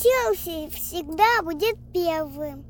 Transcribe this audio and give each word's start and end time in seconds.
Челси 0.00 0.70
всегда 0.70 1.42
будет 1.42 1.76
первым. 1.92 2.64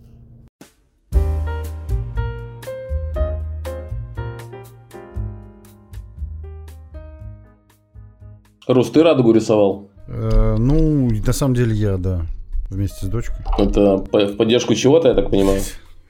Рус, 8.67 8.91
ты 8.91 9.03
радугу 9.03 9.33
рисовал? 9.33 9.91
Э, 10.07 10.57
ну, 10.59 11.11
на 11.11 11.33
самом 11.35 11.55
деле 11.55 11.75
я, 11.75 11.99
да, 11.99 12.25
вместе 12.71 13.05
с 13.05 13.09
дочкой. 13.11 13.45
Это 13.59 13.97
в 13.99 14.37
поддержку 14.37 14.75
чего-то, 14.75 15.09
я 15.09 15.15
так 15.15 15.29
понимаю? 15.31 15.61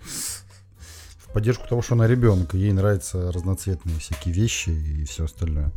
В 0.00 1.32
поддержку 1.32 1.68
того, 1.68 1.82
что 1.82 1.94
она 1.94 2.06
ребенок, 2.06 2.54
ей 2.54 2.70
нравятся 2.70 3.32
разноцветные 3.32 3.98
всякие 3.98 4.32
вещи 4.32 4.70
и 4.70 5.04
все 5.04 5.24
остальное. 5.24 5.72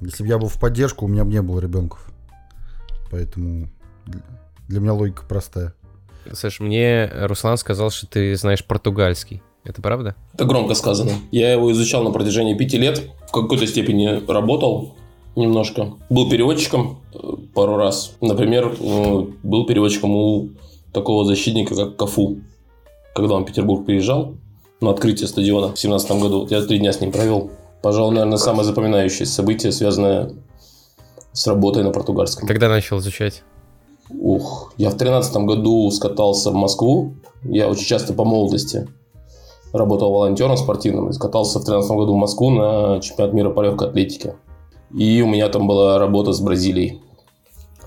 Если 0.00 0.24
бы 0.24 0.28
я 0.28 0.38
был 0.38 0.48
в 0.48 0.58
поддержку, 0.58 1.04
у 1.04 1.08
меня 1.08 1.24
бы 1.24 1.30
не 1.30 1.40
было 1.40 1.60
ребенков. 1.60 2.04
Поэтому 3.12 3.68
для 4.68 4.80
меня 4.80 4.94
логика 4.94 5.24
простая. 5.28 5.74
Саш, 6.32 6.60
мне 6.60 7.10
Руслан 7.12 7.56
сказал, 7.56 7.90
что 7.90 8.06
ты 8.06 8.36
знаешь 8.36 8.64
португальский. 8.64 9.42
Это 9.64 9.80
правда? 9.80 10.16
Это 10.34 10.44
громко 10.44 10.74
сказано. 10.74 11.12
Я 11.30 11.52
его 11.52 11.70
изучал 11.72 12.02
на 12.02 12.10
протяжении 12.10 12.54
пяти 12.54 12.78
лет. 12.78 13.02
В 13.28 13.32
какой-то 13.32 13.66
степени 13.66 14.24
работал 14.30 14.96
немножко. 15.36 15.94
Был 16.10 16.28
переводчиком 16.28 17.00
э, 17.14 17.18
пару 17.54 17.76
раз. 17.76 18.16
Например, 18.20 18.74
э, 18.78 19.26
был 19.42 19.66
переводчиком 19.66 20.14
у 20.14 20.50
такого 20.92 21.24
защитника, 21.24 21.74
как 21.74 21.96
Кафу. 21.96 22.38
Когда 23.14 23.34
он 23.34 23.44
в 23.44 23.46
Петербург 23.46 23.86
приезжал 23.86 24.34
на 24.80 24.90
открытие 24.90 25.28
стадиона 25.28 25.68
в 25.68 25.80
2017 25.80 26.10
году, 26.12 26.46
я 26.50 26.62
три 26.62 26.78
дня 26.78 26.92
с 26.92 27.00
ним 27.00 27.12
провел. 27.12 27.50
Пожалуй, 27.82 28.14
наверное, 28.14 28.38
самое 28.38 28.64
запоминающееся 28.64 29.32
событие, 29.32 29.72
связанное 29.72 30.32
с 31.32 31.46
работой 31.46 31.82
на 31.82 31.90
португальском. 31.90 32.46
Когда 32.46 32.68
начал 32.68 32.98
изучать? 32.98 33.42
Ух, 34.10 34.72
я 34.76 34.90
в 34.90 34.96
тринадцатом 34.96 35.46
году 35.46 35.90
скатался 35.90 36.50
в 36.50 36.54
Москву. 36.54 37.14
Я 37.44 37.68
очень 37.68 37.86
часто 37.86 38.12
по 38.12 38.24
молодости 38.24 38.88
работал 39.72 40.12
волонтером 40.12 40.56
спортивным. 40.56 41.08
И 41.08 41.12
скатался 41.12 41.58
в 41.58 41.64
тринадцатом 41.64 41.96
году 41.98 42.14
в 42.14 42.18
Москву 42.18 42.50
на 42.50 43.00
чемпионат 43.00 43.34
мира 43.34 43.50
по 43.50 43.62
легкой 43.62 43.88
атлетике. 43.88 44.36
И 44.94 45.22
у 45.22 45.26
меня 45.26 45.48
там 45.48 45.66
была 45.66 45.98
работа 45.98 46.32
с 46.32 46.40
Бразилией. 46.40 47.00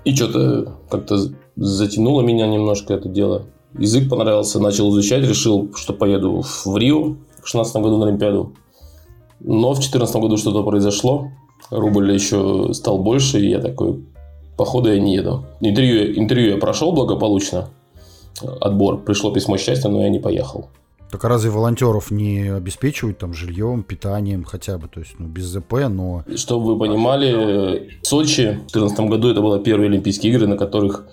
И 0.04 0.16
что-то 0.16 0.78
как-то 0.90 1.18
затянуло 1.56 2.22
меня 2.22 2.48
немножко 2.48 2.94
это 2.94 3.10
дело. 3.10 3.44
Язык 3.78 4.10
понравился, 4.10 4.60
начал 4.60 4.90
изучать, 4.92 5.24
решил, 5.24 5.72
что 5.76 5.94
поеду 5.94 6.42
в 6.42 6.78
Рио 6.78 7.16
в 7.44 7.48
16 7.48 7.76
году 7.78 7.98
на 7.98 8.08
Олимпиаду. 8.08 8.54
Но 9.40 9.72
в 9.72 9.76
2014 9.76 10.16
году 10.18 10.38
что-то 10.38 10.64
произошло. 10.64 11.30
Рубль 11.70 12.12
еще 12.12 12.74
стал 12.74 13.00
больше, 13.00 13.40
и 13.40 13.50
я 13.50 13.60
такой, 13.60 14.06
походу 14.58 14.92
я 14.92 15.00
не 15.00 15.16
еду. 15.16 15.46
Интервью, 15.62 16.18
интервью 16.20 16.52
я 16.52 16.58
прошел 16.58 16.92
благополучно. 16.92 17.70
Отбор. 18.62 19.00
Пришло 19.02 19.32
письмо 19.32 19.58
счастья, 19.58 19.90
но 19.90 20.02
я 20.02 20.10
не 20.10 20.20
поехал. 20.20 20.70
Так 21.12 21.24
а 21.24 21.30
разве 21.30 21.50
волонтеров 21.50 22.12
не 22.12 22.54
обеспечивают 22.54 23.20
там 23.20 23.34
жильем, 23.34 23.84
питанием 23.84 24.44
хотя 24.44 24.78
бы, 24.78 24.88
то 24.88 25.00
есть 25.00 25.16
ну, 25.20 25.28
без 25.28 25.46
ЗП, 25.46 25.88
но... 25.88 26.24
Чтобы 26.36 26.74
вы 26.74 26.80
понимали, 26.80 27.90
в 28.02 28.08
Сочи 28.08 28.60
в 28.68 28.74
2014 28.74 29.00
году 29.02 29.30
это 29.30 29.42
было 29.42 29.60
первые 29.60 29.88
Олимпийские 29.88 30.34
игры, 30.34 30.48
на 30.48 30.58
которых 30.58 31.06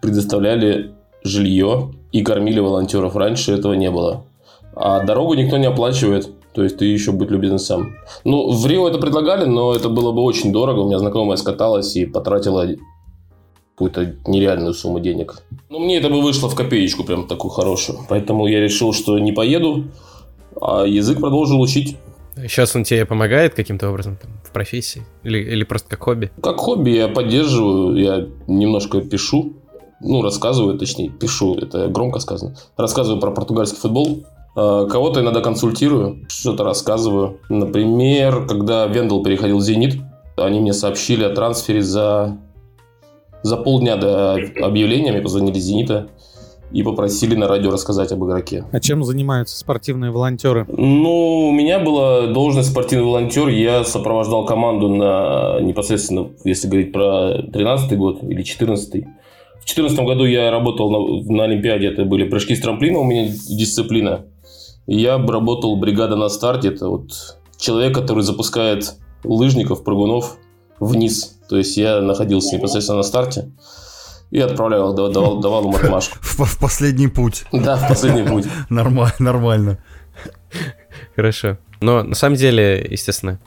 предоставляли 0.00 0.92
жилье 1.24 1.92
и 2.12 2.22
кормили 2.22 2.60
волонтеров. 2.60 3.14
Раньше 3.16 3.52
этого 3.52 3.74
не 3.74 3.90
было. 3.90 4.24
А 4.74 5.04
дорогу 5.04 5.34
никто 5.34 5.58
не 5.58 5.66
оплачивает. 5.66 6.30
То 6.54 6.62
есть 6.62 6.76
ты 6.76 6.84
еще 6.84 7.12
будь 7.12 7.30
любезен 7.30 7.58
сам. 7.58 7.96
Ну, 8.24 8.50
в 8.50 8.66
Рио 8.66 8.88
это 8.88 8.98
предлагали, 8.98 9.46
но 9.46 9.74
это 9.74 9.88
было 9.88 10.12
бы 10.12 10.22
очень 10.22 10.52
дорого. 10.52 10.80
У 10.80 10.86
меня 10.86 10.98
знакомая 10.98 11.36
скаталась 11.36 11.96
и 11.96 12.04
потратила 12.04 12.66
какую-то 13.74 14.16
нереальную 14.26 14.74
сумму 14.74 15.00
денег. 15.00 15.42
Ну, 15.70 15.78
мне 15.78 15.96
это 15.96 16.10
бы 16.10 16.20
вышло 16.20 16.48
в 16.48 16.54
копеечку, 16.54 17.04
прям 17.04 17.26
такую 17.26 17.50
хорошую. 17.50 18.00
Поэтому 18.08 18.46
я 18.46 18.60
решил, 18.60 18.92
что 18.92 19.18
не 19.18 19.32
поеду, 19.32 19.84
а 20.60 20.84
язык 20.84 21.20
продолжил 21.20 21.60
учить. 21.60 21.96
Сейчас 22.36 22.76
он 22.76 22.84
тебе 22.84 23.04
помогает 23.06 23.54
каким-то 23.54 23.90
образом 23.90 24.16
там, 24.20 24.30
в 24.44 24.52
профессии? 24.52 25.02
Или, 25.22 25.38
или 25.38 25.64
просто 25.64 25.88
как 25.88 26.02
хобби? 26.02 26.30
Как 26.42 26.56
хобби 26.56 26.90
я 26.90 27.08
поддерживаю, 27.08 27.96
я 27.96 28.26
немножко 28.46 29.00
пишу, 29.00 29.54
ну, 30.00 30.22
рассказываю, 30.22 30.78
точнее, 30.78 31.10
пишу, 31.10 31.54
это 31.54 31.88
громко 31.88 32.20
сказано. 32.20 32.56
Рассказываю 32.76 33.20
про 33.20 33.30
португальский 33.30 33.78
футбол, 33.78 34.24
Кого-то 34.54 35.20
иногда 35.20 35.40
консультирую, 35.40 36.26
что-то 36.28 36.64
рассказываю. 36.64 37.38
Например, 37.48 38.46
когда 38.46 38.86
Вендел 38.86 39.22
переходил 39.22 39.58
в 39.58 39.62
«Зенит», 39.62 40.00
они 40.36 40.60
мне 40.60 40.72
сообщили 40.72 41.24
о 41.24 41.30
трансфере 41.30 41.82
за 41.82 42.38
за 43.42 43.56
полдня 43.56 43.96
до 43.96 44.34
объявления 44.34 45.12
мне 45.12 45.20
позвонили 45.20 45.58
«Зенита» 45.58 46.08
и 46.70 46.82
попросили 46.82 47.34
на 47.34 47.48
радио 47.48 47.70
рассказать 47.70 48.12
об 48.12 48.24
игроке. 48.24 48.64
А 48.72 48.80
чем 48.80 49.04
занимаются 49.04 49.58
спортивные 49.58 50.10
волонтеры? 50.10 50.64
Ну, 50.68 51.48
у 51.48 51.52
меня 51.52 51.80
была 51.80 52.28
должность 52.28 52.70
спортивный 52.70 53.04
волонтер. 53.04 53.48
Я 53.48 53.84
сопровождал 53.84 54.46
команду 54.46 54.88
на 54.88 55.60
непосредственно, 55.60 56.30
если 56.44 56.68
говорить 56.68 56.92
про 56.92 57.42
13 57.52 57.98
год 57.98 58.22
или 58.22 58.42
14 58.42 58.94
-й. 58.94 59.04
В 59.60 59.64
2014 59.66 59.98
году 60.00 60.24
я 60.24 60.50
работал 60.50 60.90
на, 60.90 61.34
на 61.34 61.44
Олимпиаде. 61.44 61.88
Это 61.88 62.04
были 62.04 62.24
прыжки 62.28 62.56
с 62.56 62.60
трамплина, 62.60 63.00
у 63.00 63.04
меня 63.04 63.26
дисциплина. 63.26 64.24
Я 64.86 65.18
работал 65.18 65.76
бригада 65.76 66.16
на 66.16 66.28
старте. 66.28 66.68
Это 66.68 66.88
вот 66.88 67.38
человек, 67.56 67.94
который 67.94 68.22
запускает 68.22 68.94
лыжников, 69.24 69.84
прыгунов 69.84 70.36
вниз. 70.80 71.38
То 71.48 71.56
есть 71.56 71.76
я 71.76 72.00
находился 72.00 72.56
непосредственно 72.56 72.98
на 72.98 73.02
старте 73.02 73.50
и 74.30 74.40
отправлял, 74.40 74.94
давал, 74.94 75.40
давал 75.40 75.64
ему 75.64 75.76
отмашку. 75.76 76.18
В, 76.22 76.44
в 76.44 76.58
последний 76.58 77.08
путь. 77.08 77.44
Да, 77.52 77.76
в 77.76 77.88
последний 77.88 78.26
путь. 78.26 78.46
Нормально, 78.70 79.14
нормально. 79.18 79.84
Хорошо. 81.14 81.58
Но 81.80 82.02
на 82.02 82.14
самом 82.14 82.36
деле, 82.36 82.86
естественно, 82.90 83.38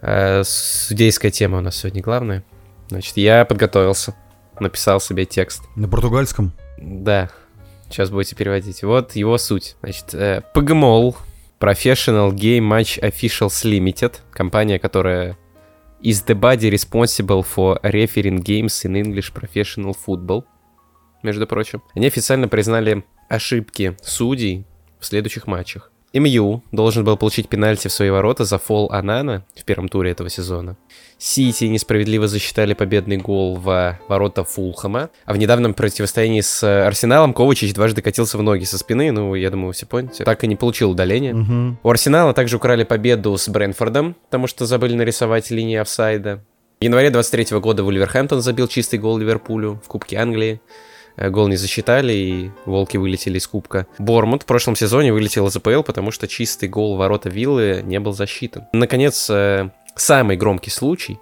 э, 0.00 0.42
судейская 0.44 1.30
тема 1.30 1.58
у 1.58 1.60
нас 1.60 1.76
сегодня 1.76 2.00
главная. 2.02 2.44
Значит, 2.88 3.16
я 3.16 3.44
подготовился, 3.44 4.14
написал 4.58 5.00
себе 5.00 5.26
текст. 5.26 5.62
На 5.76 5.88
португальском? 5.88 6.52
Да. 6.78 7.30
Сейчас 7.94 8.10
будете 8.10 8.34
переводить. 8.34 8.82
Вот 8.82 9.14
его 9.14 9.38
суть. 9.38 9.76
Значит, 9.80 10.14
э, 10.14 10.42
PGMOL, 10.52 11.14
Professional 11.60 12.32
Game 12.32 12.68
Match 12.68 13.00
Officials 13.00 13.64
Limited, 13.64 14.16
компания, 14.32 14.80
которая 14.80 15.38
is 16.02 16.26
the 16.26 16.34
body 16.34 16.72
responsible 16.72 17.46
for 17.46 17.80
refereeing 17.82 18.42
games 18.42 18.84
in 18.84 18.96
English 18.96 19.32
Professional 19.32 19.94
Football, 19.94 20.42
между 21.22 21.46
прочим. 21.46 21.84
Они 21.94 22.08
официально 22.08 22.48
признали 22.48 23.04
ошибки 23.28 23.96
судей 24.02 24.66
в 24.98 25.06
следующих 25.06 25.46
матчах. 25.46 25.92
МЮ 26.14 26.62
должен 26.72 27.04
был 27.04 27.16
получить 27.16 27.48
пенальти 27.48 27.88
в 27.88 27.92
свои 27.92 28.10
ворота 28.10 28.44
за 28.44 28.58
фол 28.58 28.88
Анана 28.92 29.44
в 29.56 29.64
первом 29.64 29.88
туре 29.88 30.12
этого 30.12 30.30
сезона. 30.30 30.76
Сити 31.18 31.64
несправедливо 31.64 32.28
засчитали 32.28 32.74
победный 32.74 33.16
гол 33.16 33.56
в 33.56 33.98
ворота 34.08 34.44
Фулхэма. 34.44 35.10
А 35.24 35.32
в 35.32 35.36
недавнем 35.36 35.74
противостоянии 35.74 36.40
с 36.40 36.62
Арсеналом 36.86 37.32
Ковачич 37.32 37.74
дважды 37.74 38.02
катился 38.02 38.38
в 38.38 38.42
ноги 38.42 38.64
со 38.64 38.78
спины. 38.78 39.10
Ну, 39.10 39.34
я 39.34 39.50
думаю, 39.50 39.72
все 39.72 39.86
поняли. 39.86 40.12
Так 40.24 40.44
и 40.44 40.46
не 40.46 40.56
получил 40.56 40.90
удаления. 40.90 41.34
Угу. 41.34 41.78
У 41.82 41.90
Арсенала 41.90 42.32
также 42.32 42.56
украли 42.56 42.84
победу 42.84 43.36
с 43.36 43.48
Брэнфордом, 43.48 44.14
потому 44.26 44.46
что 44.46 44.66
забыли 44.66 44.94
нарисовать 44.94 45.50
линии 45.50 45.76
офсайда. 45.76 46.44
В 46.80 46.84
январе 46.84 47.10
23 47.10 47.58
года 47.58 47.82
Вульверхэмптон 47.82 48.42
забил 48.42 48.68
чистый 48.68 48.98
гол 48.98 49.18
Ливерпулю 49.18 49.80
в 49.84 49.88
Кубке 49.88 50.18
Англии. 50.18 50.60
Э, 51.16 51.30
гол 51.30 51.48
не 51.48 51.56
засчитали, 51.56 52.12
и 52.12 52.50
волки 52.66 52.96
вылетели 52.96 53.38
из 53.38 53.46
кубка. 53.46 53.86
Бормут 53.98 54.42
в 54.42 54.46
прошлом 54.46 54.76
сезоне 54.76 55.12
вылетел 55.12 55.46
из 55.46 55.56
АПЛ, 55.56 55.82
потому 55.82 56.10
что 56.10 56.28
чистый 56.28 56.68
гол 56.68 56.96
ворота 56.96 57.28
Виллы 57.28 57.82
не 57.84 58.00
был 58.00 58.12
засчитан. 58.12 58.64
Наконец, 58.72 59.28
э, 59.30 59.70
самый 59.94 60.36
громкий 60.36 60.70
случай. 60.70 61.18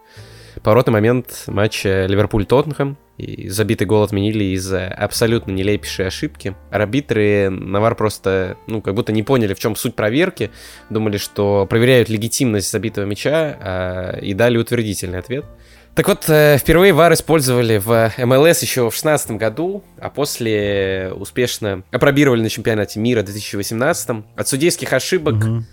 Поворотный 0.63 0.93
момент 0.93 1.45
матча 1.47 2.07
Ливерпуль-Тоттенхэм. 2.07 2.97
И 3.19 3.49
забитый 3.49 3.87
гол 3.87 4.03
отменили 4.03 4.45
из-за 4.57 4.89
абсолютно 4.89 5.53
нелепейшей 5.53 6.07
ошибки. 6.07 6.57
Арбитры 6.71 7.51
Навар 7.51 7.95
просто, 7.95 8.57
ну, 8.67 8.81
как 8.81 8.95
будто 8.95 9.13
не 9.13 9.23
поняли, 9.23 9.55
в 9.55 9.59
чем 9.59 9.77
суть 9.77 9.95
проверки. 9.95 10.51
Думали, 10.91 11.19
что 11.19 11.67
проверяют 11.67 12.09
легитимность 12.09 12.71
забитого 12.71 13.05
мяча 13.05 13.57
а, 13.61 14.19
и 14.19 14.35
дали 14.35 14.57
утвердительный 14.57 15.19
ответ. 15.19 15.45
Так 15.95 16.09
вот, 16.09 16.25
э, 16.29 16.57
впервые 16.59 16.95
VAR 16.95 17.13
использовали 17.13 17.77
в 17.77 18.13
МЛС 18.17 18.63
еще 18.63 18.83
в 18.83 18.95
2016 18.95 19.33
году, 19.33 19.85
а 20.01 20.09
после 20.09 21.13
успешно 21.15 21.83
опробировали 21.91 22.41
на 22.41 22.49
чемпионате 22.49 22.99
мира 22.99 23.21
в 23.21 23.27
2018. 23.27 24.25
От 24.35 24.49
судейских 24.49 24.91
ошибок 24.95 25.35
угу. 25.35 25.65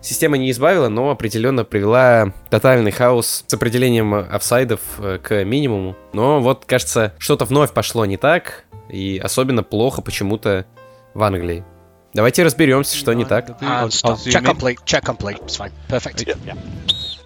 система 0.00 0.36
не 0.38 0.52
избавила, 0.52 0.88
но 0.88 1.10
определенно 1.10 1.64
привела 1.64 2.32
тотальный 2.50 2.92
хаос 2.92 3.44
с 3.48 3.52
определением 3.52 4.14
офсайдов 4.14 4.80
э, 4.98 5.18
к 5.20 5.44
минимуму. 5.44 5.96
Но 6.12 6.40
вот, 6.40 6.66
кажется, 6.66 7.12
что-то 7.18 7.44
вновь 7.44 7.72
пошло 7.72 8.06
не 8.06 8.16
так, 8.16 8.66
и 8.88 9.20
особенно 9.22 9.64
плохо 9.64 10.02
почему-то 10.02 10.66
в 11.14 11.22
Англии. 11.24 11.64
Давайте 12.12 12.44
разберемся, 12.44 12.96
что 12.96 13.12
не 13.12 13.24
так. 13.24 13.60
Check 13.60 14.44
complete, 14.44 14.78
check 14.86 15.02
complete, 15.02 15.44
it's 15.44 15.58
fine, 15.58 15.72
perfect. 15.88 16.24
Yeah. 16.46 16.56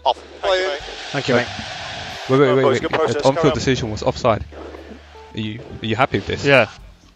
Off. 0.02 0.16
Thank 1.12 1.28
you, 1.28 1.34
mate. 1.34 1.77
Wait, 2.29 2.39
wait, 2.39 2.53
wait, 2.55 2.65
wait. 2.65 2.91
wait. 2.91 3.25
On-field 3.25 3.53
decision 3.53 3.91
was 3.91 4.03
offside. 4.03 4.44
Are 5.35 5.39
you 5.39 5.59
are 5.81 5.85
you 5.85 5.95
happy 5.95 6.17
with 6.17 6.27
this? 6.27 6.45
Yeah. 6.45 6.67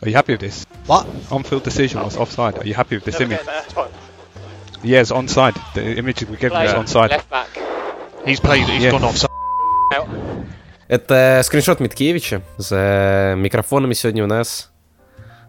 Are 0.02 0.10
you 0.10 0.16
happy 0.16 0.34
with 0.34 0.42
this? 0.42 0.66
What? 0.86 1.06
On-field 1.32 1.64
decision 1.64 2.02
was 2.04 2.18
offside. 2.18 2.58
Are 2.58 2.68
you 2.68 2.74
happy 2.74 2.96
with 2.96 3.06
this 3.06 3.20
image? 3.20 3.40
Yes, 4.84 5.12
onside. 5.12 5.56
The 5.74 5.98
image 5.98 6.24
we 6.30 6.38
given 6.38 6.62
is 6.62 6.74
onside. 6.74 7.22
He's 8.26 8.40
played. 8.40 8.68
He's 8.68 8.84
Yeah. 8.84 8.92
gone 8.92 9.04
offside. 9.04 9.28
Это 10.88 11.42
скриншот 11.44 11.80
Миткевича. 11.80 12.42
За 12.58 13.34
микрофонами 13.38 13.94
сегодня 13.94 14.24
у 14.24 14.28
нас 14.28 14.71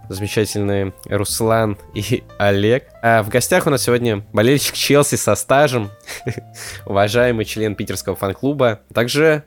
замечательные 0.09 0.93
Руслан 1.05 1.77
и 1.93 2.23
Олег. 2.37 2.87
А 3.01 3.23
в 3.23 3.29
гостях 3.29 3.67
у 3.67 3.69
нас 3.69 3.83
сегодня 3.83 4.25
болельщик 4.33 4.75
Челси 4.75 5.15
со 5.15 5.35
стажем, 5.35 5.89
уважаемый 6.85 7.45
член 7.45 7.75
питерского 7.75 8.15
фан-клуба. 8.15 8.81
Также, 8.93 9.43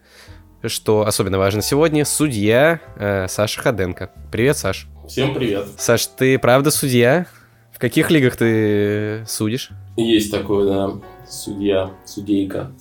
что 0.65 1.07
особенно 1.07 1.39
важно 1.39 1.63
сегодня, 1.63 2.05
судья 2.05 2.81
э, 2.97 3.27
Саша 3.29 3.61
Ходенко. 3.61 4.11
Привет, 4.31 4.57
Саш. 4.57 4.89
Всем 5.09 5.35
привет. 5.35 5.67
Саш, 5.79 6.07
ты 6.07 6.39
правда 6.39 6.71
судья? 6.71 7.27
В 7.73 7.79
каких 7.79 8.11
лигах 8.11 8.37
ты 8.37 9.25
судишь? 9.27 9.71
Есть 9.97 10.31
такой, 10.31 10.67
да, 10.67 10.93
судья, 11.29 11.91
судейка. 12.07 12.73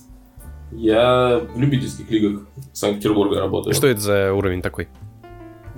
Я 0.72 1.38
в 1.54 1.60
любительских 1.60 2.10
лигах 2.10 2.46
Санкт-Петербурга 2.72 3.38
работаю. 3.38 3.74
Что 3.74 3.86
это 3.86 4.00
за 4.00 4.32
уровень 4.32 4.62
такой? 4.62 4.88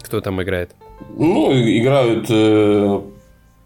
Кто 0.02 0.20
там 0.20 0.40
играет? 0.42 0.74
Ну, 1.16 1.52
играют 1.52 2.26
э, 2.30 3.00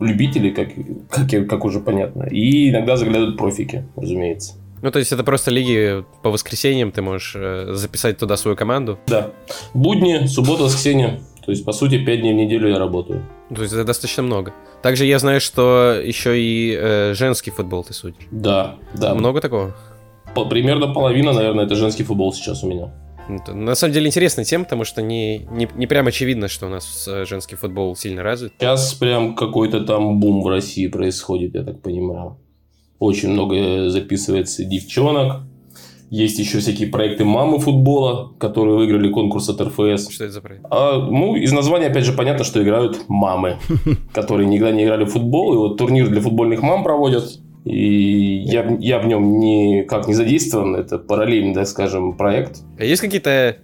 любители, 0.01 0.51
как, 0.51 0.69
как, 1.11 1.49
как 1.49 1.65
уже 1.65 1.81
понятно. 1.81 2.25
И 2.25 2.71
иногда 2.71 2.97
заглядывают 2.97 3.37
профики, 3.37 3.85
разумеется. 3.97 4.55
Ну, 4.83 4.91
то 4.91 4.99
есть 4.99 5.13
это 5.13 5.23
просто 5.23 5.51
лиги 5.51 6.05
по 6.23 6.31
воскресеньям, 6.31 6.91
ты 6.91 7.03
можешь 7.03 7.35
э, 7.37 7.73
записать 7.75 8.19
туда 8.19 8.37
свою 8.37 8.57
команду. 8.57 8.99
Да. 9.07 9.31
Будни, 9.75 10.27
суббота, 10.27 10.65
воскресенье. 10.65 11.21
То 11.45 11.53
есть, 11.53 11.65
по 11.65 11.73
сути, 11.73 11.99
5 12.05 12.21
дней 12.21 12.33
в 12.33 12.37
неделю 12.37 12.69
я 12.69 12.79
работаю. 12.79 13.23
То 13.55 13.63
есть 13.63 13.75
это 13.75 13.85
достаточно 13.85 14.23
много. 14.23 14.53
Также 14.83 15.05
я 15.05 15.19
знаю, 15.19 15.41
что 15.41 16.01
еще 16.03 16.41
и 16.41 16.77
э, 16.79 17.15
женский 17.15 17.51
футбол 17.51 17.85
ты 17.85 17.95
судишь. 17.95 18.27
Да, 18.31 18.77
да. 18.95 19.15
Много 19.15 19.41
такого? 19.41 19.75
По- 20.35 20.47
примерно 20.47 20.93
половина, 20.93 21.33
наверное, 21.33 21.67
это 21.67 21.75
женский 21.77 22.05
футбол 22.05 22.33
сейчас 22.33 22.65
у 22.65 22.69
меня. 22.69 22.93
На 23.29 23.75
самом 23.75 23.95
деле 23.95 24.07
интересная 24.07 24.45
тема, 24.45 24.65
потому 24.65 24.85
что 24.85 25.03
не, 25.03 25.39
не, 25.51 25.69
не 25.75 25.87
прям 25.87 26.07
очевидно, 26.07 26.49
что 26.49 26.67
у 26.67 26.69
нас 26.69 27.07
э, 27.09 27.25
женский 27.25 27.57
футбол 27.57 27.95
сильно 27.97 28.23
развит. 28.23 28.53
Сейчас 28.59 28.95
прям 28.95 29.35
какой-то 29.35 29.85
там 29.85 30.21
бум 30.21 30.43
в 30.43 30.49
России 30.49 30.87
происходит, 30.89 31.55
я 31.55 31.63
так 31.63 31.81
понимаю. 31.83 32.39
Очень 32.99 33.31
много 33.31 33.89
записывается 33.89 34.65
девчонок. 34.65 35.43
Есть 36.11 36.39
еще 36.39 36.59
всякие 36.59 36.89
проекты 36.89 37.25
мамы 37.25 37.59
футбола, 37.59 38.35
которые 38.39 38.77
выиграли 38.77 39.11
конкурс 39.11 39.49
от 39.49 39.63
РФС. 39.63 40.11
Что 40.11 40.25
это 40.25 40.33
за 40.35 40.41
проект? 40.43 40.65
А, 40.71 40.99
ну, 40.99 41.37
из 41.37 41.53
названия, 41.53 41.87
опять 41.87 42.05
же, 42.05 42.13
понятно, 42.13 42.45
что 42.45 42.63
играют 42.63 43.07
мамы, 43.09 43.57
которые 44.13 44.47
никогда 44.47 44.73
не 44.73 44.85
играли 44.85 45.05
в 45.05 45.09
футбол. 45.09 45.55
И 45.55 45.57
вот 45.57 45.79
турнир 45.79 46.09
для 46.09 46.21
футбольных 46.21 46.61
мам 46.61 46.85
проводят. 46.85 47.41
И 47.65 48.43
я, 48.45 48.77
я 48.81 48.99
в 48.99 49.07
нем 49.07 49.39
никак 49.39 50.09
не 50.09 50.15
задействован. 50.15 50.75
Это 50.75 50.99
параллельный, 50.99 51.55
так 51.55 51.67
скажем, 51.69 52.17
проект. 52.17 52.63
А 52.79 52.85
есть 52.85 53.01
какие-то 53.01 53.57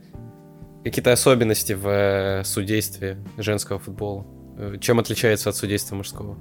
какие-то 0.85 1.13
особенности 1.13 1.73
в 1.73 1.89
э, 1.89 2.45
судействе 2.45 3.19
женского 3.37 3.79
футбола? 3.79 4.25
Э, 4.57 4.77
Чем 4.81 4.99
отличается 4.99 5.51
от 5.51 5.57
судейства 5.57 5.97
мужского? 5.97 6.37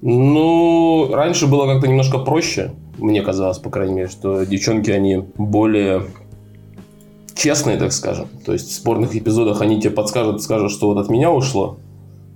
Ну, 0.00 1.10
раньше 1.12 1.46
было 1.46 1.66
как-то 1.66 1.86
немножко 1.86 2.18
проще. 2.18 2.72
Мне 2.98 3.22
казалось, 3.22 3.58
по 3.58 3.70
крайней 3.70 3.94
мере, 3.94 4.08
что 4.08 4.44
девчонки, 4.44 4.90
они 4.90 5.24
более 5.36 6.06
честные, 7.34 7.76
так 7.76 7.92
скажем. 7.92 8.28
То 8.44 8.52
есть 8.52 8.70
в 8.70 8.74
спорных 8.74 9.14
эпизодах 9.14 9.60
они 9.60 9.80
тебе 9.80 9.90
подскажут, 9.90 10.42
скажут, 10.42 10.72
что 10.72 10.88
вот 10.88 10.98
от 10.98 11.08
меня 11.08 11.30
ушло. 11.30 11.78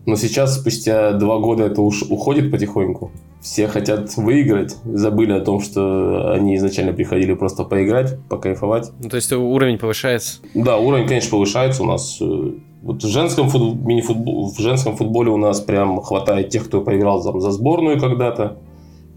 Но 0.06 0.14
сейчас, 0.16 0.54
спустя 0.60 1.12
два 1.12 1.38
года, 1.38 1.64
это 1.64 1.82
уж 1.82 2.02
уходит 2.02 2.50
потихоньку. 2.50 3.10
Все 3.40 3.66
хотят 3.66 4.16
выиграть, 4.16 4.76
забыли 4.84 5.32
о 5.32 5.40
том, 5.40 5.60
что 5.60 6.32
они 6.32 6.56
изначально 6.56 6.92
приходили 6.92 7.34
просто 7.34 7.64
поиграть, 7.64 8.16
покайфовать. 8.28 8.90
Ну, 9.02 9.08
то 9.08 9.16
есть 9.16 9.32
уровень 9.32 9.78
повышается. 9.78 10.38
Да, 10.54 10.76
уровень, 10.78 11.06
конечно, 11.08 11.30
повышается 11.32 11.82
у 11.82 11.86
нас. 11.86 12.18
э, 12.20 12.52
Вот 12.82 13.02
в 13.02 13.08
женском, 13.08 13.48
фут- 13.48 13.84
мини-футбол- 13.84 14.46
в 14.54 14.60
женском 14.60 14.96
футболе 14.96 15.30
у 15.30 15.36
нас 15.38 15.60
прям 15.60 16.00
хватает 16.02 16.50
тех, 16.50 16.66
кто 16.66 16.82
поиграл 16.82 17.20
там, 17.22 17.40
за 17.40 17.50
сборную 17.50 17.98
когда-то. 17.98 18.58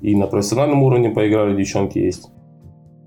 И 0.01 0.15
на 0.15 0.25
профессиональном 0.25 0.81
уровне 0.81 1.09
поиграли 1.11 1.55
девчонки 1.55 1.99
есть. 1.99 2.29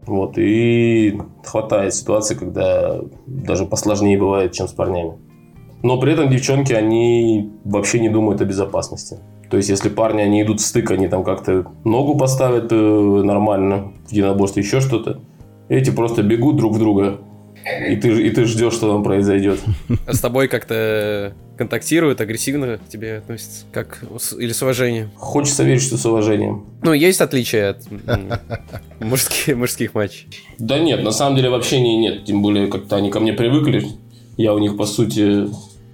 Вот, 0.06 0.34
и 0.36 1.18
хватает 1.44 1.94
ситуаций, 1.94 2.36
когда 2.36 3.00
даже 3.26 3.64
посложнее 3.66 4.18
бывает, 4.18 4.52
чем 4.52 4.68
с 4.68 4.72
парнями. 4.72 5.14
Но 5.82 5.98
при 6.00 6.12
этом 6.12 6.30
девчонки, 6.30 6.72
они 6.72 7.50
вообще 7.64 7.98
не 8.00 8.08
думают 8.08 8.40
о 8.40 8.44
безопасности. 8.44 9.18
То 9.50 9.56
есть, 9.56 9.68
если 9.68 9.88
парни, 9.88 10.22
они 10.22 10.42
идут 10.42 10.60
в 10.60 10.64
стык, 10.64 10.90
они 10.90 11.08
там 11.08 11.24
как-то 11.24 11.66
ногу 11.84 12.16
поставят 12.16 12.72
э, 12.72 12.74
нормально, 12.74 13.92
в 14.06 14.12
единоборстве 14.12 14.62
еще 14.62 14.80
что-то. 14.80 15.20
Эти 15.68 15.90
просто 15.90 16.22
бегут 16.22 16.56
друг 16.56 16.74
в 16.74 16.78
друга. 16.78 17.20
И 17.88 17.96
ты, 17.96 18.26
и 18.26 18.30
ты 18.30 18.44
ждешь, 18.44 18.72
что 18.72 18.90
там 18.90 19.04
произойдет. 19.04 19.60
А 20.06 20.14
с 20.14 20.20
тобой 20.20 20.48
как-то 20.48 21.32
контактируют, 21.56 22.20
агрессивно 22.20 22.78
к 22.78 22.88
тебе 22.88 23.18
относятся? 23.18 23.66
Как 23.72 24.02
или 24.38 24.52
с 24.52 24.62
уважением? 24.62 25.10
Хочется 25.16 25.62
верить, 25.62 25.82
что 25.82 25.96
с 25.96 26.04
уважением. 26.06 26.64
Ну, 26.82 26.92
есть 26.92 27.20
отличия 27.20 27.70
от 27.70 27.84
мужских, 29.00 29.56
мужских 29.56 29.94
матчей. 29.94 30.26
Да 30.58 30.78
нет, 30.78 31.04
на 31.04 31.12
самом 31.12 31.36
деле 31.36 31.50
в 31.50 31.54
общении 31.54 31.96
нет. 31.96 32.24
Тем 32.24 32.42
более, 32.42 32.66
как-то 32.66 32.96
они 32.96 33.10
ко 33.10 33.20
мне 33.20 33.32
привыкли. 33.32 33.86
Я 34.36 34.54
у 34.54 34.58
них, 34.58 34.76
по 34.76 34.86
сути, 34.86 35.48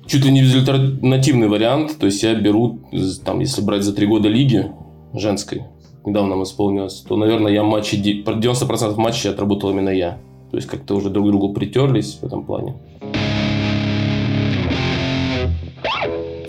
чуть 0.08 0.25
ли 0.25 0.32
не 0.32 0.40
альтернативный 0.40 1.49
вариант. 1.49 1.99
То 1.99 2.06
есть, 2.06 2.22
я 2.22 2.34
беру, 2.34 2.81
там, 3.25 3.40
если 3.40 3.62
брать 3.62 3.82
за 3.82 3.93
три 3.93 4.06
года 4.06 4.28
лиги 4.28 4.72
женской, 5.12 5.62
недавно 6.05 6.31
нам 6.31 6.43
исполнилось, 6.43 7.05
то, 7.06 7.16
наверное, 7.16 7.52
я 7.52 7.62
матчи, 7.62 7.96
де- 7.96 8.22
90% 8.22 8.96
матчей 8.96 9.31
отработал 9.31 9.70
именно 9.70 9.90
я. 9.90 10.19
То 10.50 10.56
есть, 10.56 10.69
как-то 10.69 10.96
уже 10.96 11.10
друг 11.10 11.26
к 11.26 11.28
другу 11.28 11.52
притерлись 11.52 12.19
в 12.20 12.25
этом 12.25 12.44
плане. 12.44 12.75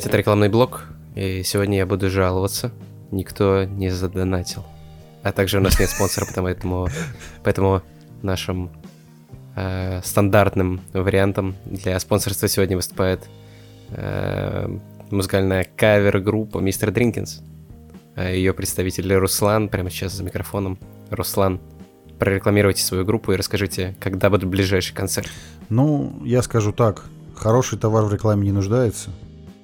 Это 0.04 0.18
рекламный 0.18 0.50
блок, 0.50 0.88
и 1.16 1.44
сегодня 1.44 1.78
я 1.78 1.86
буду 1.86 2.10
жаловаться. 2.10 2.72
Никто 3.12 3.66
не 3.66 3.90
задонатил. 3.90 4.64
А 5.22 5.34
также 5.34 5.58
у 5.58 5.62
нас 5.62 5.80
нет 5.80 5.90
спонсора, 5.90 6.26
поэтому, 6.34 6.88
поэтому 7.44 7.82
нашим 8.22 8.70
э, 9.58 10.00
стандартным 10.04 10.80
вариантом 10.94 11.56
для 11.66 12.00
спонсорства 12.00 12.48
сегодня 12.48 12.78
выступает 12.78 13.28
музыкальная 15.12 15.68
кавер-группа 15.76 16.60
Мистер 16.60 16.92
Дринкинс. 16.92 17.42
Ее 18.18 18.54
представитель 18.54 19.14
Руслан 19.14 19.70
прямо 19.70 19.90
сейчас 19.90 20.14
за 20.14 20.24
микрофоном. 20.24 20.78
Руслан, 21.10 21.60
прорекламируйте 22.20 22.84
свою 22.84 23.06
группу 23.06 23.32
и 23.32 23.36
расскажите, 23.36 23.96
когда 24.00 24.30
будет 24.30 24.46
ближайший 24.46 24.94
концерт. 24.94 25.30
Ну, 25.70 26.22
я 26.26 26.42
скажу 26.42 26.72
так. 26.74 27.06
Хороший 27.36 27.80
товар 27.80 28.04
в 28.04 28.14
рекламе 28.14 28.46
не 28.46 28.52
нуждается. 28.52 29.10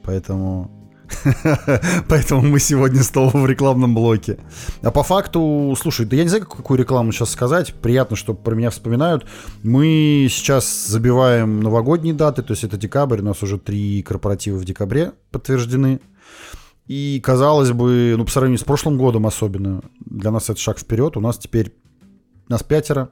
Поэтому... 0.03 0.72
Поэтому 2.09 2.41
мы 2.41 2.59
сегодня 2.59 3.03
снова 3.03 3.38
в 3.38 3.45
рекламном 3.45 3.93
блоке. 3.95 4.38
А 4.81 4.91
по 4.91 5.03
факту, 5.03 5.75
слушай, 5.79 6.05
да 6.05 6.15
я 6.15 6.24
не 6.24 6.29
знаю, 6.29 6.45
какую 6.45 6.79
рекламу 6.79 7.12
сейчас 7.12 7.31
сказать. 7.31 7.74
Приятно, 7.74 8.15
что 8.15 8.33
про 8.33 8.55
меня 8.55 8.69
вспоминают. 8.69 9.25
Мы 9.63 10.27
сейчас 10.29 10.88
забиваем 10.88 11.59
новогодние 11.59 12.13
даты, 12.13 12.41
то 12.41 12.51
есть 12.51 12.63
это 12.63 12.77
декабрь, 12.77 13.21
у 13.21 13.25
нас 13.25 13.41
уже 13.43 13.57
три 13.57 14.01
корпоратива 14.03 14.57
в 14.57 14.65
декабре 14.65 15.13
подтверждены. 15.31 16.00
И, 16.88 17.19
казалось 17.24 17.71
бы, 17.71 18.13
ну, 18.15 18.25
по 18.25 18.31
сравнению 18.31 18.59
с 18.59 18.63
прошлым 18.63 18.97
годом 18.97 19.25
особенно, 19.25 19.81
для 20.05 20.31
нас 20.31 20.50
это 20.50 20.59
шаг 20.59 20.77
вперед. 20.77 21.17
У 21.17 21.19
нас 21.19 21.38
теперь, 21.38 21.74
нас 22.47 22.62
пятеро, 22.62 23.09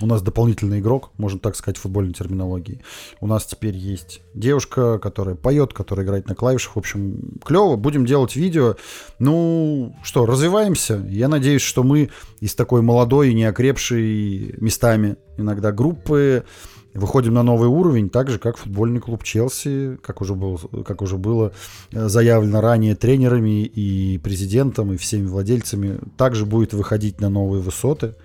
у 0.00 0.06
нас 0.06 0.22
дополнительный 0.22 0.80
игрок, 0.80 1.10
можно 1.16 1.38
так 1.38 1.56
сказать, 1.56 1.76
в 1.76 1.82
футбольной 1.82 2.12
терминологии. 2.12 2.80
У 3.20 3.26
нас 3.26 3.44
теперь 3.44 3.76
есть 3.76 4.22
девушка, 4.34 4.98
которая 4.98 5.34
поет, 5.34 5.72
которая 5.72 6.06
играет 6.06 6.28
на 6.28 6.34
клавишах. 6.34 6.76
В 6.76 6.78
общем, 6.78 7.38
клево. 7.44 7.76
Будем 7.76 8.06
делать 8.06 8.36
видео. 8.36 8.76
Ну, 9.18 9.94
что, 10.02 10.26
развиваемся. 10.26 11.04
Я 11.08 11.28
надеюсь, 11.28 11.62
что 11.62 11.82
мы 11.82 12.10
из 12.40 12.54
такой 12.54 12.82
молодой 12.82 13.30
и 13.30 13.34
неокрепшей 13.34 14.54
местами 14.58 15.16
иногда 15.36 15.72
группы 15.72 16.44
выходим 16.94 17.34
на 17.34 17.42
новый 17.42 17.68
уровень, 17.68 18.10
так 18.10 18.30
же, 18.30 18.38
как 18.38 18.56
футбольный 18.56 19.00
клуб 19.00 19.22
Челси, 19.22 19.98
как 20.02 20.20
уже, 20.20 20.34
был, 20.34 20.58
как 20.84 21.02
уже 21.02 21.16
было 21.18 21.52
э, 21.92 22.08
заявлено 22.08 22.60
ранее 22.60 22.96
тренерами 22.96 23.64
и 23.64 24.18
президентом, 24.18 24.92
и 24.92 24.96
всеми 24.96 25.26
владельцами, 25.26 26.00
также 26.16 26.46
будет 26.46 26.72
выходить 26.72 27.20
на 27.20 27.28
новые 27.28 27.62
высоты. 27.62 28.16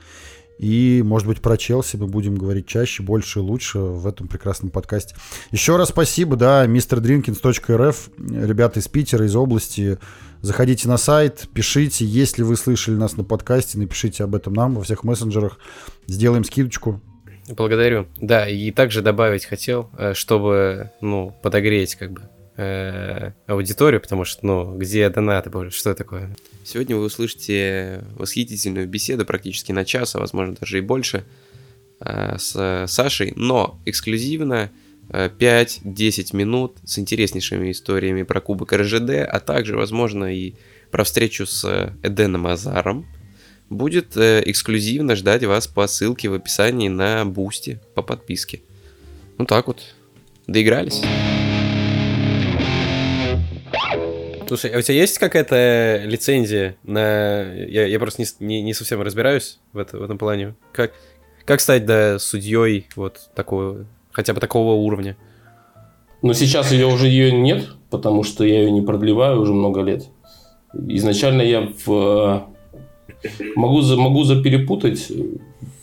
И, 0.57 1.01
может 1.05 1.27
быть, 1.27 1.41
про 1.41 1.57
Челси 1.57 1.97
мы 1.97 2.07
будем 2.07 2.35
говорить 2.35 2.67
чаще, 2.67 3.03
больше 3.03 3.39
и 3.39 3.41
лучше 3.41 3.79
в 3.79 4.07
этом 4.07 4.27
прекрасном 4.27 4.71
подкасте. 4.71 5.15
Еще 5.51 5.75
раз 5.75 5.89
спасибо, 5.89 6.35
да, 6.35 6.65
mrdrinkins.rf, 6.65 8.47
ребята 8.47 8.79
из 8.79 8.87
Питера, 8.87 9.25
из 9.25 9.35
области. 9.35 9.97
Заходите 10.41 10.87
на 10.87 10.97
сайт, 10.97 11.47
пишите, 11.53 12.05
если 12.05 12.43
вы 12.43 12.55
слышали 12.55 12.95
нас 12.95 13.17
на 13.17 13.23
подкасте, 13.23 13.77
напишите 13.77 14.23
об 14.23 14.35
этом 14.35 14.53
нам 14.53 14.75
во 14.75 14.83
всех 14.83 15.03
мессенджерах. 15.03 15.57
Сделаем 16.07 16.43
скидочку. 16.43 17.01
Благодарю. 17.49 18.07
Да, 18.17 18.47
и 18.47 18.71
также 18.71 19.01
добавить 19.01 19.45
хотел, 19.45 19.89
э, 19.97 20.13
чтобы, 20.13 20.91
ну, 21.01 21.35
подогреть 21.43 21.95
как 21.95 22.11
бы 22.11 22.21
э, 22.57 23.31
аудиторию, 23.47 24.01
потому 24.01 24.25
что, 24.25 24.45
ну, 24.45 24.77
где 24.77 25.09
донаты, 25.09 25.49
боже, 25.49 25.71
что 25.71 25.93
такое? 25.93 26.35
Сегодня 26.63 26.95
вы 26.95 27.05
услышите 27.05 28.03
восхитительную 28.17 28.87
беседу 28.87 29.25
практически 29.25 29.71
на 29.71 29.85
час, 29.85 30.15
а 30.15 30.19
возможно 30.19 30.55
даже 30.59 30.77
и 30.77 30.81
больше, 30.81 31.23
э, 31.99 32.37
с 32.37 32.85
Сашей, 32.87 33.33
но 33.35 33.79
эксклюзивно 33.85 34.71
5-10 35.09 36.35
минут 36.35 36.77
с 36.83 36.97
интереснейшими 36.97 37.71
историями 37.71 38.23
про 38.23 38.41
Кубок 38.41 38.73
РЖД, 38.73 39.27
а 39.29 39.39
также, 39.39 39.75
возможно, 39.75 40.35
и 40.35 40.55
про 40.89 41.03
встречу 41.03 41.45
с 41.45 41.93
Эденом 42.01 42.47
Азаром, 42.47 43.05
будет 43.69 44.15
э, 44.17 44.43
эксклюзивно 44.45 45.15
ждать 45.15 45.43
вас 45.43 45.67
по 45.67 45.87
ссылке 45.87 46.29
в 46.29 46.33
описании 46.33 46.89
на 46.89 47.25
Бусти 47.25 47.79
по 47.93 48.01
подписке. 48.01 48.61
Ну 49.37 49.45
так 49.45 49.67
вот, 49.67 49.95
доигрались. 50.47 51.01
Слушай, 54.47 54.71
а 54.71 54.77
у 54.77 54.81
тебя 54.81 54.95
есть 54.95 55.17
какая-то 55.17 56.01
лицензия 56.05 56.75
на... 56.83 57.51
Я, 57.53 57.85
я 57.85 57.99
просто 57.99 58.21
не, 58.21 58.27
не, 58.45 58.61
не 58.61 58.73
совсем 58.73 59.01
разбираюсь 59.01 59.59
в, 59.73 59.77
это, 59.77 59.97
в 59.97 60.03
этом 60.03 60.17
плане. 60.17 60.55
Как, 60.71 60.93
как 61.45 61.61
стать, 61.61 61.85
да, 61.85 62.19
судьей 62.19 62.87
вот 62.95 63.29
такого, 63.33 63.85
хотя 64.11 64.33
бы 64.33 64.39
такого 64.39 64.73
уровня? 64.73 65.17
Но 66.21 66.33
сейчас 66.33 66.71
ее 66.71 66.87
уже 66.87 67.07
ее 67.07 67.31
нет, 67.31 67.67
потому 67.89 68.23
что 68.23 68.43
я 68.43 68.59
ее 68.59 68.71
не 68.71 68.81
продлеваю 68.81 69.41
уже 69.41 69.53
много 69.53 69.81
лет. 69.81 70.05
Изначально 70.73 71.41
я 71.41 71.69
в 71.85 72.47
Могу, 73.55 73.81
могу 73.95 74.23
заперепутать. 74.23 75.11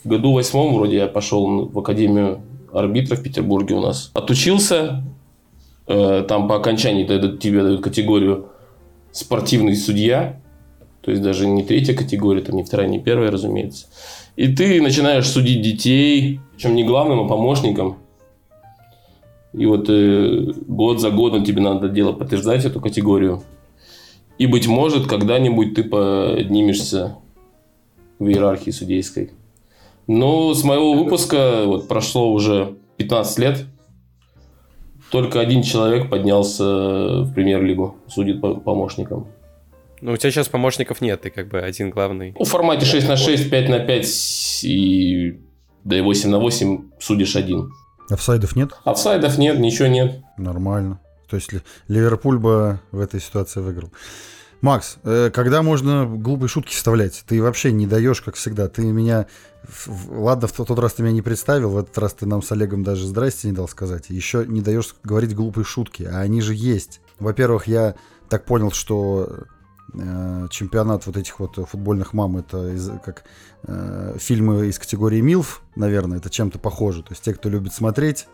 В 0.04 0.08
году 0.08 0.32
восьмом 0.32 0.74
вроде 0.74 0.96
я 0.96 1.06
пошел 1.06 1.66
в 1.66 1.78
Академию 1.78 2.42
арбитра 2.72 3.16
в 3.16 3.22
Петербурге 3.22 3.74
у 3.74 3.80
нас. 3.80 4.10
Отучился. 4.14 5.04
Э, 5.92 6.24
там 6.26 6.48
по 6.48 6.56
окончании 6.56 7.04
тебе 7.04 7.62
дают 7.62 7.82
категорию 7.82 8.48
спортивный 9.10 9.76
судья. 9.76 10.40
То 11.02 11.10
есть 11.10 11.22
даже 11.22 11.46
не 11.46 11.64
третья 11.64 11.94
категория, 11.94 12.40
там 12.40 12.56
не 12.56 12.62
вторая, 12.62 12.88
не 12.88 12.98
первая, 12.98 13.30
разумеется. 13.30 13.86
И 14.36 14.48
ты 14.48 14.80
начинаешь 14.80 15.28
судить 15.28 15.60
детей, 15.60 16.40
причем 16.54 16.74
не 16.76 16.84
главным, 16.84 17.20
а 17.20 17.28
помощником. 17.28 17.98
И 19.52 19.66
вот 19.66 19.90
э, 19.90 20.52
год 20.66 21.00
за 21.00 21.10
годом 21.10 21.44
тебе 21.44 21.60
надо 21.60 21.90
дело 21.90 22.12
подтверждать 22.12 22.64
эту 22.64 22.80
категорию. 22.80 23.42
И, 24.38 24.46
быть 24.46 24.66
может, 24.66 25.06
когда-нибудь 25.06 25.74
ты 25.74 25.84
поднимешься 25.84 27.18
в 28.18 28.26
иерархии 28.26 28.70
судейской. 28.70 29.32
Но 30.06 30.54
с 30.54 30.64
моего 30.64 30.94
выпуска 30.94 31.64
вот 31.66 31.86
прошло 31.86 32.32
уже 32.32 32.76
15 32.96 33.38
лет. 33.40 33.66
Только 35.12 35.40
один 35.40 35.62
человек 35.62 36.08
поднялся 36.08 36.64
в 36.64 37.34
премьер-лигу, 37.34 37.98
судит 38.08 38.40
по 38.40 38.54
помощникам. 38.54 39.28
Ну, 40.00 40.12
у 40.12 40.16
тебя 40.16 40.30
сейчас 40.30 40.48
помощников 40.48 41.02
нет, 41.02 41.20
ты 41.20 41.28
как 41.28 41.48
бы 41.48 41.60
один 41.60 41.90
главный. 41.90 42.34
Ну, 42.38 42.46
в 42.46 42.48
формате 42.48 42.86
6 42.86 43.06
на 43.06 43.18
6, 43.18 43.50
5 43.50 43.68
на 43.68 43.78
5 43.80 44.60
и 44.64 45.38
да 45.84 45.98
и 45.98 46.00
8 46.00 46.30
на 46.30 46.38
8 46.38 46.90
судишь 46.98 47.36
один. 47.36 47.70
Офсайдов 48.08 48.56
нет? 48.56 48.70
Офсайдов 48.84 49.36
нет, 49.36 49.58
ничего 49.58 49.88
нет. 49.88 50.22
Нормально. 50.38 50.98
То 51.28 51.36
есть 51.36 51.50
Ливерпуль 51.88 52.38
бы 52.38 52.80
в 52.90 52.98
этой 52.98 53.20
ситуации 53.20 53.60
выиграл. 53.60 53.90
Макс, 54.62 54.98
э, 55.02 55.30
когда 55.34 55.60
можно 55.62 56.06
глупые 56.06 56.48
шутки 56.48 56.72
вставлять? 56.72 57.24
Ты 57.26 57.42
вообще 57.42 57.72
не 57.72 57.88
даешь, 57.88 58.22
как 58.22 58.36
всегда. 58.36 58.68
Ты 58.68 58.84
меня... 58.84 59.26
Ладно, 60.08 60.46
в 60.46 60.52
тот 60.52 60.78
раз 60.78 60.94
ты 60.94 61.02
меня 61.02 61.12
не 61.12 61.22
представил, 61.22 61.70
в 61.70 61.78
этот 61.78 61.98
раз 61.98 62.14
ты 62.14 62.26
нам 62.26 62.42
с 62.42 62.52
Олегом 62.52 62.84
даже 62.84 63.06
здрасте 63.06 63.48
не 63.48 63.54
дал 63.54 63.66
сказать. 63.66 64.08
Еще 64.08 64.44
не 64.46 64.60
даешь 64.60 64.94
говорить 65.02 65.34
глупые 65.34 65.64
шутки, 65.64 66.04
а 66.04 66.20
они 66.20 66.40
же 66.40 66.54
есть. 66.54 67.00
Во-первых, 67.18 67.66
я 67.66 67.96
так 68.28 68.44
понял, 68.44 68.70
что 68.70 69.46
э, 69.94 70.46
чемпионат 70.50 71.06
вот 71.06 71.16
этих 71.16 71.40
вот 71.40 71.56
футбольных 71.68 72.12
мам 72.12 72.36
это 72.36 72.72
из, 72.72 72.88
как 73.04 73.24
э, 73.64 74.16
фильмы 74.20 74.68
из 74.68 74.78
категории 74.78 75.20
МИЛФ, 75.20 75.60
наверное, 75.74 76.18
это 76.18 76.30
чем-то 76.30 76.60
похоже. 76.60 77.02
То 77.02 77.14
есть 77.14 77.22
те, 77.24 77.34
кто 77.34 77.48
любит 77.48 77.74
смотреть. 77.74 78.28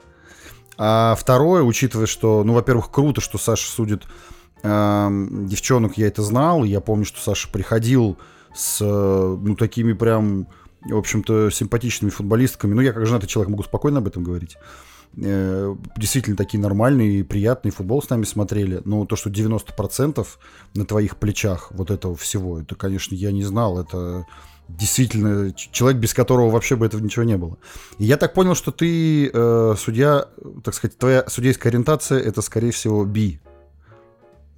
А 0.76 1.16
второе, 1.18 1.62
учитывая, 1.62 2.06
что, 2.06 2.44
ну, 2.44 2.52
во-первых, 2.52 2.90
круто, 2.90 3.22
что 3.22 3.38
Саша 3.38 3.70
судит 3.70 4.04
девчонок 4.62 5.98
я 5.98 6.08
это 6.08 6.22
знал. 6.22 6.64
Я 6.64 6.80
помню, 6.80 7.04
что 7.04 7.20
Саша 7.20 7.48
приходил 7.48 8.18
с 8.54 8.80
ну, 8.80 9.54
такими 9.56 9.92
прям, 9.92 10.48
в 10.82 10.96
общем-то, 10.96 11.50
симпатичными 11.50 12.10
футболистками. 12.10 12.74
Ну, 12.74 12.80
я 12.80 12.92
как 12.92 13.06
женатый 13.06 13.28
человек 13.28 13.50
могу 13.50 13.62
спокойно 13.62 13.98
об 13.98 14.08
этом 14.08 14.24
говорить. 14.24 14.56
Э, 15.16 15.74
действительно 15.96 16.36
такие 16.36 16.60
нормальные 16.60 17.20
и 17.20 17.22
приятные 17.22 17.72
футбол 17.72 18.02
с 18.02 18.10
нами 18.10 18.24
смотрели. 18.24 18.82
Но 18.84 19.04
то, 19.06 19.16
что 19.16 19.30
90% 19.30 20.26
на 20.74 20.84
твоих 20.84 21.16
плечах 21.16 21.68
вот 21.72 21.90
этого 21.90 22.16
всего, 22.16 22.60
это, 22.60 22.74
конечно, 22.74 23.14
я 23.14 23.32
не 23.32 23.44
знал. 23.44 23.80
Это 23.80 24.26
действительно 24.68 25.52
человек, 25.52 26.00
без 26.00 26.12
которого 26.12 26.50
вообще 26.50 26.76
бы 26.76 26.86
этого 26.86 27.00
ничего 27.00 27.24
не 27.24 27.36
было. 27.36 27.58
И 27.98 28.04
я 28.04 28.16
так 28.16 28.34
понял, 28.34 28.54
что 28.54 28.70
ты 28.70 29.30
э, 29.32 29.74
судья, 29.78 30.26
так 30.62 30.74
сказать, 30.74 30.98
твоя 30.98 31.24
судейская 31.26 31.72
ориентация 31.72 32.20
это, 32.20 32.42
скорее 32.42 32.70
всего, 32.70 33.04
би 33.04 33.40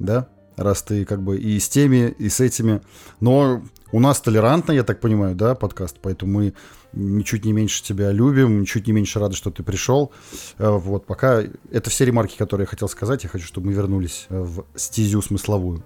да, 0.01 0.29
раз 0.57 0.83
ты 0.83 1.05
как 1.05 1.23
бы 1.23 1.39
и 1.39 1.59
с 1.61 1.69
теми, 1.69 2.15
и 2.19 2.29
с 2.29 2.41
этими. 2.41 2.81
Но 3.21 3.63
у 3.93 4.01
нас 4.01 4.21
толерантно, 4.21 4.73
я 4.73 4.83
так 4.83 5.01
понимаю, 5.01 5.35
да, 5.35 5.55
подкаст, 5.55 5.99
поэтому 6.03 6.33
мы 6.33 6.55
ничуть 6.93 7.45
не 7.45 7.53
меньше 7.53 7.83
тебя 7.83 8.11
любим, 8.11 8.61
ничуть 8.61 8.87
не 8.87 8.93
меньше 8.93 9.21
рады, 9.21 9.37
что 9.37 9.51
ты 9.51 9.63
пришел. 9.63 10.13
Э, 10.59 10.71
вот, 10.71 11.07
пока 11.07 11.43
это 11.71 11.91
все 11.91 12.05
ремарки, 12.05 12.37
которые 12.37 12.65
я 12.65 12.69
хотел 12.69 12.89
сказать. 12.89 13.23
Я 13.23 13.31
хочу, 13.31 13.47
чтобы 13.47 13.69
мы 13.69 13.73
вернулись 13.75 14.27
э, 14.29 14.41
в 14.41 14.65
стезю 14.75 15.23
смысловую. 15.23 15.85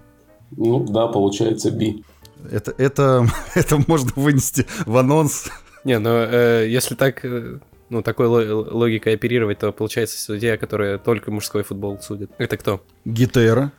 Ну, 0.51 0.83
да, 0.85 1.07
получается 1.07 1.69
би. 1.69 2.03
Это, 2.51 2.73
это, 2.77 3.27
это 3.55 3.83
можно 3.87 4.11
вынести 4.15 4.65
в 4.85 4.97
анонс. 4.97 5.49
Не, 5.83 5.99
ну, 5.99 6.09
э, 6.09 6.67
если 6.67 6.95
так, 6.95 7.23
э, 7.23 7.59
ну, 7.89 8.01
такой 8.01 8.27
логикой 8.27 9.13
оперировать, 9.13 9.59
то 9.59 9.71
получается 9.71 10.19
судья, 10.19 10.57
который 10.57 10.97
только 10.97 11.31
мужской 11.31 11.63
футбол 11.63 11.99
судит. 12.01 12.31
Это 12.39 12.57
кто? 12.57 12.81
Гитера. 13.05 13.71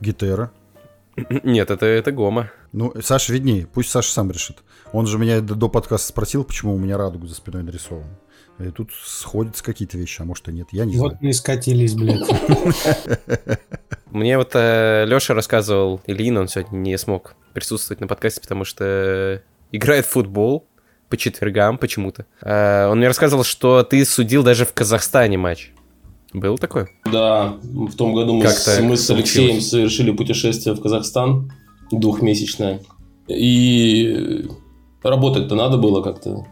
Гитера. 0.00 0.50
Нет, 1.42 1.70
это, 1.70 1.86
это 1.86 2.12
Гома. 2.12 2.50
Ну, 2.72 2.92
Саша 3.00 3.32
виднее, 3.32 3.66
пусть 3.66 3.90
Саша 3.90 4.10
сам 4.12 4.30
решит. 4.30 4.58
Он 4.92 5.06
же 5.06 5.18
меня 5.18 5.40
до, 5.40 5.54
до 5.54 5.68
подкаста 5.68 6.08
спросил, 6.08 6.44
почему 6.44 6.74
у 6.74 6.78
меня 6.78 6.98
радуга 6.98 7.26
за 7.26 7.34
спиной 7.34 7.62
нарисована. 7.62 8.18
И 8.58 8.70
тут 8.70 8.90
сходятся 8.92 9.62
какие-то 9.62 9.98
вещи, 9.98 10.22
а 10.22 10.24
может 10.24 10.48
и 10.48 10.52
нет, 10.52 10.68
я 10.72 10.84
не 10.84 10.96
вот 10.96 11.08
знаю. 11.08 11.12
Вот 11.12 11.22
не 11.22 11.32
скатились, 11.32 11.94
блядь. 11.94 12.26
Мне 14.10 14.38
вот 14.38 14.52
э, 14.54 15.04
Леша 15.06 15.34
рассказывал, 15.34 16.00
Ильин, 16.06 16.38
он 16.38 16.48
сегодня 16.48 16.76
не 16.76 16.96
смог 16.96 17.34
присутствовать 17.52 18.00
на 18.00 18.06
подкасте, 18.06 18.40
потому 18.40 18.64
что 18.64 19.42
играет 19.72 20.06
в 20.06 20.10
футбол 20.10 20.66
по 21.08 21.16
четвергам 21.16 21.76
почему-то. 21.76 22.24
Э, 22.40 22.88
он 22.88 22.98
мне 22.98 23.08
рассказывал, 23.08 23.44
что 23.44 23.82
ты 23.82 24.04
судил 24.04 24.42
даже 24.42 24.64
в 24.64 24.72
Казахстане 24.72 25.36
матч. 25.36 25.72
Был 26.32 26.58
такой? 26.58 26.88
Да, 27.10 27.56
в 27.62 27.94
том 27.94 28.14
году 28.14 28.34
мы, 28.34 28.48
с, 28.48 28.80
мы 28.80 28.96
с 28.96 29.08
Алексеем 29.10 29.60
совершили 29.60 30.10
путешествие 30.10 30.74
в 30.74 30.80
Казахстан 30.80 31.52
двухмесячное. 31.90 32.80
И 33.28 34.46
работать-то 35.02 35.54
надо 35.54 35.78
было 35.78 36.02
как-то 36.02 36.46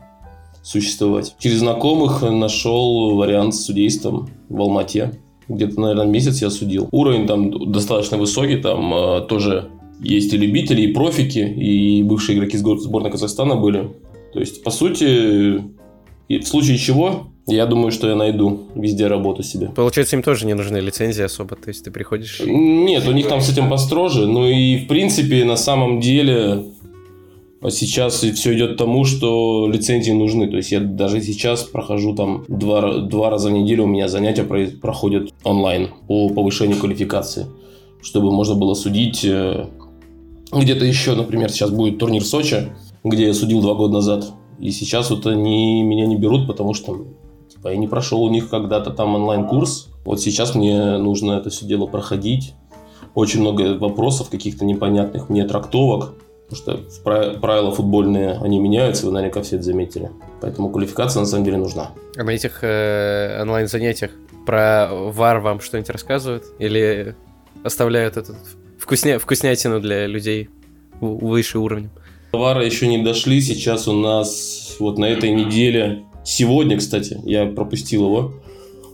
существовать. 0.62 1.34
Через 1.38 1.58
знакомых 1.58 2.22
нашел 2.22 3.14
вариант 3.16 3.54
с 3.54 3.64
судейством 3.64 4.30
в 4.48 4.60
Алмате. 4.60 5.20
Где-то, 5.48 5.78
наверное, 5.78 6.06
месяц 6.06 6.40
я 6.40 6.48
судил. 6.48 6.88
Уровень 6.90 7.26
там 7.26 7.70
достаточно 7.70 8.16
высокий, 8.16 8.56
там 8.56 8.94
э, 8.94 9.20
тоже 9.28 9.70
есть 10.00 10.32
и 10.32 10.38
любители, 10.38 10.82
и 10.82 10.92
профики, 10.92 11.38
и 11.38 12.02
бывшие 12.02 12.38
игроки 12.38 12.56
сборной 12.56 13.10
Казахстана 13.10 13.56
были. 13.56 13.94
То 14.32 14.40
есть, 14.40 14.64
по 14.64 14.70
сути, 14.70 15.62
в 16.28 16.44
случае 16.44 16.78
чего 16.78 17.28
я 17.46 17.66
думаю, 17.66 17.92
что 17.92 18.08
я 18.08 18.16
найду 18.16 18.68
везде 18.74 19.06
работу 19.06 19.42
себе. 19.42 19.68
Получается, 19.68 20.16
им 20.16 20.22
тоже 20.22 20.46
не 20.46 20.54
нужны 20.54 20.78
лицензии 20.78 21.22
особо, 21.22 21.56
то 21.56 21.68
есть 21.68 21.84
ты 21.84 21.90
приходишь... 21.90 22.40
Нет, 22.44 23.06
у 23.06 23.12
них 23.12 23.28
там 23.28 23.40
с 23.40 23.50
этим 23.50 23.68
построже, 23.68 24.26
ну 24.26 24.48
и 24.48 24.78
в 24.78 24.88
принципе 24.88 25.44
на 25.44 25.56
самом 25.56 26.00
деле 26.00 26.64
сейчас 27.70 28.22
все 28.22 28.54
идет 28.54 28.74
к 28.74 28.76
тому, 28.78 29.04
что 29.04 29.68
лицензии 29.70 30.12
нужны. 30.12 30.48
То 30.48 30.56
есть 30.56 30.72
я 30.72 30.80
даже 30.80 31.20
сейчас 31.20 31.62
прохожу 31.64 32.14
там 32.14 32.44
два, 32.48 32.98
два 32.98 33.30
раза 33.30 33.48
в 33.48 33.52
неделю 33.52 33.84
у 33.84 33.86
меня 33.86 34.08
занятия 34.08 34.44
проходят 34.44 35.32
онлайн 35.44 35.90
по 36.06 36.28
повышению 36.28 36.78
квалификации, 36.78 37.46
чтобы 38.02 38.32
можно 38.32 38.54
было 38.54 38.74
судить 38.74 39.24
э, 39.24 39.66
где-то 40.52 40.84
еще, 40.84 41.14
например, 41.14 41.50
сейчас 41.50 41.70
будет 41.70 41.98
турнир 41.98 42.22
в 42.22 42.26
Сочи, 42.26 42.72
где 43.02 43.26
я 43.26 43.34
судил 43.34 43.60
два 43.60 43.74
года 43.74 43.94
назад. 43.94 44.32
И 44.58 44.70
сейчас 44.70 45.10
вот 45.10 45.26
они 45.26 45.82
меня 45.82 46.06
не 46.06 46.16
берут, 46.16 46.46
потому 46.46 46.74
что 46.74 47.06
Типа, 47.64 47.68
я 47.68 47.76
не 47.78 47.88
прошел 47.88 48.22
у 48.22 48.30
них 48.30 48.50
когда-то 48.50 48.90
там 48.90 49.14
онлайн-курс. 49.14 49.88
Вот 50.04 50.20
сейчас 50.20 50.54
мне 50.54 50.98
нужно 50.98 51.32
это 51.32 51.48
все 51.48 51.64
дело 51.64 51.86
проходить. 51.86 52.54
Очень 53.14 53.40
много 53.40 53.78
вопросов 53.78 54.28
каких-то 54.28 54.66
непонятных 54.66 55.30
мне 55.30 55.46
трактовок. 55.46 56.12
Потому 56.48 56.84
что 56.92 57.40
правила 57.40 57.70
футбольные, 57.70 58.32
они 58.42 58.58
меняются, 58.58 59.06
вы 59.06 59.12
наверняка 59.12 59.40
все 59.40 59.56
это 59.56 59.64
заметили. 59.64 60.10
Поэтому 60.42 60.68
квалификация 60.68 61.20
на 61.20 61.26
самом 61.26 61.44
деле 61.44 61.56
нужна. 61.56 61.92
А 62.18 62.22
на 62.22 62.30
этих 62.30 62.58
э, 62.62 63.40
онлайн-занятиях 63.40 64.10
про 64.44 64.90
ВАР 64.90 65.40
вам 65.40 65.60
что-нибудь 65.60 65.88
рассказывают? 65.88 66.44
Или 66.58 67.16
оставляют 67.62 68.18
этот 68.18 68.36
вкусня... 68.78 69.18
вкуснятину 69.18 69.80
для 69.80 70.06
людей 70.06 70.50
выше 71.00 71.58
уровня? 71.58 71.88
Вара 72.36 72.64
еще 72.64 72.86
не 72.86 72.98
дошли. 72.98 73.40
Сейчас 73.40 73.88
у 73.88 73.92
нас 73.92 74.76
вот 74.78 74.98
на 74.98 75.06
этой 75.06 75.30
неделе, 75.30 76.04
сегодня, 76.24 76.78
кстати, 76.78 77.18
я 77.24 77.46
пропустил 77.46 78.06
его, 78.06 78.34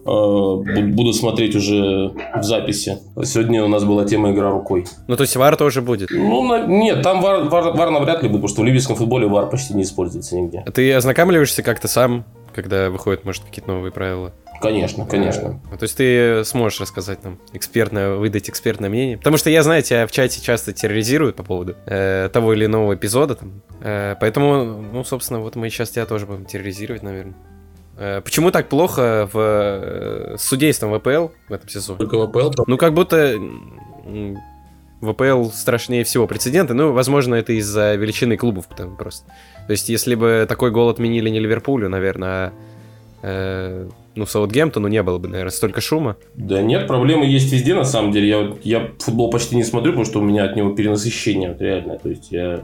э, 0.04 0.82
буду 0.82 1.12
смотреть 1.12 1.54
уже 1.56 2.12
в 2.35 2.42
записи. 2.42 2.99
Сегодня 3.25 3.64
у 3.64 3.68
нас 3.68 3.85
была 3.85 4.04
тема 4.04 4.32
игра 4.32 4.50
рукой. 4.50 4.87
Ну, 5.09 5.16
то 5.16 5.23
есть 5.23 5.37
вар 5.37 5.56
тоже 5.56 5.82
будет? 5.82 6.11
Ну, 6.11 6.66
нет, 6.66 7.02
там 7.02 7.20
вар, 7.20 7.44
вар, 7.44 7.73
вар 7.76 7.90
навряд 7.90 8.23
ли 8.23 8.28
будет, 8.28 8.42
потому 8.42 8.49
что 8.49 8.62
в 8.62 8.64
ливийском 8.64 8.97
футболе 8.97 9.26
вар 9.26 9.49
почти 9.49 9.75
не 9.75 9.82
используется 9.82 10.37
нигде. 10.37 10.62
А 10.66 10.70
ты 10.70 10.92
ознакомливаешься 10.92 11.62
как-то 11.62 11.88
сам, 11.88 12.25
когда 12.54 12.90
выходят, 12.90 13.25
может, 13.25 13.44
какие-то 13.44 13.70
новые 13.73 13.92
правила? 13.92 14.32
Конечно, 14.61 15.07
конечно. 15.07 15.61
А, 15.73 15.76
то 15.76 15.85
есть 15.85 15.97
ты 15.97 16.45
сможешь 16.45 16.81
рассказать 16.81 17.25
нам 17.25 17.38
экспертное, 17.52 18.14
выдать 18.14 18.50
экспертное 18.50 18.90
мнение? 18.90 19.17
Потому 19.17 19.37
что 19.38 19.49
я, 19.49 19.62
знаю, 19.62 19.83
тебя 19.83 20.07
в 20.07 20.12
чате 20.12 20.43
часто 20.43 20.73
терроризируют 20.73 21.37
по 21.37 21.43
поводу 21.43 21.76
э, 21.87 22.29
того 22.33 22.52
или 22.52 22.67
иного 22.67 22.95
эпизода. 22.95 23.37
Там. 23.37 23.62
Э, 23.81 24.17
поэтому, 24.21 24.64
ну, 24.93 25.02
собственно, 25.05 25.40
вот 25.40 25.57
мы 25.57 25.71
сейчас 25.71 25.90
тебя 25.90 26.05
тоже 26.05 26.26
будем 26.26 26.45
терроризировать, 26.45 27.02
наверное. 27.02 27.35
Э, 27.97 28.21
почему 28.23 28.50
так 28.50 28.69
плохо 28.69 29.29
в, 29.33 29.38
э, 29.38 30.37
с 30.38 30.43
судейством 30.43 30.99
ВПЛ 30.99 31.29
в 31.49 31.52
этом 31.52 31.69
сезоне? 31.69 31.99
Только 31.99 32.26
ВПЛ? 32.26 32.62
Ну, 32.67 32.76
как 32.76 32.93
будто 32.93 33.38
ВПЛ 35.00 35.50
страшнее 35.50 36.05
всего 36.05 36.26
прецеденты. 36.26 36.75
Ну, 36.75 36.93
возможно, 36.93 37.35
это 37.35 37.52
из-за 37.55 37.95
величины 37.95 38.37
клубов 38.37 38.69
потому 38.69 38.97
просто. 38.97 39.26
То 39.67 39.73
есть, 39.73 39.88
если 39.88 40.14
бы 40.14 40.47
такой 40.49 40.71
гол 40.71 40.90
отменили 40.90 41.31
не 41.31 41.40
Ливерпулю, 41.40 41.88
наверное, 41.88 42.29
а 42.29 42.49
э, 42.49 42.70
ну, 43.23 44.27
Саутгемптону 44.27 44.89
не 44.89 45.03
было 45.03 45.19
бы, 45.19 45.29
наверное, 45.29 45.50
столько 45.50 45.81
шума. 45.81 46.17
Да 46.35 46.62
нет, 46.62 46.87
проблемы 46.87 47.27
есть 47.27 47.53
везде, 47.53 47.75
на 47.75 47.85
самом 47.85 48.12
деле. 48.12 48.29
Я, 48.29 48.53
я 48.62 48.91
футбол 48.99 49.31
почти 49.31 49.57
не 49.57 49.65
смотрю, 49.65 49.93
потому 49.93 50.07
что 50.07 50.21
у 50.21 50.23
меня 50.23 50.45
от 50.45 50.57
него 50.57 50.71
перенасыщение, 50.71 51.50
вот, 51.50 51.61
реально. 51.61 51.99
То 51.99 52.09
есть, 52.09 52.33
я 52.33 52.62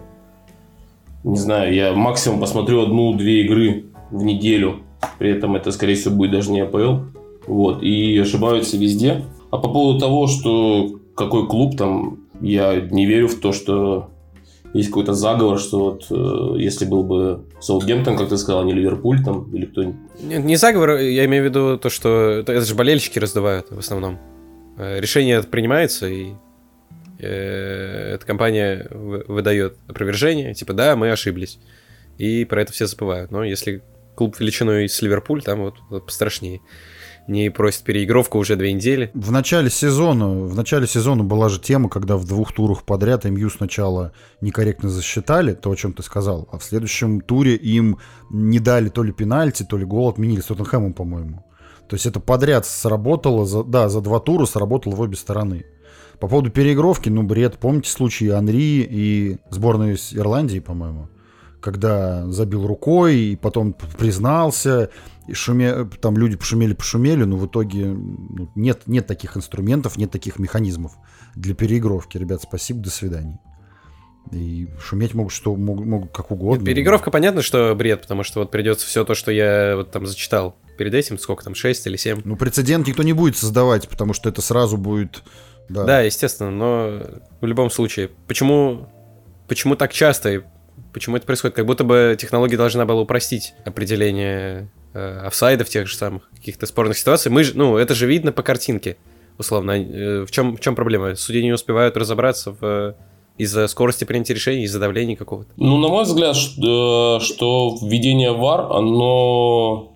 не 1.24 1.36
знаю, 1.36 1.74
я 1.74 1.92
максимум 1.92 2.40
посмотрю 2.40 2.82
одну-две 2.82 3.42
игры 3.42 3.86
в 4.10 4.22
неделю. 4.22 4.80
При 5.18 5.30
этом 5.30 5.56
это, 5.56 5.70
скорее 5.72 5.94
всего, 5.94 6.14
будет 6.14 6.32
даже 6.32 6.50
не 6.50 6.60
АПЛ. 6.60 7.00
Вот, 7.46 7.82
и 7.82 8.18
ошибаются 8.18 8.76
везде. 8.76 9.24
А 9.50 9.58
по 9.58 9.68
поводу 9.68 10.00
того, 10.00 10.26
что 10.26 10.98
какой 11.14 11.46
клуб 11.46 11.76
там, 11.76 12.18
я 12.40 12.80
не 12.80 13.06
верю 13.06 13.28
в 13.28 13.40
то, 13.40 13.52
что 13.52 14.10
есть 14.76 14.88
какой-то 14.90 15.14
заговор, 15.14 15.58
что 15.58 15.78
вот 15.90 16.06
э, 16.10 16.62
если 16.62 16.84
был 16.84 17.02
бы 17.02 17.44
Саутгемптон, 17.60 18.16
как 18.16 18.28
ты 18.28 18.36
сказал, 18.36 18.62
а 18.62 18.64
не 18.64 18.72
Ливерпуль 18.72 19.22
там 19.24 19.54
или 19.54 19.66
кто-нибудь. 19.66 19.96
Нет, 20.22 20.44
не 20.44 20.56
заговор, 20.56 20.96
я 20.96 21.24
имею 21.24 21.44
в 21.44 21.46
виду 21.46 21.78
то, 21.78 21.88
что 21.88 22.30
это, 22.30 22.52
это 22.52 22.64
же 22.64 22.74
болельщики 22.74 23.18
раздувают 23.18 23.70
в 23.70 23.78
основном. 23.78 24.18
Э, 24.76 25.00
решение 25.00 25.42
принимается, 25.42 26.06
и 26.06 26.32
э, 27.18 28.14
эта 28.14 28.26
компания 28.26 28.86
выдает 28.90 29.76
опровержение, 29.88 30.54
типа, 30.54 30.74
да, 30.74 30.96
мы 30.96 31.10
ошиблись. 31.10 31.58
И 32.18 32.44
про 32.44 32.62
это 32.62 32.72
все 32.72 32.86
забывают. 32.86 33.30
Но 33.30 33.44
если 33.44 33.82
клуб 34.14 34.38
величиной 34.38 34.88
с 34.88 35.00
Ливерпуль, 35.02 35.42
там 35.42 35.60
вот, 35.60 35.74
вот 35.90 36.06
пострашнее 36.06 36.60
не 37.28 37.50
просит 37.50 37.82
переигровку 37.82 38.38
уже 38.38 38.56
две 38.56 38.72
недели. 38.72 39.10
В 39.14 39.32
начале 39.32 39.70
сезона, 39.70 40.28
в 40.28 40.54
начале 40.54 40.86
сезона 40.86 41.24
была 41.24 41.48
же 41.48 41.60
тема, 41.60 41.88
когда 41.88 42.16
в 42.16 42.24
двух 42.24 42.52
турах 42.52 42.84
подряд 42.84 43.24
МЮ 43.24 43.50
сначала 43.50 44.12
некорректно 44.40 44.88
засчитали, 44.88 45.54
то, 45.54 45.70
о 45.70 45.76
чем 45.76 45.92
ты 45.92 46.02
сказал, 46.02 46.48
а 46.52 46.58
в 46.58 46.64
следующем 46.64 47.20
туре 47.20 47.56
им 47.56 47.98
не 48.30 48.58
дали 48.58 48.88
то 48.88 49.02
ли 49.02 49.12
пенальти, 49.12 49.64
то 49.64 49.76
ли 49.76 49.84
гол 49.84 50.08
отменили 50.08 50.40
с 50.40 50.46
Тоттенхэмом, 50.46 50.92
по-моему. 50.92 51.44
То 51.88 51.94
есть 51.94 52.06
это 52.06 52.20
подряд 52.20 52.66
сработало, 52.66 53.46
за, 53.46 53.62
да, 53.62 53.88
за 53.88 54.00
два 54.00 54.18
тура 54.18 54.44
сработало 54.46 54.94
в 54.94 55.00
обе 55.00 55.16
стороны. 55.16 55.64
По 56.18 56.28
поводу 56.28 56.50
переигровки, 56.50 57.08
ну, 57.08 57.22
бред, 57.22 57.58
помните 57.58 57.90
случаи 57.90 58.28
Анри 58.30 58.86
и 58.88 59.38
сборной 59.50 59.96
Ирландии, 60.12 60.60
по-моему? 60.60 61.08
Когда 61.66 62.24
забил 62.30 62.64
рукой 62.64 63.16
и 63.16 63.36
потом 63.36 63.72
признался, 63.98 64.88
и 65.26 65.34
шуме, 65.34 65.88
там 66.00 66.16
люди 66.16 66.36
пошумели, 66.36 66.74
пошумели, 66.74 67.24
но 67.24 67.36
в 67.36 67.46
итоге 67.46 67.86
ну, 67.86 68.48
нет, 68.54 68.82
нет 68.86 69.08
таких 69.08 69.36
инструментов, 69.36 69.96
нет 69.96 70.12
таких 70.12 70.38
механизмов 70.38 70.92
для 71.34 71.56
переигровки. 71.56 72.18
Ребят, 72.18 72.40
спасибо, 72.40 72.84
до 72.84 72.90
свидания. 72.90 73.40
И 74.30 74.68
шуметь 74.80 75.14
могут 75.14 75.32
что 75.32 75.56
могут, 75.56 75.86
могут 75.86 76.12
как 76.12 76.30
угодно. 76.30 76.64
Переигровка, 76.64 77.10
понятно, 77.10 77.42
что 77.42 77.74
бред, 77.74 78.02
потому 78.02 78.22
что 78.22 78.38
вот 78.38 78.52
придется 78.52 78.86
все 78.86 79.04
то, 79.04 79.16
что 79.16 79.32
я 79.32 79.74
вот 79.74 79.90
там 79.90 80.06
зачитал 80.06 80.54
перед 80.78 80.94
этим, 80.94 81.18
сколько 81.18 81.42
там, 81.42 81.56
6 81.56 81.84
или 81.88 81.96
7. 81.96 82.20
Ну, 82.24 82.36
прецедент 82.36 82.86
никто 82.86 83.02
не 83.02 83.12
будет 83.12 83.36
создавать, 83.36 83.88
потому 83.88 84.12
что 84.12 84.28
это 84.28 84.40
сразу 84.40 84.76
будет... 84.76 85.24
Да, 85.68 85.82
да 85.82 86.00
естественно, 86.02 86.52
но 86.52 87.02
в 87.40 87.44
любом 87.44 87.70
случае, 87.70 88.10
почему, 88.28 88.88
почему 89.48 89.74
так 89.74 89.92
часто 89.92 90.44
Почему 90.92 91.16
это 91.16 91.26
происходит? 91.26 91.56
Как 91.56 91.66
будто 91.66 91.84
бы 91.84 92.16
технология 92.18 92.56
должна 92.56 92.86
была 92.86 93.02
упростить 93.02 93.54
определение 93.64 94.70
э, 94.94 95.26
офсайдов 95.26 95.68
тех 95.68 95.86
же 95.86 95.96
самых, 95.96 96.28
каких-то 96.34 96.66
спорных 96.66 96.96
ситуаций. 96.96 97.30
Мы 97.30 97.44
же, 97.44 97.52
ну, 97.56 97.76
это 97.76 97.94
же 97.94 98.06
видно 98.06 98.32
по 98.32 98.42
картинке, 98.42 98.96
условно. 99.38 99.72
Э, 99.72 100.24
в 100.24 100.30
чем, 100.30 100.56
в 100.56 100.60
чем 100.60 100.74
проблема? 100.74 101.14
Судьи 101.14 101.42
не 101.42 101.52
успевают 101.52 101.96
разобраться 101.96 102.52
в 102.52 102.58
э, 102.62 102.94
из-за 103.38 103.66
скорости 103.68 104.04
принятия 104.04 104.34
решений, 104.34 104.64
из-за 104.64 104.80
давления 104.80 105.16
какого-то? 105.16 105.50
Ну, 105.56 105.76
на 105.78 105.88
мой 105.88 106.04
взгляд, 106.04 106.36
что, 106.36 107.20
что 107.20 107.76
введение 107.82 108.32
ВАР, 108.32 108.72
оно 108.72 109.92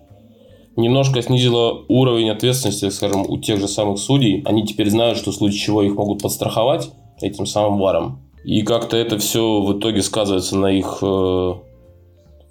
немножко 0.75 1.21
снизило 1.21 1.83
уровень 1.87 2.29
ответственности, 2.29 2.89
скажем, 2.89 3.25
у 3.27 3.37
тех 3.39 3.59
же 3.59 3.67
самых 3.67 3.99
судей. 3.99 4.43
Они 4.45 4.65
теперь 4.65 4.89
знают, 4.89 5.17
что 5.17 5.31
в 5.31 5.35
случае 5.35 5.59
чего 5.59 5.83
их 5.83 5.95
могут 5.95 6.21
подстраховать 6.21 6.91
этим 7.21 7.45
самым 7.45 7.79
ВАРом. 7.79 8.19
И 8.43 8.63
как-то 8.63 8.97
это 8.97 9.17
все 9.19 9.61
в 9.61 9.77
итоге 9.77 10.01
сказывается 10.01 10.57
на 10.57 10.67
их 10.67 10.99
э, 11.01 11.53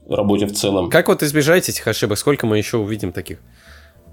работе 0.09 0.47
в 0.47 0.53
целом. 0.53 0.89
Как 0.89 1.09
вот 1.09 1.23
избежать 1.23 1.69
этих 1.69 1.87
ошибок? 1.87 2.19
Сколько 2.19 2.47
мы 2.47 2.59
еще 2.59 2.77
увидим 2.77 3.13
таких? 3.13 3.39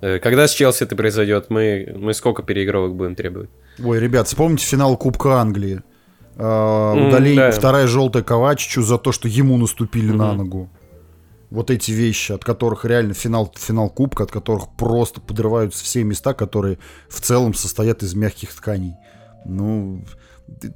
Э, 0.01 0.19
когда 0.19 0.47
с 0.47 0.51
Челси 0.51 0.83
это 0.83 0.95
произойдет, 0.95 1.49
мы, 1.49 1.93
мы 1.95 2.13
сколько 2.13 2.43
переигровок 2.43 2.95
будем 2.95 3.15
требовать? 3.15 3.49
Ой, 3.83 3.99
ребят, 3.99 4.27
вспомните 4.27 4.65
финал 4.65 4.97
Кубка 4.97 5.39
Англии. 5.39 5.81
Э, 6.35 6.41
mm, 6.41 7.07
удаление, 7.07 7.49
да. 7.49 7.51
вторая 7.51 7.87
желтая 7.87 8.23
Ковачичу 8.23 8.81
за 8.81 8.97
то, 8.97 9.11
что 9.11 9.27
ему 9.27 9.57
наступили 9.57 10.11
mm-hmm. 10.11 10.17
на 10.17 10.33
ногу. 10.33 10.69
Вот 11.49 11.71
эти 11.71 11.91
вещи, 11.91 12.33
от 12.33 12.43
которых 12.43 12.83
реально 12.85 13.13
финал, 13.13 13.53
финал 13.55 13.89
Кубка, 13.89 14.23
от 14.23 14.31
которых 14.31 14.67
просто 14.77 15.21
подрываются 15.21 15.83
все 15.83 16.03
места, 16.03 16.33
которые 16.33 16.77
в 17.07 17.21
целом 17.21 17.53
состоят 17.53 18.03
из 18.03 18.15
мягких 18.15 18.53
тканей. 18.53 18.95
Ну, 19.45 20.03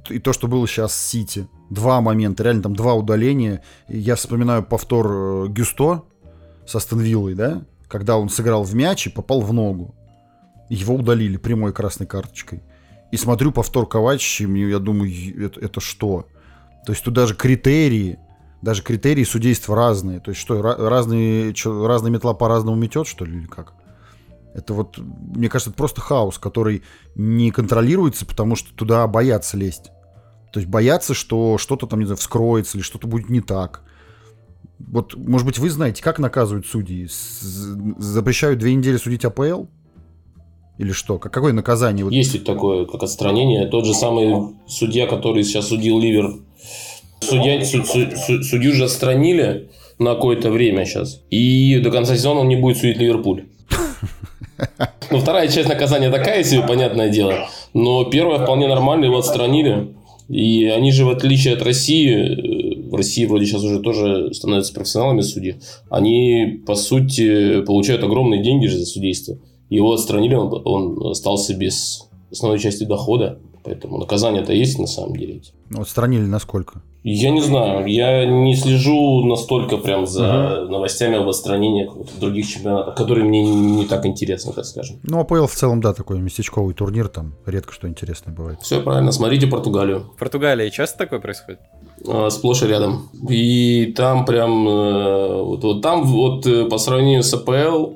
и 0.08 0.18
то, 0.18 0.32
что 0.32 0.48
было 0.48 0.66
сейчас 0.66 0.94
с 0.94 1.06
Сити. 1.08 1.48
Два 1.70 2.00
момента, 2.00 2.42
реально 2.42 2.62
там 2.62 2.76
два 2.76 2.94
удаления. 2.94 3.62
Я 3.88 4.16
вспоминаю 4.16 4.62
повтор 4.62 5.06
э, 5.10 5.46
Гюсто 5.48 6.04
со 6.66 6.78
Стенвиллой, 6.80 7.34
да, 7.34 7.64
когда 7.88 8.16
он 8.16 8.28
сыграл 8.28 8.62
в 8.64 8.74
мяч 8.74 9.06
и 9.06 9.10
попал 9.10 9.40
в 9.40 9.52
ногу. 9.52 9.94
Его 10.68 10.94
удалили 10.94 11.36
прямой 11.36 11.72
красной 11.72 12.06
карточкой. 12.06 12.62
И 13.10 13.16
смотрю 13.16 13.52
повтор 13.52 13.86
Ковачича, 13.86 14.44
и 14.44 14.70
я 14.70 14.78
думаю, 14.78 15.10
это, 15.44 15.60
это 15.60 15.80
что? 15.80 16.26
То 16.86 16.92
есть 16.92 17.04
тут 17.04 17.14
даже 17.14 17.34
критерии, 17.34 18.18
даже 18.62 18.82
критерии 18.82 19.24
судейства 19.24 19.76
разные. 19.76 20.20
То 20.20 20.30
есть 20.30 20.40
что, 20.40 20.62
разные, 20.62 21.54
разные 21.64 22.10
метла 22.10 22.32
по-разному 22.32 22.76
метет, 22.76 23.06
что 23.06 23.24
ли, 23.24 23.36
или 23.36 23.46
как? 23.46 23.74
Это 24.54 24.74
вот, 24.74 24.98
мне 24.98 25.48
кажется, 25.48 25.70
это 25.70 25.76
просто 25.76 26.00
хаос, 26.00 26.38
который 26.38 26.82
не 27.14 27.50
контролируется, 27.50 28.26
потому 28.26 28.54
что 28.54 28.74
туда 28.74 29.06
боятся 29.06 29.56
лезть. 29.56 29.90
То 30.52 30.60
есть 30.60 30.68
боятся, 30.68 31.14
что 31.14 31.56
что-то 31.56 31.86
там, 31.86 32.00
не 32.00 32.04
знаю, 32.04 32.18
вскроется 32.18 32.76
или 32.76 32.84
что-то 32.84 33.06
будет 33.06 33.30
не 33.30 33.40
так. 33.40 33.82
Вот, 34.78 35.14
может 35.16 35.46
быть, 35.46 35.58
вы 35.58 35.70
знаете, 35.70 36.02
как 36.02 36.18
наказывают 36.18 36.66
судьи? 36.66 37.08
Запрещают 37.10 38.58
две 38.58 38.74
недели 38.74 38.96
судить 38.96 39.24
АПЛ? 39.24 39.64
Или 40.78 40.92
что? 40.92 41.18
Какое 41.18 41.52
наказание? 41.52 42.06
Есть 42.10 42.34
ведь 42.34 42.44
такое, 42.44 42.86
как 42.86 43.02
отстранение. 43.02 43.68
Тот 43.68 43.86
же 43.86 43.94
самый 43.94 44.56
судья, 44.66 45.06
который 45.06 45.44
сейчас 45.44 45.68
судил 45.68 46.00
Ливер. 46.00 46.40
Судья, 47.20 47.64
суд, 47.64 47.86
суд, 47.86 48.44
судью 48.44 48.72
же 48.72 48.84
отстранили 48.84 49.70
на 49.98 50.14
какое-то 50.14 50.50
время 50.50 50.84
сейчас. 50.84 51.22
И 51.30 51.78
до 51.78 51.90
конца 51.90 52.16
сезона 52.16 52.40
он 52.40 52.48
не 52.48 52.56
будет 52.56 52.78
судить 52.78 52.98
Ливерпуль. 52.98 53.44
Ну, 55.10 55.18
вторая 55.18 55.48
часть 55.48 55.68
наказания 55.68 56.10
такая 56.10 56.42
себе, 56.44 56.62
понятное 56.62 57.08
дело. 57.10 57.48
Но 57.74 58.04
первая 58.04 58.38
вполне 58.38 58.66
нормально, 58.66 59.06
его 59.06 59.18
отстранили. 59.18 59.94
И 60.28 60.64
они 60.66 60.92
же, 60.92 61.04
в 61.04 61.10
отличие 61.10 61.54
от 61.54 61.62
России, 61.62 62.10
э, 62.10 62.88
в 62.88 62.94
России 62.94 63.26
вроде 63.26 63.46
сейчас 63.46 63.62
уже 63.62 63.80
тоже 63.80 64.32
становятся 64.32 64.72
профессионалами 64.72 65.20
судьи, 65.20 65.56
они, 65.90 66.62
по 66.66 66.74
сути, 66.74 67.62
получают 67.62 68.02
огромные 68.02 68.42
деньги 68.42 68.66
же 68.66 68.78
за 68.78 68.86
судейство. 68.86 69.36
Его 69.68 69.92
отстранили, 69.92 70.34
он, 70.34 70.62
он 70.64 71.10
остался 71.10 71.54
без 71.54 72.08
основной 72.30 72.58
части 72.58 72.84
дохода. 72.84 73.38
Поэтому 73.64 73.98
наказание-то 73.98 74.52
есть 74.52 74.78
на 74.78 74.86
самом 74.86 75.16
деле. 75.16 75.42
Ну, 75.70 75.82
Отстранили 75.82 76.24
насколько? 76.24 76.82
Я 77.04 77.30
не 77.30 77.40
знаю, 77.40 77.86
я 77.86 78.24
не 78.26 78.54
слежу 78.54 79.24
настолько 79.24 79.76
прям 79.76 80.06
за 80.06 80.66
новостями 80.68 81.16
об 81.16 81.28
в 81.28 82.20
других 82.20 82.46
чемпионатах, 82.46 82.94
которые 82.94 83.24
мне 83.24 83.42
не 83.42 83.86
так 83.86 84.06
интересны, 84.06 84.52
так 84.52 84.64
скажем. 84.64 85.00
Ну, 85.02 85.18
АПЛ 85.18 85.46
в 85.46 85.52
целом, 85.52 85.80
да, 85.80 85.94
такой 85.94 86.20
местечковый 86.20 86.74
турнир, 86.74 87.08
там 87.08 87.34
редко 87.44 87.72
что 87.72 87.88
интересное 87.88 88.32
бывает. 88.32 88.60
Все 88.62 88.80
правильно, 88.80 89.10
смотрите 89.10 89.48
Португалию. 89.48 90.12
В 90.14 90.18
Португалии 90.18 90.70
часто 90.70 90.98
такое 90.98 91.18
происходит? 91.18 91.58
А, 92.06 92.30
сплошь 92.30 92.62
и 92.62 92.66
рядом. 92.66 93.08
И 93.28 93.92
там 93.96 94.24
прям, 94.24 94.68
э, 94.68 95.42
вот, 95.42 95.64
вот 95.64 95.82
там 95.82 96.04
вот 96.04 96.46
э, 96.46 96.66
по 96.66 96.78
сравнению 96.78 97.24
с 97.24 97.34
АПЛ, 97.34 97.94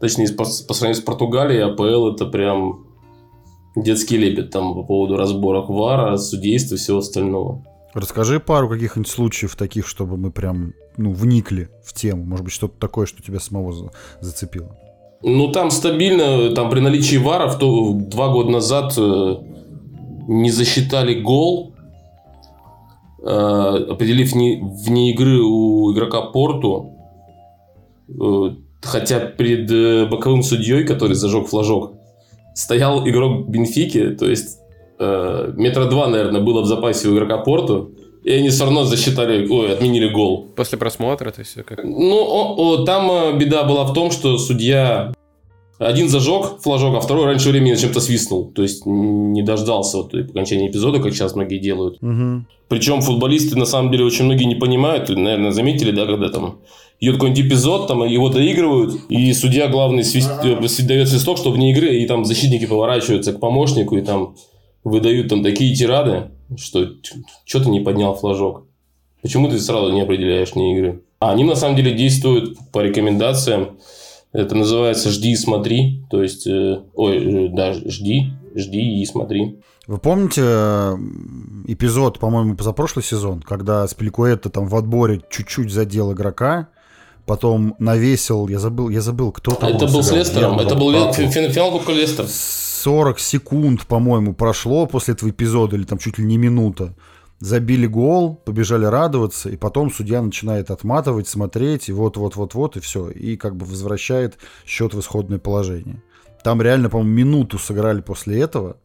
точнее 0.00 0.28
по, 0.28 0.44
по 0.44 0.74
сравнению 0.74 1.02
с 1.02 1.04
Португалией, 1.04 1.64
АПЛ 1.64 2.14
это 2.14 2.26
прям 2.26 2.84
детский 3.76 4.16
лепет 4.16 4.50
там 4.50 4.74
по 4.74 4.82
поводу 4.82 5.16
разборок 5.16 5.68
ВАРа, 5.68 6.16
судейства 6.16 6.74
и 6.74 6.78
всего 6.78 6.98
остального. 6.98 7.64
Расскажи 7.94 8.40
пару 8.40 8.68
каких-нибудь 8.68 9.08
случаев 9.10 9.54
таких, 9.56 9.86
чтобы 9.86 10.16
мы 10.16 10.30
прям, 10.30 10.72
ну, 10.96 11.12
вникли 11.12 11.68
в 11.84 11.92
тему. 11.92 12.24
Может 12.24 12.44
быть, 12.44 12.54
что-то 12.54 12.74
такое, 12.78 13.06
что 13.06 13.22
тебя 13.22 13.38
самого 13.38 13.72
за- 13.72 13.90
зацепило. 14.20 14.76
Ну, 15.22 15.52
там 15.52 15.70
стабильно, 15.70 16.54
там 16.54 16.70
при 16.70 16.80
наличии 16.80 17.16
варов, 17.16 17.58
то 17.58 17.92
два 17.92 18.28
года 18.28 18.50
назад 18.50 18.94
э, 18.98 19.36
не 20.28 20.50
засчитали 20.50 21.20
гол, 21.20 21.72
э, 23.22 23.26
определив 23.26 24.34
не, 24.34 24.60
вне 24.60 25.12
игры 25.12 25.40
у 25.40 25.92
игрока 25.92 26.20
Порту, 26.22 26.94
Э, 28.08 28.50
хотя 28.82 29.20
перед 29.20 29.70
э, 29.70 30.06
боковым 30.06 30.42
судьей, 30.42 30.84
который 30.84 31.14
зажег 31.14 31.48
флажок, 31.48 31.93
стоял 32.54 33.06
игрок 33.06 33.48
Бенфики, 33.48 34.10
то 34.10 34.26
есть 34.28 34.58
э, 34.98 35.52
метра 35.56 35.84
два, 35.86 36.06
наверное, 36.08 36.40
было 36.40 36.62
в 36.62 36.66
запасе 36.66 37.08
у 37.08 37.14
игрока 37.14 37.38
Порту, 37.38 37.92
и 38.22 38.32
они 38.32 38.48
все 38.48 38.64
равно 38.64 38.84
засчитали, 38.84 39.46
ой, 39.46 39.72
отменили 39.72 40.08
гол. 40.08 40.46
После 40.56 40.78
просмотра, 40.78 41.30
то 41.30 41.40
есть 41.40 41.54
как... 41.66 41.84
Ну, 41.84 42.16
о- 42.16 42.54
о, 42.56 42.84
там 42.84 43.10
э, 43.10 43.38
беда 43.38 43.64
была 43.64 43.84
в 43.84 43.92
том, 43.92 44.10
что 44.10 44.38
судья 44.38 45.12
один 45.78 46.08
зажег 46.08 46.60
флажок, 46.62 46.96
а 46.96 47.00
второй 47.00 47.26
раньше 47.26 47.50
времени 47.50 47.74
зачем-то 47.74 48.00
свистнул. 48.00 48.52
То 48.54 48.62
есть 48.62 48.86
не 48.86 49.42
дождался 49.42 49.98
вот 49.98 50.14
окончания 50.14 50.70
эпизода, 50.70 51.00
как 51.00 51.12
сейчас 51.12 51.34
многие 51.34 51.58
делают. 51.58 51.98
Угу. 52.00 52.44
Причем 52.68 53.00
футболисты, 53.00 53.58
на 53.58 53.66
самом 53.66 53.90
деле, 53.90 54.04
очень 54.04 54.24
многие 54.24 54.44
не 54.44 54.54
понимают. 54.54 55.08
Наверное, 55.08 55.50
заметили, 55.50 55.90
да, 55.90 56.06
когда 56.06 56.28
там 56.28 56.60
идет 57.04 57.14
какой-нибудь 57.16 57.46
эпизод, 57.46 57.88
там 57.88 58.04
его 58.04 58.28
доигрывают, 58.28 58.94
и 59.08 59.32
судья 59.32 59.68
главный 59.68 60.04
свист, 60.04 60.30
э, 60.42 60.58
сви- 60.60 60.86
дает 60.86 61.08
свисток, 61.08 61.38
что 61.38 61.50
вне 61.50 61.70
игры, 61.72 61.96
и 61.96 62.06
там 62.06 62.24
защитники 62.24 62.66
поворачиваются 62.66 63.32
к 63.32 63.40
помощнику, 63.40 63.96
и 63.96 64.00
там 64.00 64.36
выдают 64.82 65.28
там 65.28 65.42
такие 65.42 65.74
тирады, 65.74 66.30
что 66.56 66.88
что 67.44 67.62
ты 67.62 67.70
не 67.70 67.80
поднял 67.80 68.14
флажок? 68.14 68.66
Почему 69.22 69.48
ты 69.48 69.58
сразу 69.58 69.92
не 69.92 70.02
определяешь 70.02 70.52
вне 70.52 70.76
игры? 70.76 71.02
А 71.18 71.32
они 71.32 71.44
на 71.44 71.54
самом 71.54 71.76
деле 71.76 71.92
действуют 71.92 72.58
по 72.72 72.80
рекомендациям. 72.80 73.78
Это 74.32 74.54
называется 74.54 75.10
«жди 75.10 75.32
и 75.32 75.36
смотри». 75.36 76.04
То 76.10 76.22
есть, 76.22 76.46
э, 76.46 76.82
ой, 76.94 77.46
э, 77.46 77.48
да, 77.48 77.72
жди, 77.72 78.32
жди 78.54 79.00
и 79.00 79.06
смотри. 79.06 79.60
Вы 79.86 79.98
помните 79.98 80.42
э, 80.44 80.96
эпизод, 81.66 82.18
по-моему, 82.18 82.56
за 82.58 82.72
прошлый 82.72 83.04
сезон, 83.04 83.40
когда 83.40 83.86
Спиликуэта 83.86 84.50
там 84.50 84.66
в 84.66 84.76
отборе 84.76 85.22
чуть-чуть 85.30 85.70
задел 85.70 86.12
игрока, 86.12 86.68
потом 87.26 87.74
навесил, 87.78 88.48
я 88.48 88.58
забыл, 88.58 88.88
я 88.88 89.00
забыл, 89.00 89.32
кто 89.32 89.52
там. 89.54 89.70
это 89.70 89.86
был 89.86 90.02
с. 90.02 90.12
Лестером, 90.12 90.58
это 90.58 90.74
был 90.74 91.12
финал 91.12 91.72
Кубка 91.72 91.92
Лестер. 91.92 92.26
40 92.28 93.18
секунд, 93.18 93.86
по-моему, 93.86 94.34
прошло 94.34 94.86
после 94.86 95.14
этого 95.14 95.30
эпизода, 95.30 95.76
или 95.76 95.84
там 95.84 95.98
чуть 95.98 96.18
ли 96.18 96.24
не 96.24 96.36
минута. 96.36 96.94
Забили 97.40 97.86
гол, 97.86 98.34
побежали 98.34 98.84
радоваться, 98.84 99.48
и 99.48 99.56
потом 99.56 99.90
судья 99.90 100.22
начинает 100.22 100.70
отматывать, 100.70 101.26
смотреть, 101.26 101.88
и 101.88 101.92
вот-вот-вот-вот, 101.92 102.76
и 102.76 102.80
все. 102.80 103.10
И 103.10 103.36
как 103.36 103.56
бы 103.56 103.66
возвращает 103.66 104.38
счет 104.66 104.94
в 104.94 105.00
исходное 105.00 105.38
положение. 105.38 106.02
Там 106.42 106.60
реально, 106.60 106.90
по-моему, 106.90 107.12
минуту 107.12 107.58
сыграли 107.58 108.02
после 108.02 108.40
этого. 108.40 108.76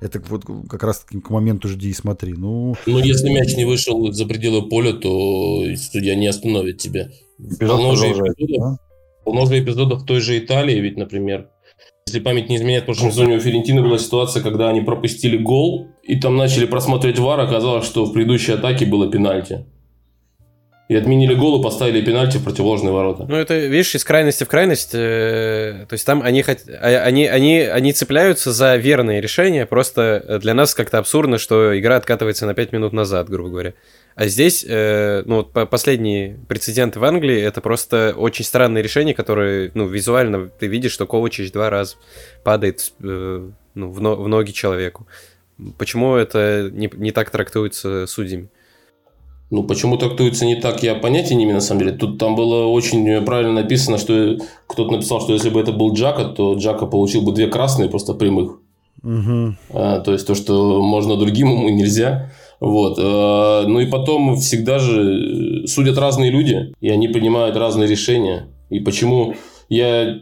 Это 0.00 0.20
вот 0.28 0.44
как 0.68 0.82
раз 0.82 1.00
таки 1.00 1.20
к 1.20 1.30
моменту 1.30 1.68
жди 1.68 1.88
и 1.88 1.94
смотри. 1.94 2.34
Ну, 2.34 2.74
Ну, 2.86 2.98
если 2.98 3.30
мяч 3.30 3.56
не 3.56 3.64
вышел 3.64 4.12
за 4.12 4.26
пределы 4.26 4.68
поля, 4.68 4.92
то 4.92 5.64
судья 5.76 6.14
не 6.14 6.26
остановит 6.26 6.78
тебя. 6.78 7.08
эпизод 7.38 7.76
Полно 7.76 7.96
же 7.96 8.06
эпизодов, 8.06 8.36
да? 8.38 8.78
полно 9.24 9.46
же 9.46 9.58
эпизодов 9.58 10.02
в 10.02 10.06
той 10.06 10.20
же 10.20 10.38
Италии, 10.38 10.78
ведь, 10.78 10.96
например, 10.98 11.48
если 12.06 12.20
память 12.20 12.48
не 12.48 12.56
изменяет, 12.56 12.84
в 12.84 12.86
прошлом 12.86 13.10
сезоне 13.10 13.36
у 13.36 13.40
Ферентины 13.40 13.82
была 13.82 13.98
ситуация, 13.98 14.42
когда 14.42 14.68
они 14.68 14.80
пропустили 14.80 15.36
гол, 15.36 15.88
и 16.02 16.20
там 16.20 16.36
начали 16.36 16.66
просматривать 16.66 17.18
вар, 17.18 17.40
оказалось, 17.40 17.84
что 17.84 18.04
в 18.04 18.12
предыдущей 18.12 18.52
атаке 18.52 18.86
было 18.86 19.10
пенальти. 19.10 19.66
И 20.88 20.94
отменили 20.94 21.34
гол 21.34 21.58
и 21.60 21.62
поставили 21.64 22.00
пенальти 22.00 22.36
в 22.36 22.44
противоположные 22.44 22.92
ворота. 22.92 23.26
Ну, 23.28 23.34
это, 23.34 23.58
видишь, 23.58 23.94
из 23.96 24.04
крайности 24.04 24.44
в 24.44 24.48
крайность, 24.48 24.90
э, 24.94 25.84
то 25.88 25.92
есть 25.94 26.06
там 26.06 26.22
они, 26.22 26.42
а- 26.42 27.02
они, 27.02 27.26
они, 27.26 27.58
они 27.58 27.92
цепляются 27.92 28.52
за 28.52 28.76
верные 28.76 29.20
решения, 29.20 29.66
просто 29.66 30.38
для 30.40 30.54
нас 30.54 30.76
как-то 30.76 30.98
абсурдно, 30.98 31.38
что 31.38 31.76
игра 31.76 31.96
откатывается 31.96 32.46
на 32.46 32.54
5 32.54 32.70
минут 32.72 32.92
назад, 32.92 33.28
грубо 33.28 33.50
говоря. 33.50 33.74
А 34.14 34.28
здесь, 34.28 34.64
э, 34.66 35.24
ну, 35.26 35.38
вот 35.38 35.52
по- 35.52 35.66
последние 35.66 36.38
прецеденты 36.46 37.00
в 37.00 37.04
Англии, 37.04 37.40
это 37.40 37.60
просто 37.60 38.14
очень 38.16 38.44
странные 38.44 38.82
решения, 38.84 39.12
которые, 39.12 39.72
ну, 39.74 39.88
визуально 39.88 40.48
ты 40.48 40.68
видишь, 40.68 40.92
что 40.92 41.06
Ковачич 41.06 41.50
два 41.50 41.68
раза 41.68 41.96
падает 42.44 42.92
э, 43.02 43.48
ну, 43.74 43.90
в, 43.90 44.00
но- 44.00 44.14
в 44.14 44.28
ноги 44.28 44.52
человеку. 44.52 45.08
Почему 45.78 46.14
это 46.14 46.70
не, 46.72 46.88
не 46.94 47.10
так 47.10 47.30
трактуется 47.30 48.06
судьями? 48.06 48.50
Ну, 49.50 49.62
почему 49.62 49.96
трактуется 49.96 50.44
не 50.44 50.56
так, 50.56 50.82
я 50.82 50.96
понятия 50.96 51.36
не 51.36 51.44
имею, 51.44 51.54
на 51.54 51.60
самом 51.60 51.80
деле. 51.80 51.92
Тут 51.92 52.18
там 52.18 52.34
было 52.34 52.66
очень 52.66 53.24
правильно 53.24 53.52
написано, 53.52 53.96
что 53.96 54.38
кто-то 54.66 54.90
написал, 54.90 55.20
что 55.20 55.32
если 55.32 55.50
бы 55.50 55.60
это 55.60 55.72
был 55.72 55.92
Джака, 55.94 56.24
то 56.24 56.54
Джака 56.54 56.86
получил 56.86 57.22
бы 57.22 57.32
две 57.32 57.46
красные, 57.46 57.88
просто 57.88 58.14
прямых. 58.14 58.58
Мгм. 59.02 59.56
А, 59.70 60.00
то 60.00 60.12
есть 60.12 60.26
то, 60.26 60.34
что 60.34 60.82
можно 60.82 61.16
другим, 61.16 61.48
ему 61.48 61.68
нельзя. 61.68 62.32
Вот. 62.58 62.98
а, 62.98 63.64
Ну 63.66 63.78
и 63.78 63.86
потом 63.86 64.36
всегда 64.36 64.80
же 64.80 65.62
э, 65.62 65.66
судят 65.68 65.96
разные 65.96 66.32
люди, 66.32 66.74
и 66.80 66.88
они 66.90 67.06
принимают 67.06 67.56
разные 67.56 67.88
решения. 67.88 68.48
И 68.68 68.80
почему 68.80 69.34
я, 69.68 70.18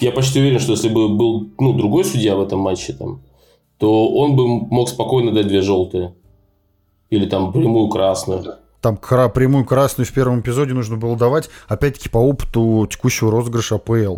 я 0.00 0.12
почти 0.12 0.40
уверен, 0.40 0.60
что 0.60 0.72
если 0.72 0.88
бы 0.88 1.10
был 1.10 1.50
ну, 1.58 1.74
другой 1.74 2.04
судья 2.04 2.36
в 2.36 2.42
этом 2.42 2.60
матче, 2.60 2.94
там, 2.94 3.20
то 3.78 4.08
он 4.08 4.34
бы 4.34 4.46
мог 4.46 4.88
спокойно 4.88 5.32
дать 5.32 5.48
две 5.48 5.60
желтые. 5.60 6.14
Или 7.10 7.26
там 7.26 7.52
прямую 7.52 7.88
красную. 7.88 8.61
Там 8.82 8.96
прямую 8.96 9.64
красную 9.64 10.06
в 10.06 10.12
первом 10.12 10.40
эпизоде 10.40 10.74
нужно 10.74 10.96
было 10.96 11.16
давать, 11.16 11.48
опять-таки 11.68 12.08
по 12.08 12.18
опыту 12.18 12.86
текущего 12.90 13.30
розыгрыша 13.30 13.76
АПЛ. 13.76 14.16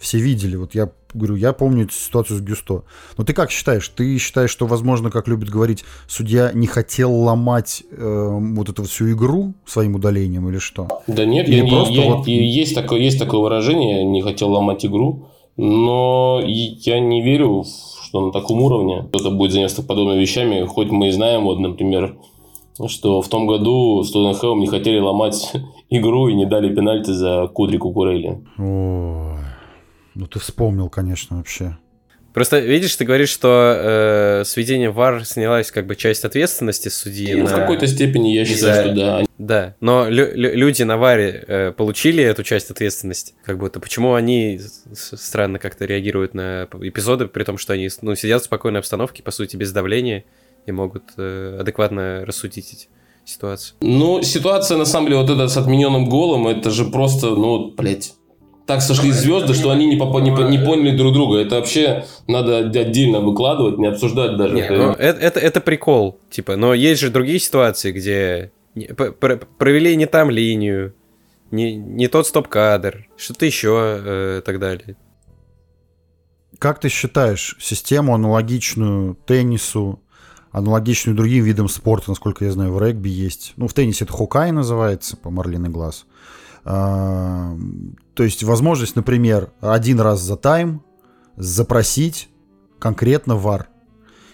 Все 0.00 0.18
видели. 0.18 0.56
Вот 0.56 0.74
я 0.74 0.90
говорю, 1.14 1.36
я 1.36 1.52
помню 1.52 1.84
эту 1.84 1.92
ситуацию 1.94 2.38
с 2.38 2.42
Гюсто. 2.42 2.82
Но 3.16 3.24
ты 3.24 3.32
как 3.32 3.50
считаешь? 3.50 3.88
Ты 3.88 4.18
считаешь, 4.18 4.50
что, 4.50 4.66
возможно, 4.66 5.10
как 5.10 5.28
любит 5.28 5.48
говорить, 5.50 5.84
судья 6.06 6.50
не 6.52 6.66
хотел 6.66 7.12
ломать 7.14 7.82
э, 7.90 8.28
вот 8.54 8.68
эту 8.68 8.84
всю 8.84 9.12
игру 9.12 9.54
своим 9.66 9.94
удалением 9.94 10.48
или 10.48 10.58
что? 10.58 10.88
Да 11.06 11.24
нет, 11.24 11.48
Или 11.48 11.64
я, 11.64 11.68
просто 11.68 11.94
я- 11.94 12.14
вот- 12.14 12.26
есть, 12.26 12.74
такое, 12.74 13.00
есть 13.00 13.18
такое 13.18 13.40
выражение, 13.40 14.04
не 14.04 14.20
хотел 14.22 14.50
ломать 14.50 14.84
игру, 14.84 15.28
но 15.56 16.42
я 16.44 17.00
не 17.00 17.22
верю, 17.22 17.64
что 18.02 18.26
на 18.26 18.32
таком 18.32 18.60
уровне 18.62 19.04
кто-то 19.08 19.30
будет 19.30 19.52
заниматься 19.52 19.82
подобными 19.82 20.20
вещами, 20.20 20.66
хоть 20.66 20.90
мы 20.90 21.08
и 21.08 21.10
знаем, 21.10 21.44
вот, 21.44 21.58
например, 21.58 22.16
что 22.88 23.22
в 23.22 23.28
том 23.28 23.46
году 23.46 24.02
с 24.02 24.10
Тоттенхэмом 24.12 24.60
не 24.60 24.68
хотели 24.68 24.98
ломать 24.98 25.52
игру 25.90 26.28
и 26.28 26.34
не 26.34 26.46
дали 26.46 26.74
пенальти 26.74 27.10
за 27.10 27.46
Кудри 27.52 27.78
Кукурели. 27.78 28.44
Ой, 28.58 29.38
ну 30.14 30.26
ты 30.26 30.38
вспомнил, 30.38 30.88
конечно, 30.88 31.36
вообще. 31.38 31.76
Просто 32.34 32.58
видишь, 32.58 32.94
ты 32.96 33.06
говоришь, 33.06 33.30
что 33.30 33.48
э, 33.78 34.44
с 34.44 34.58
введением 34.58 34.92
ВАР 34.92 35.24
снялась 35.24 35.70
как 35.70 35.86
бы 35.86 35.96
часть 35.96 36.22
ответственности 36.26 36.90
судьи. 36.90 37.34
Ну, 37.34 37.44
на- 37.44 37.48
В 37.48 37.54
какой-то 37.54 37.86
степени 37.86 38.28
я 38.28 38.44
считаю, 38.44 38.72
из-за- 38.72 38.82
что 38.84 38.94
да. 38.94 39.24
Да, 39.38 39.74
но 39.80 40.06
лю- 40.06 40.34
лю- 40.34 40.54
люди 40.54 40.82
на 40.82 40.98
ВАРе 40.98 41.44
э, 41.48 41.72
получили 41.72 42.22
эту 42.22 42.42
часть 42.42 42.70
ответственности, 42.70 43.32
как 43.42 43.56
будто. 43.58 43.80
Почему 43.80 44.12
они 44.12 44.60
странно 44.92 45.58
как-то 45.58 45.86
реагируют 45.86 46.34
на 46.34 46.68
эпизоды, 46.82 47.26
при 47.26 47.42
том, 47.42 47.56
что 47.56 47.72
они 47.72 47.88
ну, 48.02 48.14
сидят 48.16 48.42
в 48.42 48.44
спокойной 48.44 48.80
обстановке, 48.80 49.22
по 49.22 49.30
сути, 49.30 49.56
без 49.56 49.72
давления, 49.72 50.24
и 50.66 50.72
могут 50.72 51.04
э, 51.16 51.58
адекватно 51.60 52.24
рассудить 52.26 52.72
эти 52.72 52.88
ситуации. 53.24 53.74
Ну, 53.80 54.22
ситуация, 54.22 54.76
на 54.76 54.84
самом 54.84 55.06
деле, 55.08 55.20
вот 55.20 55.30
эта 55.30 55.48
с 55.48 55.56
отмененным 55.56 56.08
голом, 56.08 56.46
это 56.48 56.70
же 56.70 56.84
просто, 56.84 57.28
ну, 57.30 57.72
блядь. 57.72 58.14
Так 58.66 58.82
сошли 58.82 59.12
звезды, 59.12 59.54
что 59.54 59.70
они 59.70 59.86
не, 59.86 59.96
попа- 59.96 60.20
не, 60.20 60.32
по- 60.34 60.40
не 60.42 60.58
поняли 60.58 60.96
друг 60.96 61.12
друга. 61.12 61.38
Это 61.38 61.54
вообще 61.56 62.04
надо 62.26 62.58
отдельно 62.58 63.20
выкладывать, 63.20 63.78
не 63.78 63.86
обсуждать 63.86 64.36
даже. 64.36 64.54
Не, 64.56 64.60
Это- 64.62 64.76
ну, 64.76 64.90
это, 64.92 65.20
это, 65.20 65.40
это 65.40 65.60
прикол, 65.60 66.18
типа, 66.30 66.56
но 66.56 66.74
есть 66.74 67.00
же 67.00 67.10
другие 67.10 67.38
ситуации, 67.38 67.92
где 67.92 68.50
провели 69.58 69.94
не 69.94 70.06
там 70.06 70.30
линию, 70.30 70.94
не, 71.52 71.76
не 71.76 72.08
тот 72.08 72.26
стоп-кадр, 72.26 73.06
что-то 73.16 73.46
еще 73.46 74.00
э, 74.04 74.38
и 74.40 74.44
так 74.44 74.58
далее. 74.58 74.96
Как 76.58 76.80
ты 76.80 76.88
считаешь, 76.88 77.56
систему 77.60 78.14
аналогичную 78.14 79.14
теннису, 79.26 80.00
аналогичную 80.56 81.14
другим 81.14 81.44
видам 81.44 81.68
спорта, 81.68 82.08
насколько 82.08 82.46
я 82.46 82.50
знаю, 82.50 82.72
в 82.72 82.82
регби 82.82 83.10
есть. 83.10 83.52
Ну, 83.56 83.68
в 83.68 83.74
теннисе 83.74 84.04
это 84.04 84.14
хоккай 84.14 84.52
называется, 84.52 85.14
по 85.18 85.28
Марлиный 85.28 85.68
глаз. 85.68 86.06
А, 86.64 87.54
то 88.14 88.22
есть 88.22 88.42
возможность, 88.42 88.96
например, 88.96 89.50
один 89.60 90.00
раз 90.00 90.22
за 90.22 90.36
тайм 90.36 90.82
запросить 91.36 92.30
конкретно 92.78 93.36
ВАР. 93.36 93.68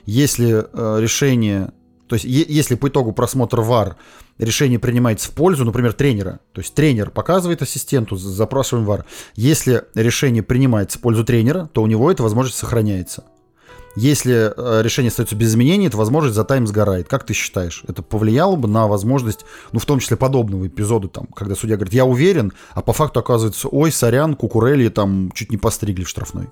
Если 0.07 0.65
э, 0.65 1.01
решение, 1.01 1.73
то 2.07 2.15
есть 2.15 2.25
если 2.25 2.77
по 2.77 2.87
итогу 2.87 3.11
просмотра 3.11 3.61
ВАР 3.61 3.97
решение 4.39 4.79
принимается 4.79 5.29
в 5.29 5.33
пользу, 5.33 5.65
например, 5.65 5.93
тренера, 5.93 6.39
то 6.53 6.61
есть 6.61 6.73
тренер 6.73 7.11
показывает 7.11 7.63
ассистенту, 7.63 8.15
запрашиваем 8.15 8.87
ВАР. 8.87 9.07
Если 9.35 9.83
решение 9.97 10.45
принимается 10.45 11.01
в 11.01 11.03
пользу 11.03 11.25
тренера, 11.25 11.69
то 11.73 11.83
у 11.83 11.89
него 11.89 12.13
эта 12.13 12.23
возможность 12.23 12.59
сохраняется. 12.59 13.25
Если 13.95 14.33
э, 14.33 14.83
решение 14.83 15.09
остается 15.11 15.37
без 15.37 15.51
изменений, 15.51 15.91
то 15.91 15.99
возможность 15.99 16.35
за 16.35 16.45
тайм 16.45 16.67
сгорает. 16.67 17.09
Как 17.09 17.25
ты 17.27 17.35
считаешь, 17.35 17.85
это 17.87 18.03
повлияло 18.03 18.57
бы 18.57 18.67
на 18.67 18.87
возможность, 18.87 19.45
ну, 19.73 19.81
в 19.81 19.87
том 19.87 19.99
числе 19.99 20.17
подобного 20.17 20.67
эпизода, 20.67 21.09
там, 21.09 21.27
когда 21.27 21.55
судья 21.55 21.77
говорит, 21.77 21.93
я 21.93 22.07
уверен, 22.07 22.53
а 22.75 22.81
по 22.81 22.95
факту 22.95 23.21
оказывается, 23.21 23.69
ой, 23.69 23.93
сорян, 23.93 24.35
Кукурели 24.35 24.89
там 24.89 25.31
чуть 25.35 25.51
не 25.51 25.59
постригли 25.59 26.05
в 26.05 26.09
штрафной. 26.09 26.47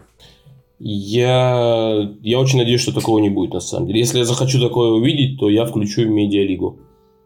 Я, 0.78 2.10
я 2.22 2.38
очень 2.38 2.58
надеюсь, 2.58 2.80
что 2.80 2.92
такого 2.92 3.18
не 3.18 3.30
будет, 3.30 3.54
на 3.54 3.60
самом 3.60 3.86
деле. 3.86 4.00
Если 4.00 4.18
я 4.18 4.24
захочу 4.24 4.60
такое 4.60 4.90
увидеть, 4.90 5.38
то 5.38 5.48
я 5.48 5.64
включу 5.64 6.06
медиалигу, 6.08 6.78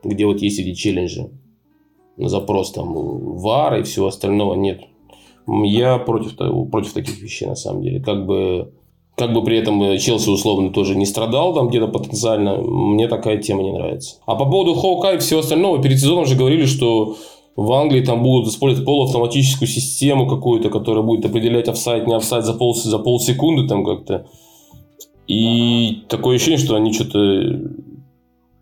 где 0.05 0.27
вот 0.27 0.41
есть 0.43 0.59
эти 0.59 0.75
челленджи. 0.75 1.31
Запрос 2.17 2.73
там 2.73 2.93
вар 2.95 3.81
и 3.81 3.83
всего 3.83 4.07
остального 4.07 4.55
нет. 4.55 4.83
Я 5.47 5.99
против, 5.99 6.37
против 6.71 6.93
таких 6.93 7.21
вещей, 7.21 7.47
на 7.47 7.57
самом 7.57 7.83
деле. 7.83 8.01
Как 8.01 8.27
бы 8.27 8.73
как 9.17 9.33
бы 9.33 9.45
при 9.45 9.59
этом 9.59 9.83
э, 9.83 9.99
Челси 9.99 10.29
условно 10.29 10.71
тоже 10.71 10.97
не 10.97 11.07
страдал 11.07 11.55
там 11.55 11.69
где-то 11.69 11.89
потенциально, 11.89 12.57
мне 12.57 13.09
такая 13.09 13.39
тема 13.39 13.63
не 13.63 13.73
нравится. 13.73 14.17
А 14.27 14.35
по 14.35 14.45
поводу 14.45 14.75
Хоука 14.75 15.15
и 15.15 15.19
всего 15.19 15.41
остального, 15.41 15.83
перед 15.83 16.01
сезоном 16.01 16.27
же 16.27 16.35
говорили, 16.35 16.67
что 16.67 17.17
в 17.57 17.73
Англии 17.73 18.01
там 18.01 18.23
будут 18.23 18.49
использовать 18.49 18.85
полуавтоматическую 18.85 19.69
систему 19.69 20.29
какую-то, 20.29 20.71
которая 20.71 21.05
будет 21.05 21.25
определять 21.25 21.69
офсайд, 21.69 22.07
не 22.07 22.15
офсайд 22.15 22.45
за, 22.45 22.55
пол, 22.55 22.75
за 22.75 22.99
полсекунды 22.99 23.69
там 23.69 23.85
как-то. 23.85 24.27
И 25.29 26.03
такое 26.09 26.37
ощущение, 26.37 26.59
что 26.59 26.75
они 26.75 26.93
что-то 26.93 27.61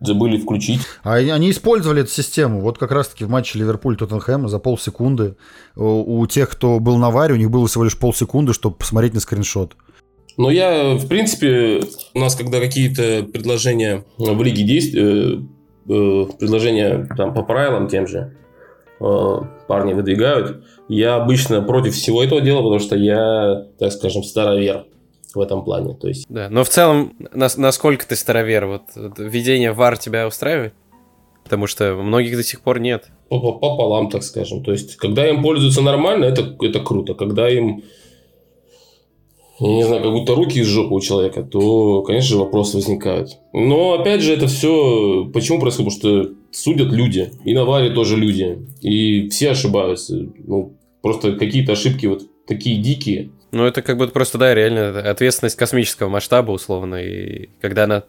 забыли 0.01 0.37
включить. 0.37 0.81
А 1.03 1.15
они 1.15 1.51
использовали 1.51 2.03
эту 2.03 2.11
систему. 2.11 2.61
Вот 2.61 2.77
как 2.77 2.93
раз-таки 2.93 3.25
в 3.25 3.31
матче 3.31 3.59
Ливерпуль-Тоттенхэм 3.59 4.49
за 4.49 4.59
полсекунды. 4.59 5.37
У, 5.77 6.21
у 6.21 6.27
тех, 6.27 6.51
кто 6.51 6.79
был 6.79 6.99
на 6.99 7.11
варе, 7.11 7.35
у 7.35 7.39
них 7.39 7.51
было 7.51 7.67
всего 7.67 7.85
лишь 7.85 7.99
полсекунды, 7.99 8.53
чтобы 8.53 8.77
посмотреть 8.77 9.15
на 9.15 9.21
скриншот. 9.21 9.77
Но 10.37 10.51
я, 10.51 10.95
в 10.95 11.09
принципе, 11.09 11.83
у 12.15 12.19
нас, 12.19 12.35
когда 12.35 12.61
какие-то 12.61 13.25
предложения 13.25 14.05
в 14.17 14.43
лиге 14.43 14.63
действуют, 14.65 15.41
э, 15.89 15.93
э, 15.93 16.27
предложения 16.39 17.09
там, 17.17 17.35
по 17.35 17.43
правилам 17.43 17.89
тем 17.89 18.07
же, 18.07 18.35
э, 19.01 19.37
парни 19.69 19.93
выдвигают, 19.93 20.65
я 20.89 21.17
обычно 21.17 21.63
против 21.63 21.95
всего 21.95 22.23
этого 22.23 22.41
дела, 22.41 22.63
потому 22.63 22.81
что 22.81 22.97
я, 22.97 23.67
так 23.79 23.93
скажем, 23.93 24.23
старовер 24.23 24.87
в 25.35 25.41
этом 25.41 25.65
плане. 25.65 25.95
То 25.95 26.09
есть... 26.09 26.27
Да, 26.29 26.49
но 26.51 26.65
в 26.65 26.69
целом, 26.69 27.15
нас, 27.33 27.57
насколько 27.57 28.07
ты 28.07 28.17
старовер? 28.17 28.67
Вот, 28.67 28.83
введение 29.19 29.73
VAR 29.73 29.99
тебя 29.99 30.27
устраивает? 30.27 30.75
Потому 31.45 31.67
что 31.67 31.95
многих 31.95 32.37
до 32.37 32.43
сих 32.43 32.61
пор 32.61 32.79
нет. 32.79 33.07
Пополам, 33.29 34.11
так 34.11 34.23
скажем. 34.23 34.63
То 34.63 34.73
есть, 34.73 34.97
когда 34.97 35.29
им 35.29 35.43
пользуются 35.43 35.83
нормально, 35.83 36.27
это, 36.27 36.57
это 36.61 36.81
круто. 36.81 37.15
Когда 37.15 37.49
им 37.49 37.83
я 39.69 39.77
не 39.77 39.85
знаю, 39.85 40.03
как 40.03 40.13
будто 40.13 40.35
руки 40.35 40.61
из 40.61 40.67
жопы 40.67 40.95
у 40.95 41.01
человека, 41.01 41.43
то, 41.43 42.03
конечно 42.03 42.29
же, 42.31 42.39
вопросы 42.39 42.77
возникают. 42.77 43.39
Но, 43.53 43.95
опять 43.95 44.23
же, 44.23 44.33
это 44.33 44.47
все 44.47 45.31
почему 45.33 45.61
происходит? 45.61 45.95
Потому 45.95 46.25
что 46.25 46.35
судят 46.51 46.93
люди. 46.93 47.31
И 47.45 47.55
на 47.55 47.65
варе 47.65 47.91
тоже 47.91 48.17
люди. 48.17 48.59
И 48.81 49.29
все 49.29 49.51
ошибаются. 49.51 50.27
Ну, 50.45 50.77
просто 51.01 51.33
какие-то 51.33 51.73
ошибки 51.73 52.07
вот 52.07 52.23
такие 52.47 52.81
дикие. 52.81 53.31
Ну, 53.53 53.65
это 53.65 53.83
как 53.83 53.99
будто 53.99 54.13
просто, 54.13 54.39
да, 54.39 54.55
реально 54.55 54.99
ответственность 54.99 55.57
космического 55.57 56.09
масштаба, 56.09 56.53
условно. 56.53 56.97
И 56.97 57.51
когда 57.61 57.85
она 57.85 58.05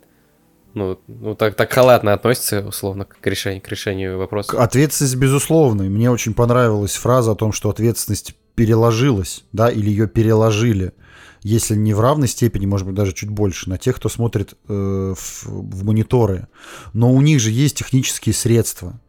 ну, 0.74 1.00
ну 1.08 1.36
так, 1.36 1.56
так 1.56 1.72
халатно 1.72 2.13
относится, 2.13 2.66
условно, 2.68 3.06
к 3.06 3.26
решению, 3.28 3.62
к 3.62 3.68
решению 3.68 4.18
вопроса. 4.18 4.62
Ответственность, 4.62 5.16
безусловно. 5.16 5.84
Мне 5.84 6.10
очень 6.10 6.34
понравилась 6.34 6.96
фраза 6.96 7.34
о 7.34 7.36
том, 7.36 7.52
что 7.52 7.70
ответственность 7.70 8.36
переложилась, 8.56 9.44
да, 9.52 9.70
или 9.70 9.89
ее 9.89 10.08
переложили 10.08 10.94
если 11.43 11.75
не 11.75 11.93
в 11.93 11.99
равной 11.99 12.27
степени, 12.27 12.65
может 12.65 12.88
быть, 12.88 12.95
даже 12.95 13.13
чуть 13.13 13.29
больше, 13.29 13.69
на 13.69 13.77
тех, 13.77 13.97
кто 13.97 14.10
смотрит 14.10 14.56
э, 14.67 15.13
в, 15.15 15.45
в 15.45 15.86
мониторы. 15.86 16.47
Но 16.93 17.12
у 17.12 17.21
них 17.21 17.39
же 17.39 17.51
есть 17.51 17.77
технические 17.77 18.34
средства. 18.34 18.99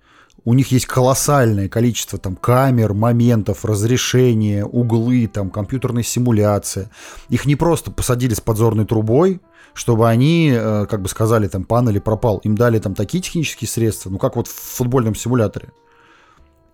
У 0.44 0.52
них 0.52 0.72
есть 0.72 0.84
колоссальное 0.84 1.68
количество 1.68 2.18
там 2.18 2.36
камер, 2.36 2.92
моментов, 2.92 3.64
разрешения, 3.64 4.64
углы, 4.64 5.26
там 5.26 5.48
компьютерная 5.48 6.02
симуляция. 6.02 6.90
Их 7.30 7.46
не 7.46 7.56
просто 7.56 7.90
посадили 7.90 8.34
с 8.34 8.40
подзорной 8.40 8.84
трубой, 8.84 9.40
чтобы 9.72 10.08
они, 10.08 10.52
э, 10.54 10.86
как 10.90 11.00
бы 11.02 11.08
сказали, 11.08 11.48
там 11.48 11.64
панели 11.64 11.98
пропал. 11.98 12.38
Им 12.38 12.56
дали 12.56 12.78
там 12.78 12.94
такие 12.94 13.22
технические 13.22 13.68
средства, 13.68 14.10
ну 14.10 14.18
как 14.18 14.36
вот 14.36 14.48
в 14.48 14.52
футбольном 14.52 15.14
симуляторе 15.14 15.70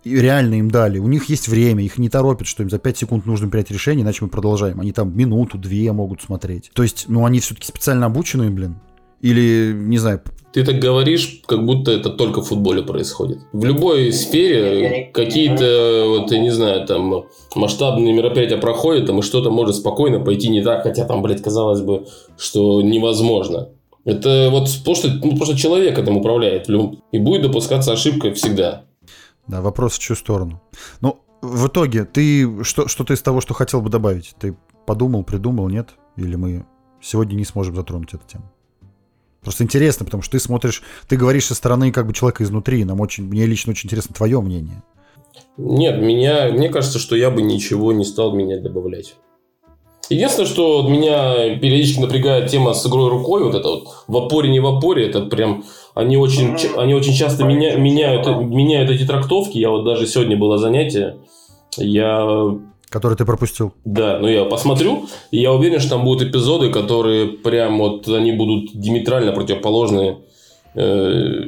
реально 0.04 0.54
им 0.54 0.70
дали. 0.70 0.98
У 0.98 1.08
них 1.08 1.28
есть 1.28 1.48
время, 1.48 1.84
их 1.84 1.98
не 1.98 2.08
торопят, 2.08 2.46
что 2.46 2.62
им 2.62 2.70
за 2.70 2.78
5 2.78 2.98
секунд 2.98 3.26
нужно 3.26 3.48
принять 3.48 3.70
решение, 3.70 4.02
иначе 4.02 4.18
мы 4.22 4.28
продолжаем. 4.28 4.80
Они 4.80 4.92
там 4.92 5.16
минуту, 5.16 5.58
две 5.58 5.92
могут 5.92 6.22
смотреть. 6.22 6.70
То 6.74 6.82
есть, 6.82 7.06
ну, 7.08 7.24
они 7.24 7.40
все-таки 7.40 7.66
специально 7.66 8.06
обученные, 8.06 8.50
блин. 8.50 8.76
Или, 9.20 9.72
не 9.74 9.98
знаю... 9.98 10.22
Ты 10.52 10.64
так 10.64 10.80
говоришь, 10.80 11.42
как 11.46 11.64
будто 11.64 11.92
это 11.92 12.10
только 12.10 12.40
в 12.40 12.48
футболе 12.48 12.82
происходит. 12.82 13.38
В 13.52 13.64
любой 13.64 14.12
сфере 14.12 15.10
какие-то, 15.12 16.06
вот, 16.08 16.32
я 16.32 16.40
не 16.40 16.50
знаю, 16.50 16.86
там, 16.86 17.26
масштабные 17.54 18.12
мероприятия 18.12 18.56
проходят, 18.56 19.06
там, 19.06 19.20
и 19.20 19.22
что-то 19.22 19.50
может 19.50 19.76
спокойно 19.76 20.18
пойти 20.18 20.48
не 20.48 20.62
так, 20.62 20.82
хотя 20.82 21.04
там, 21.04 21.22
блядь, 21.22 21.42
казалось 21.42 21.82
бы, 21.82 22.06
что 22.36 22.82
невозможно. 22.82 23.68
Это 24.04 24.48
вот 24.50 24.68
просто, 24.84 25.20
ну, 25.22 25.36
просто 25.36 25.56
человек 25.56 25.98
этим 25.98 26.16
управляет. 26.16 26.68
И 27.12 27.18
будет 27.18 27.42
допускаться 27.42 27.92
ошибка 27.92 28.32
всегда. 28.32 28.86
Да, 29.46 29.60
вопрос 29.60 29.94
в 29.94 29.98
чью 29.98 30.16
сторону. 30.16 30.62
Ну, 31.00 31.20
в 31.42 31.68
итоге, 31.68 32.04
ты 32.04 32.64
что, 32.64 32.88
что-то 32.88 33.14
из 33.14 33.22
того, 33.22 33.40
что 33.40 33.54
хотел 33.54 33.80
бы 33.80 33.90
добавить? 33.90 34.34
Ты 34.38 34.56
подумал, 34.86 35.24
придумал, 35.24 35.68
нет? 35.68 35.90
Или 36.16 36.36
мы 36.36 36.66
сегодня 37.00 37.34
не 37.34 37.44
сможем 37.44 37.74
затронуть 37.74 38.14
эту 38.14 38.26
тему? 38.26 38.50
Просто 39.42 39.64
интересно, 39.64 40.04
потому 40.04 40.22
что 40.22 40.32
ты 40.32 40.38
смотришь, 40.38 40.82
ты 41.08 41.16
говоришь 41.16 41.46
со 41.46 41.54
стороны 41.54 41.92
как 41.92 42.06
бы 42.06 42.12
человека 42.12 42.44
изнутри. 42.44 42.84
Нам 42.84 43.00
очень, 43.00 43.24
мне 43.24 43.46
лично 43.46 43.70
очень 43.70 43.86
интересно 43.86 44.14
твое 44.14 44.40
мнение. 44.40 44.82
Нет, 45.56 46.00
меня, 46.00 46.50
мне 46.52 46.68
кажется, 46.68 46.98
что 46.98 47.16
я 47.16 47.30
бы 47.30 47.40
ничего 47.40 47.92
не 47.92 48.04
стал 48.04 48.34
менять, 48.34 48.62
добавлять. 48.62 49.16
Единственное, 50.10 50.48
что 50.48 50.88
меня 50.88 51.56
периодически 51.58 52.00
напрягает 52.00 52.50
тема 52.50 52.74
с 52.74 52.84
игрой 52.84 53.08
рукой, 53.10 53.44
вот 53.44 53.54
это 53.54 53.68
вот 53.68 54.04
в 54.08 54.16
опоре, 54.16 54.50
не 54.50 54.58
в 54.58 54.66
опоре, 54.66 55.06
это 55.06 55.22
прям, 55.26 55.64
они 55.94 56.16
очень, 56.16 56.56
они 56.76 56.94
очень 56.94 57.14
часто 57.14 57.44
меня, 57.44 57.76
меняют, 57.76 58.26
меняют 58.26 58.90
эти 58.90 59.04
трактовки. 59.04 59.58
Я 59.58 59.70
вот 59.70 59.84
даже 59.84 60.06
сегодня 60.06 60.36
было 60.36 60.58
занятие, 60.58 61.16
я 61.76 62.58
Который 62.90 63.16
ты 63.16 63.24
пропустил. 63.24 63.72
Да, 63.84 64.18
ну 64.18 64.26
я 64.26 64.44
посмотрю, 64.44 65.06
и 65.30 65.38
я 65.38 65.52
уверен, 65.52 65.78
что 65.78 65.90
там 65.90 66.04
будут 66.04 66.28
эпизоды, 66.28 66.72
которые 66.72 67.28
прям 67.28 67.78
вот, 67.78 68.08
они 68.08 68.32
будут 68.32 68.72
диаметрально 68.74 69.30
противоположны 69.30 70.18
э, 70.74 71.44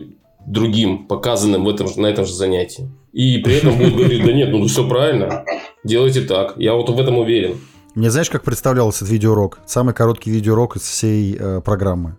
другим, 0.47 1.09
показанным 1.09 1.65
в 1.65 1.69
этом, 1.69 1.89
на 1.97 2.07
этом 2.07 2.27
же 2.27 2.33
занятии. 2.33 2.89
И 3.13 3.39
при 3.39 3.57
этом 3.57 3.77
будут 3.77 3.97
говорить, 3.97 4.25
да 4.25 4.33
нет, 4.33 4.51
ну 4.51 4.65
все 4.69 4.89
правильно, 4.89 5.45
делайте 5.83 6.21
так. 6.21 6.55
Я 6.59 6.75
вот 6.75 6.89
в 6.89 7.01
этом 7.01 7.19
уверен. 7.19 7.59
Мне 7.97 8.13
знаешь, 8.13 8.31
как 8.31 8.45
представлялся 8.45 9.05
этот 9.05 9.13
видеоурок? 9.13 9.59
Самый 9.67 9.95
короткий 9.95 10.31
видеоурок 10.31 10.77
из 10.77 10.83
всей 10.83 11.37
э, 11.37 11.61
программы. 11.61 12.19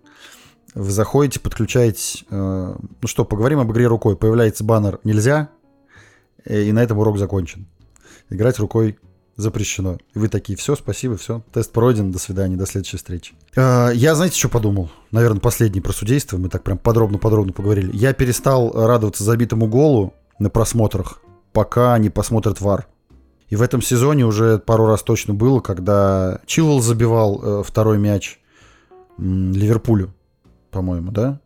Вы 0.76 0.92
заходите, 0.92 1.40
подключаете... 1.40 2.26
Э, 2.30 2.76
ну 2.76 3.08
что, 3.08 3.26
поговорим 3.26 3.60
об 3.60 3.72
игре 3.72 3.88
рукой. 3.88 4.16
Появляется 4.16 4.64
баннер 4.64 5.00
«Нельзя», 5.04 5.50
э, 6.46 6.64
и 6.64 6.72
на 6.72 6.82
этом 6.82 6.98
урок 6.98 7.18
закончен. 7.18 7.68
Играть 8.30 8.60
рукой 8.60 8.98
запрещено. 9.36 9.98
И 10.14 10.20
вы 10.20 10.28
такие, 10.28 10.58
все, 10.58 10.76
спасибо, 10.76 11.18
все, 11.18 11.44
тест 11.52 11.72
пройден, 11.72 12.12
до 12.12 12.20
свидания, 12.20 12.56
до 12.56 12.66
следующей 12.66 12.98
встречи. 12.98 13.34
Э, 13.56 13.92
я, 13.94 14.16
знаете, 14.16 14.38
что 14.38 14.50
подумал? 14.50 14.90
Наверное, 15.12 15.40
последний 15.40 15.82
про 15.82 15.94
судейство, 15.94 16.38
мы 16.38 16.50
так 16.50 16.64
прям 16.64 16.78
подробно-подробно 16.78 17.54
поговорили. 17.54 17.96
Я 17.96 18.14
перестал 18.14 18.72
радоваться 18.74 19.24
забитому 19.24 19.68
голу 19.68 20.14
на 20.40 20.50
просмотрах, 20.50 21.22
пока 21.52 21.98
не 22.00 22.10
посмотрят 22.10 22.62
ВАР. 22.62 22.88
И 23.50 23.56
в 23.56 23.62
этом 23.62 23.84
сезоне 23.84 24.26
уже 24.26 24.58
пару 24.58 24.88
раз 24.88 25.04
точно 25.04 25.36
было, 25.36 25.60
когда 25.60 26.40
Чилвелл 26.48 26.82
забивал 26.82 27.42
э, 27.44 27.64
второй 27.64 28.00
мяч 28.00 28.40
м, 29.20 29.52
Ливерпулю, 29.52 30.12
по-моему, 30.74 31.12
да? 31.12 31.40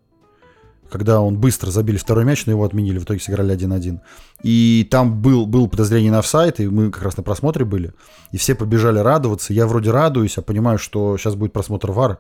Когда 0.89 1.19
он 1.19 1.37
быстро 1.37 1.69
забили 1.69 1.97
второй 1.97 2.23
мяч, 2.23 2.45
но 2.45 2.53
его 2.53 2.63
отменили, 2.63 2.97
в 2.97 3.03
итоге 3.03 3.19
сыграли 3.19 3.55
1-1. 3.55 3.99
И 4.43 4.87
там 4.89 5.21
был, 5.21 5.45
был 5.45 5.67
подозрение 5.67 6.11
на 6.11 6.19
офсайт, 6.19 6.61
и 6.61 6.67
мы 6.67 6.91
как 6.91 7.03
раз 7.03 7.17
на 7.17 7.23
просмотре 7.23 7.65
были. 7.65 7.93
И 8.31 8.37
все 8.37 8.55
побежали 8.55 8.99
радоваться. 8.99 9.53
Я 9.53 9.67
вроде 9.67 9.91
радуюсь, 9.91 10.37
а 10.37 10.41
понимаю, 10.41 10.77
что 10.77 11.17
сейчас 11.17 11.35
будет 11.35 11.51
просмотр 11.51 11.91
ВАР. 11.91 12.19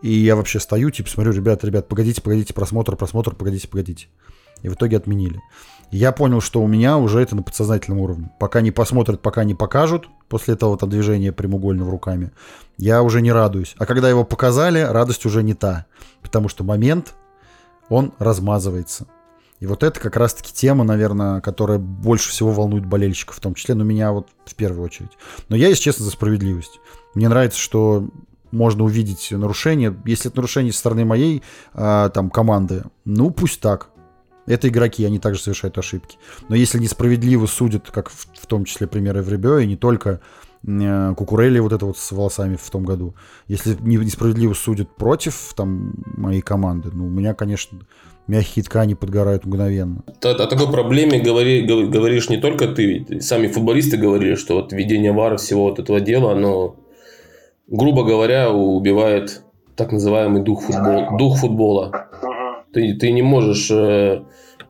И 0.00 0.10
я 0.10 0.36
вообще 0.36 0.58
стою, 0.58 0.90
типа, 0.90 1.10
смотрю, 1.10 1.32
ребят, 1.32 1.62
ребят, 1.64 1.88
погодите, 1.88 2.22
погодите, 2.22 2.54
просмотр, 2.54 2.96
просмотр, 2.96 3.34
погодите, 3.34 3.68
погодите. 3.68 4.06
И 4.62 4.68
в 4.68 4.74
итоге 4.74 4.96
отменили. 4.96 5.40
Я 5.90 6.12
понял, 6.12 6.40
что 6.40 6.62
у 6.62 6.66
меня 6.66 6.98
уже 6.98 7.20
это 7.20 7.34
на 7.34 7.42
подсознательном 7.42 8.00
уровне. 8.00 8.30
Пока 8.38 8.60
не 8.60 8.70
посмотрят, 8.70 9.22
пока 9.22 9.44
не 9.44 9.54
покажут, 9.54 10.08
после 10.28 10.54
этого 10.54 10.76
там 10.76 10.90
движения 10.90 11.32
прямоугольного 11.32 11.90
руками, 11.90 12.30
я 12.76 13.02
уже 13.02 13.22
не 13.22 13.32
радуюсь. 13.32 13.74
А 13.78 13.86
когда 13.86 14.08
его 14.08 14.24
показали, 14.24 14.80
радость 14.80 15.24
уже 15.24 15.42
не 15.42 15.54
та. 15.54 15.86
Потому 16.22 16.48
что 16.48 16.62
момент, 16.62 17.14
он 17.88 18.12
размазывается. 18.18 19.06
И 19.60 19.66
вот 19.66 19.82
это 19.82 19.98
как 19.98 20.16
раз-таки 20.16 20.52
тема, 20.52 20.84
наверное, 20.84 21.40
которая 21.40 21.78
больше 21.78 22.30
всего 22.30 22.52
волнует 22.52 22.86
болельщиков, 22.86 23.36
в 23.36 23.40
том 23.40 23.54
числе, 23.54 23.74
но 23.74 23.82
меня 23.82 24.12
вот 24.12 24.28
в 24.44 24.54
первую 24.54 24.84
очередь. 24.84 25.10
Но 25.48 25.56
я, 25.56 25.68
если 25.68 25.82
честно, 25.82 26.04
за 26.04 26.12
справедливость. 26.12 26.80
Мне 27.14 27.28
нравится, 27.28 27.58
что 27.58 28.08
можно 28.52 28.84
увидеть 28.84 29.28
нарушение. 29.30 29.96
Если 30.04 30.28
это 30.28 30.36
нарушение 30.36 30.72
со 30.72 30.78
стороны 30.78 31.04
моей 31.04 31.42
а, 31.74 32.08
там 32.10 32.30
команды, 32.30 32.84
ну 33.04 33.30
пусть 33.30 33.60
так. 33.60 33.90
Это 34.48 34.68
игроки, 34.68 35.04
они 35.04 35.18
также 35.18 35.40
совершают 35.40 35.78
ошибки. 35.78 36.18
Но 36.48 36.56
если 36.56 36.78
несправедливо 36.78 37.46
судят, 37.46 37.90
как 37.90 38.10
в, 38.10 38.26
в 38.34 38.46
том 38.46 38.64
числе 38.64 38.86
примеры 38.86 39.22
в 39.22 39.28
Ребё, 39.30 39.58
и 39.58 39.66
не 39.66 39.76
только 39.76 40.20
э, 40.66 41.14
Кукурелли 41.16 41.58
вот 41.58 41.72
это 41.72 41.86
вот 41.86 41.98
с 41.98 42.12
волосами 42.12 42.56
в 42.56 42.70
том 42.70 42.84
году, 42.84 43.14
если 43.46 43.76
несправедливо 43.80 44.54
судят 44.54 44.94
против 44.96 45.52
там 45.54 45.94
моей 46.16 46.40
команды, 46.40 46.90
ну 46.92 47.06
у 47.06 47.10
меня, 47.10 47.34
конечно, 47.34 47.78
мягкие 48.26 48.64
ткани 48.64 48.94
подгорают 48.94 49.44
мгновенно. 49.44 50.02
О, 50.22 50.28
о 50.30 50.46
такой 50.46 50.70
проблеме 50.70 51.20
говори, 51.20 51.62
говоришь 51.62 52.28
не 52.28 52.38
только 52.38 52.68
ты, 52.68 53.20
сами 53.20 53.48
футболисты 53.48 53.96
говорили, 53.96 54.34
что 54.34 54.54
вот 54.54 54.72
введение 54.72 55.12
вара 55.12 55.36
всего 55.36 55.64
вот 55.64 55.78
этого 55.78 56.00
дела, 56.00 56.32
оно 56.32 56.76
грубо 57.68 58.04
говоря, 58.04 58.50
убивает 58.50 59.42
так 59.76 59.92
называемый 59.92 60.42
дух 60.42 60.62
футбола. 60.62 61.16
Дух 61.16 61.38
футбола. 61.38 62.08
Ты, 62.72 62.94
ты 62.94 63.10
не 63.10 63.22
можешь 63.22 63.70
э, 63.70 64.22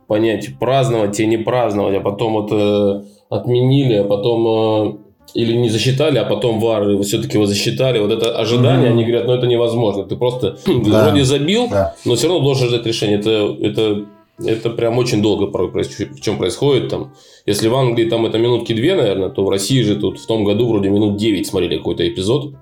понять, 0.06 0.58
праздновать 0.58 1.16
тебе 1.16 1.28
не 1.28 1.36
праздновать, 1.36 1.96
а 1.96 2.00
потом 2.00 2.32
вот 2.34 2.50
э, 2.52 3.02
отменили, 3.28 3.94
а 3.94 4.04
потом 4.04 4.46
э, 4.46 4.98
или 5.34 5.52
не 5.56 5.68
засчитали, 5.68 6.18
а 6.18 6.24
потом 6.24 6.58
вар 6.58 7.00
все-таки 7.02 7.36
его 7.36 7.46
засчитали. 7.46 7.98
Вот 7.98 8.10
это 8.10 8.36
ожидание, 8.36 8.88
mm-hmm. 8.88 8.92
они 8.92 9.04
говорят, 9.04 9.26
ну 9.26 9.34
это 9.34 9.46
невозможно. 9.46 10.04
Ты 10.04 10.16
просто 10.16 10.58
да. 10.66 11.04
вроде 11.04 11.24
забил, 11.24 11.68
да. 11.68 11.94
но 12.04 12.14
все 12.14 12.28
равно 12.28 12.42
должен 12.42 12.68
ждать 12.68 12.86
решение. 12.86 13.18
Это, 13.18 13.56
это, 13.60 14.06
это 14.44 14.70
прям 14.70 14.98
очень 14.98 15.22
долго 15.22 15.46
в 15.46 16.20
чем 16.20 16.38
происходит. 16.38 16.88
Там. 16.88 17.12
Если 17.46 17.68
в 17.68 17.74
Англии 17.74 18.08
там 18.08 18.26
это 18.26 18.38
минутки 18.38 18.72
две, 18.72 18.94
наверное, 18.94 19.28
то 19.28 19.44
в 19.44 19.50
России 19.50 19.82
же 19.82 19.96
тут 19.96 20.18
в 20.18 20.26
том 20.26 20.44
году 20.44 20.68
вроде 20.68 20.88
минут 20.88 21.16
9 21.16 21.46
смотрели 21.46 21.76
какой-то 21.76 22.08
эпизод. 22.08 22.54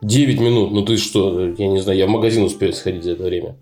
9 0.00 0.40
минут, 0.40 0.70
ну 0.70 0.84
ты 0.84 0.96
что, 0.96 1.48
я 1.58 1.66
не 1.66 1.80
знаю, 1.80 1.98
я 1.98 2.06
в 2.06 2.10
магазин 2.10 2.44
успею 2.44 2.72
сходить 2.72 3.02
за 3.02 3.12
это 3.12 3.24
время. 3.24 3.56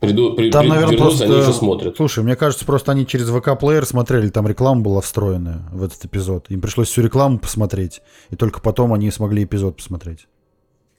Приду, 0.00 0.34
при, 0.34 0.50
там, 0.50 0.62
при, 0.62 0.68
наверное, 0.68 0.92
вернусь, 0.92 1.16
просто... 1.16 1.24
они 1.24 1.42
еще 1.42 1.52
смотрят. 1.52 1.96
Слушай, 1.96 2.22
мне 2.22 2.36
кажется, 2.36 2.64
просто 2.64 2.92
они 2.92 3.04
через 3.04 3.30
ВК-плеер 3.30 3.84
смотрели, 3.84 4.28
там 4.28 4.46
реклама 4.46 4.80
была 4.80 5.00
встроенная 5.00 5.64
в 5.72 5.82
этот 5.82 6.04
эпизод. 6.04 6.46
Им 6.50 6.60
пришлось 6.60 6.88
всю 6.88 7.02
рекламу 7.02 7.38
посмотреть, 7.40 8.00
и 8.30 8.36
только 8.36 8.60
потом 8.60 8.92
они 8.94 9.10
смогли 9.10 9.42
эпизод 9.42 9.76
посмотреть. 9.76 10.28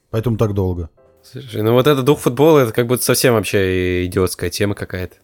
Поэтому 0.09 0.35
так 0.35 0.53
долго. 0.53 0.89
Слушай, 1.23 1.61
ну 1.61 1.73
вот 1.73 1.87
этот 1.87 2.03
дух 2.03 2.19
футбола, 2.19 2.59
это 2.59 2.73
как 2.73 2.87
будто 2.87 3.03
совсем 3.03 3.35
вообще 3.35 4.05
идиотская 4.05 4.49
тема 4.49 4.75
какая-то. 4.75 5.15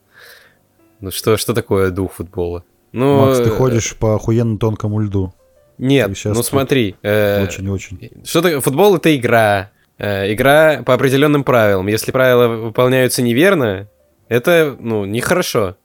Ну 1.01 1.11
что, 1.11 1.35
что 1.35 1.53
такое 1.53 1.91
дух 1.91 2.13
футбола? 2.13 2.63
Ну, 2.93 3.25
Макс, 3.25 3.39
ты 3.39 3.49
ходишь 3.49 3.95
по 3.97 4.15
охуенно 4.15 4.57
тонкому 4.57 4.99
льду. 4.99 5.33
Нет, 5.77 6.11
ну 6.23 6.43
смотри. 6.43 6.95
Очень-очень. 7.03 7.97
Э, 8.01 8.23
что 8.23 8.41
такое? 8.41 8.61
Футбол 8.61 8.95
это 8.95 9.13
игра. 9.13 9.71
Э, 9.97 10.31
игра 10.31 10.83
по 10.83 10.93
определенным 10.93 11.43
правилам. 11.43 11.87
Если 11.87 12.11
правила 12.11 12.47
выполняются 12.47 13.21
неверно, 13.21 13.89
это, 14.27 14.75
ну, 14.79 15.05
нехорошо. 15.05 15.77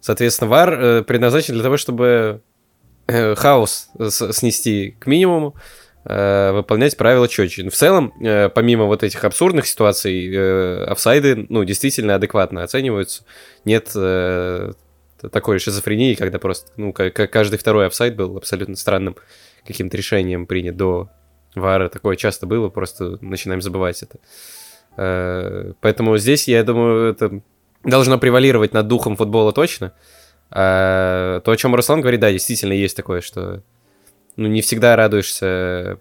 Соответственно, 0.00 0.50
вар 0.50 0.72
э, 0.72 1.02
предназначен 1.02 1.54
для 1.54 1.62
того, 1.62 1.76
чтобы 1.78 2.42
э, 3.06 3.34
хаос 3.34 3.88
снести 4.10 4.96
к 4.98 5.06
минимуму, 5.06 5.54
выполнять 6.04 6.96
правила 6.96 7.28
четче. 7.28 7.70
В 7.70 7.74
целом, 7.76 8.12
помимо 8.56 8.86
вот 8.86 9.04
этих 9.04 9.22
абсурдных 9.22 9.68
ситуаций, 9.68 10.84
офсайды, 10.90 11.46
ну, 11.48 11.62
действительно 11.62 12.16
адекватно 12.16 12.64
оцениваются. 12.64 13.22
Нет 13.64 13.92
такой 15.30 15.60
шизофрении, 15.60 16.14
когда 16.14 16.40
просто, 16.40 16.72
ну, 16.76 16.92
каждый 16.92 17.56
второй 17.56 17.86
офсайд 17.86 18.16
был 18.16 18.36
абсолютно 18.36 18.74
странным 18.74 19.14
каким-то 19.64 19.96
решением 19.96 20.46
принят 20.46 20.76
до 20.76 21.08
Вара. 21.54 21.88
Такое 21.88 22.16
часто 22.16 22.46
было, 22.46 22.68
просто 22.68 23.18
начинаем 23.20 23.60
забывать 23.60 24.02
это. 24.02 24.18
Э, 24.96 25.72
поэтому 25.80 26.16
здесь, 26.18 26.48
я 26.48 26.64
думаю, 26.64 27.10
это 27.10 27.40
должно 27.84 28.18
превалировать 28.18 28.72
над 28.72 28.88
духом 28.88 29.16
футбола 29.16 29.52
точно. 29.52 29.92
А 30.50 31.40
то, 31.40 31.50
о 31.50 31.56
чем 31.56 31.74
Руслан 31.74 32.00
говорит, 32.00 32.20
да, 32.20 32.30
действительно 32.30 32.72
есть 32.72 32.96
такое, 32.96 33.20
что 33.22 33.62
ну, 34.36 34.48
не 34.48 34.60
всегда 34.60 34.96
радуешься 34.96 35.98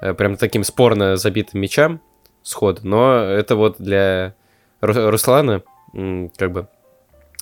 э, 0.00 0.14
прям 0.14 0.36
таким 0.36 0.64
спорно 0.64 1.16
забитым 1.16 1.60
мячам 1.60 2.00
сход, 2.42 2.84
но 2.84 3.16
это 3.16 3.56
вот 3.56 3.76
для 3.78 4.34
Руслана 4.80 5.62
как 6.36 6.52
бы 6.52 6.68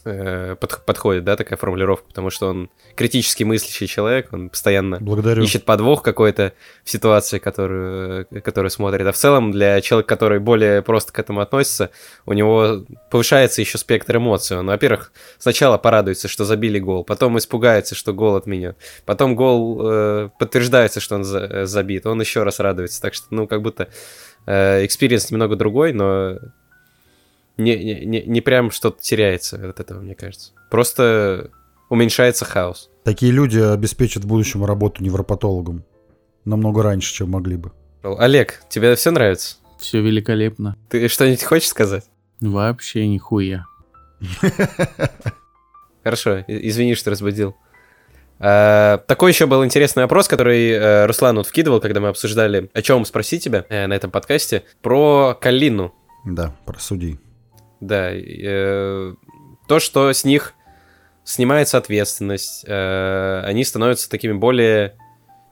под, 0.04 0.84
подходит, 0.84 1.24
да, 1.24 1.36
такая 1.36 1.56
формулировка, 1.56 2.06
потому 2.08 2.30
что 2.30 2.48
он 2.48 2.70
критически 2.96 3.44
мыслящий 3.44 3.86
человек, 3.86 4.28
он 4.32 4.50
постоянно 4.50 4.98
Благодарю. 5.00 5.42
ищет 5.42 5.64
подвох 5.64 6.02
какой-то 6.02 6.52
в 6.84 6.90
ситуации, 6.90 7.38
которую, 7.38 8.26
которую 8.42 8.70
смотрит. 8.70 9.06
А 9.06 9.12
в 9.12 9.16
целом 9.16 9.52
для 9.52 9.80
человека, 9.80 10.08
который 10.08 10.40
более 10.40 10.82
просто 10.82 11.12
к 11.12 11.18
этому 11.18 11.40
относится, 11.40 11.90
у 12.26 12.32
него 12.32 12.84
повышается 13.10 13.60
еще 13.60 13.78
спектр 13.78 14.16
эмоций. 14.16 14.58
Он, 14.58 14.66
во-первых, 14.66 15.12
сначала 15.38 15.78
порадуется, 15.78 16.28
что 16.28 16.44
забили 16.44 16.78
гол, 16.78 17.04
потом 17.04 17.38
испугается, 17.38 17.94
что 17.94 18.12
гол 18.12 18.36
отменен, 18.36 18.74
потом 19.04 19.36
гол 19.36 19.80
э, 19.82 20.30
подтверждается, 20.38 21.00
что 21.00 21.14
он 21.14 21.24
за, 21.24 21.66
забит, 21.66 22.06
он 22.06 22.20
еще 22.20 22.42
раз 22.42 22.60
радуется. 22.60 23.00
Так 23.00 23.14
что, 23.14 23.26
ну, 23.30 23.46
как 23.46 23.62
будто 23.62 23.88
experience 24.46 25.30
э, 25.30 25.34
немного 25.34 25.56
другой, 25.56 25.92
но 25.92 26.38
не, 27.56 28.04
не, 28.04 28.22
не 28.22 28.40
прям 28.40 28.70
что-то 28.70 29.02
теряется 29.02 29.70
от 29.70 29.80
этого, 29.80 30.00
мне 30.00 30.14
кажется. 30.14 30.52
Просто 30.70 31.50
уменьшается 31.88 32.44
хаос. 32.44 32.90
Такие 33.04 33.32
люди 33.32 33.58
обеспечат 33.58 34.24
в 34.24 34.26
будущем 34.26 34.64
работу 34.64 35.02
невропатологам. 35.02 35.84
Намного 36.44 36.82
раньше, 36.82 37.12
чем 37.12 37.30
могли 37.30 37.56
бы. 37.56 37.72
Олег, 38.02 38.62
тебе 38.68 38.94
все 38.94 39.10
нравится? 39.10 39.56
Все 39.78 40.00
великолепно. 40.00 40.76
Ты 40.88 41.08
что-нибудь 41.08 41.42
хочешь 41.44 41.68
сказать? 41.68 42.04
Вообще 42.40 43.06
нихуя. 43.06 43.66
Хорошо, 46.04 46.44
извини, 46.48 46.94
что 46.94 47.10
разбудил. 47.10 47.56
А, 48.38 48.98
такой 49.06 49.30
еще 49.30 49.46
был 49.46 49.64
интересный 49.64 50.02
вопрос, 50.02 50.26
который 50.26 50.76
а, 50.76 51.06
Руслан 51.06 51.36
вот 51.36 51.46
вкидывал, 51.46 51.80
когда 51.80 52.00
мы 52.00 52.08
обсуждали, 52.08 52.70
о 52.72 52.82
чем 52.82 53.04
спросить 53.04 53.44
тебя 53.44 53.64
а, 53.68 53.86
на 53.86 53.92
этом 53.92 54.10
подкасте, 54.10 54.64
про 54.80 55.38
Калину. 55.40 55.94
Да, 56.24 56.56
про 56.66 56.78
судей. 56.80 57.20
Да, 57.82 58.12
э, 58.12 59.14
то, 59.66 59.80
что 59.80 60.12
с 60.12 60.24
них 60.24 60.54
снимается 61.24 61.78
ответственность, 61.78 62.64
э, 62.64 63.42
они 63.44 63.64
становятся 63.64 64.08
такими 64.08 64.34
более 64.34 64.96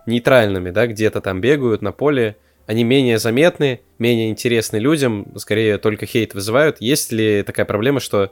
нейтральными, 0.07 0.71
да, 0.71 0.87
где-то 0.87 1.21
там 1.21 1.41
бегают 1.41 1.83
на 1.83 1.91
поле, 1.91 2.37
они 2.67 2.85
менее 2.85 3.19
заметны, 3.19 3.81
менее 3.99 4.31
интересны 4.31 4.77
людям, 4.77 5.27
скорее 5.39 5.79
только 5.79 6.07
хейт 6.07 6.33
вызывают. 6.35 6.81
Есть 6.81 7.11
ли 7.11 7.43
такая 7.43 7.67
проблема, 7.67 7.99
что 7.99 8.31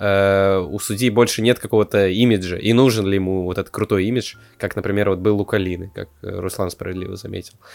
э, 0.00 0.58
у 0.68 0.80
судьи 0.80 1.08
больше 1.10 1.40
нет 1.40 1.60
какого-то 1.60 2.08
имиджа, 2.08 2.56
и 2.56 2.72
нужен 2.72 3.06
ли 3.06 3.14
ему 3.14 3.44
вот 3.44 3.58
этот 3.58 3.70
крутой 3.70 4.06
имидж, 4.06 4.34
как, 4.58 4.74
например, 4.74 5.10
вот 5.10 5.20
был 5.20 5.40
у 5.40 5.44
Калины, 5.44 5.92
как 5.94 6.08
Руслан 6.20 6.70
справедливо 6.70 7.14
заметил. 7.14 7.54
Э, 7.60 7.66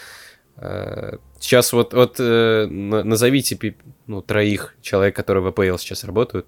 сейчас 0.58 1.72
вот, 1.72 1.94
вот 1.94 2.16
э, 2.18 2.66
назовите 2.66 3.76
ну, 4.06 4.22
троих 4.22 4.74
человек, 4.80 5.16
которые 5.16 5.42
в 5.42 5.46
АПЛ 5.48 5.76
сейчас 5.78 6.04
работают, 6.04 6.46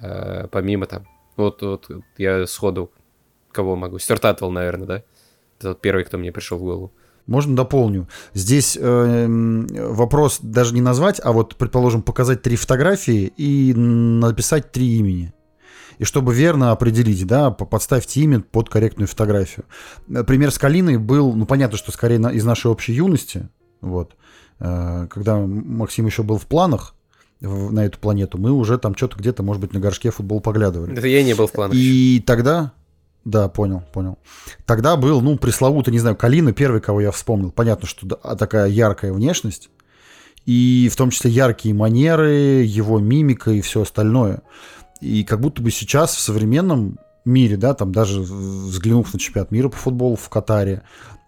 э, 0.00 0.46
помимо 0.50 0.86
там, 0.86 1.06
вот, 1.36 1.62
вот 1.62 1.90
я 2.16 2.46
сходу 2.46 2.92
кого 3.52 3.76
могу? 3.76 3.98
Стюарт 3.98 4.40
наверное, 4.40 4.86
да? 4.86 5.02
Это 5.58 5.74
первый, 5.74 6.04
кто 6.04 6.18
мне 6.18 6.32
пришел 6.32 6.58
в 6.58 6.62
голову. 6.62 6.92
Можно 7.26 7.56
дополню. 7.56 8.06
Здесь 8.34 8.76
э, 8.78 9.26
вопрос 9.26 10.40
даже 10.42 10.74
не 10.74 10.82
назвать, 10.82 11.20
а 11.24 11.32
вот, 11.32 11.56
предположим, 11.56 12.02
показать 12.02 12.42
три 12.42 12.56
фотографии 12.56 13.32
и 13.36 13.72
написать 13.74 14.72
три 14.72 14.98
имени. 14.98 15.32
И 15.98 16.04
чтобы 16.04 16.34
верно 16.34 16.72
определить, 16.72 17.26
да, 17.26 17.50
подставьте 17.50 18.20
имя 18.20 18.40
под 18.40 18.68
корректную 18.68 19.08
фотографию. 19.08 19.64
Пример 20.06 20.50
с 20.50 20.58
Калиной 20.58 20.96
был, 20.96 21.32
ну, 21.34 21.46
понятно, 21.46 21.78
что 21.78 21.92
скорее 21.92 22.18
из 22.32 22.44
нашей 22.44 22.70
общей 22.70 22.92
юности, 22.92 23.48
вот, 23.80 24.16
э, 24.60 25.06
когда 25.10 25.38
Максим 25.38 26.06
еще 26.06 26.22
был 26.22 26.38
в 26.38 26.46
планах, 26.46 26.94
на 27.40 27.84
эту 27.84 27.98
планету, 27.98 28.38
мы 28.38 28.52
уже 28.52 28.78
там 28.78 28.96
что-то 28.96 29.18
где-то, 29.18 29.42
может 29.42 29.60
быть, 29.60 29.72
на 29.74 29.80
горшке 29.80 30.10
футбол 30.10 30.40
поглядывали. 30.40 30.96
Это 30.96 31.06
я 31.06 31.22
не 31.22 31.34
был 31.34 31.46
в 31.46 31.52
планах. 31.52 31.76
И 31.76 32.22
тогда, 32.26 32.72
да, 33.24 33.48
понял, 33.48 33.82
понял. 33.92 34.18
Тогда 34.66 34.96
был, 34.96 35.20
ну, 35.20 35.36
пресловутый, 35.36 35.92
не 35.92 35.98
знаю, 35.98 36.16
Калина 36.16 36.52
первый, 36.52 36.80
кого 36.80 37.00
я 37.00 37.10
вспомнил. 37.10 37.50
Понятно, 37.50 37.86
что 37.86 38.06
такая 38.06 38.68
яркая 38.68 39.12
внешность. 39.12 39.70
И 40.46 40.90
в 40.92 40.96
том 40.96 41.10
числе 41.10 41.30
яркие 41.30 41.74
манеры, 41.74 42.62
его 42.64 42.98
мимика 42.98 43.50
и 43.50 43.62
все 43.62 43.82
остальное. 43.82 44.42
И 45.00 45.24
как 45.24 45.40
будто 45.40 45.62
бы 45.62 45.70
сейчас 45.70 46.14
в 46.14 46.20
современном 46.20 46.98
мире, 47.24 47.56
да, 47.56 47.74
там 47.74 47.92
даже 47.92 48.20
взглянув 48.20 49.12
на 49.12 49.18
чемпионат 49.18 49.50
мира 49.50 49.68
по 49.68 49.76
футболу 49.76 50.16
в 50.16 50.28
Катаре, 50.28 50.82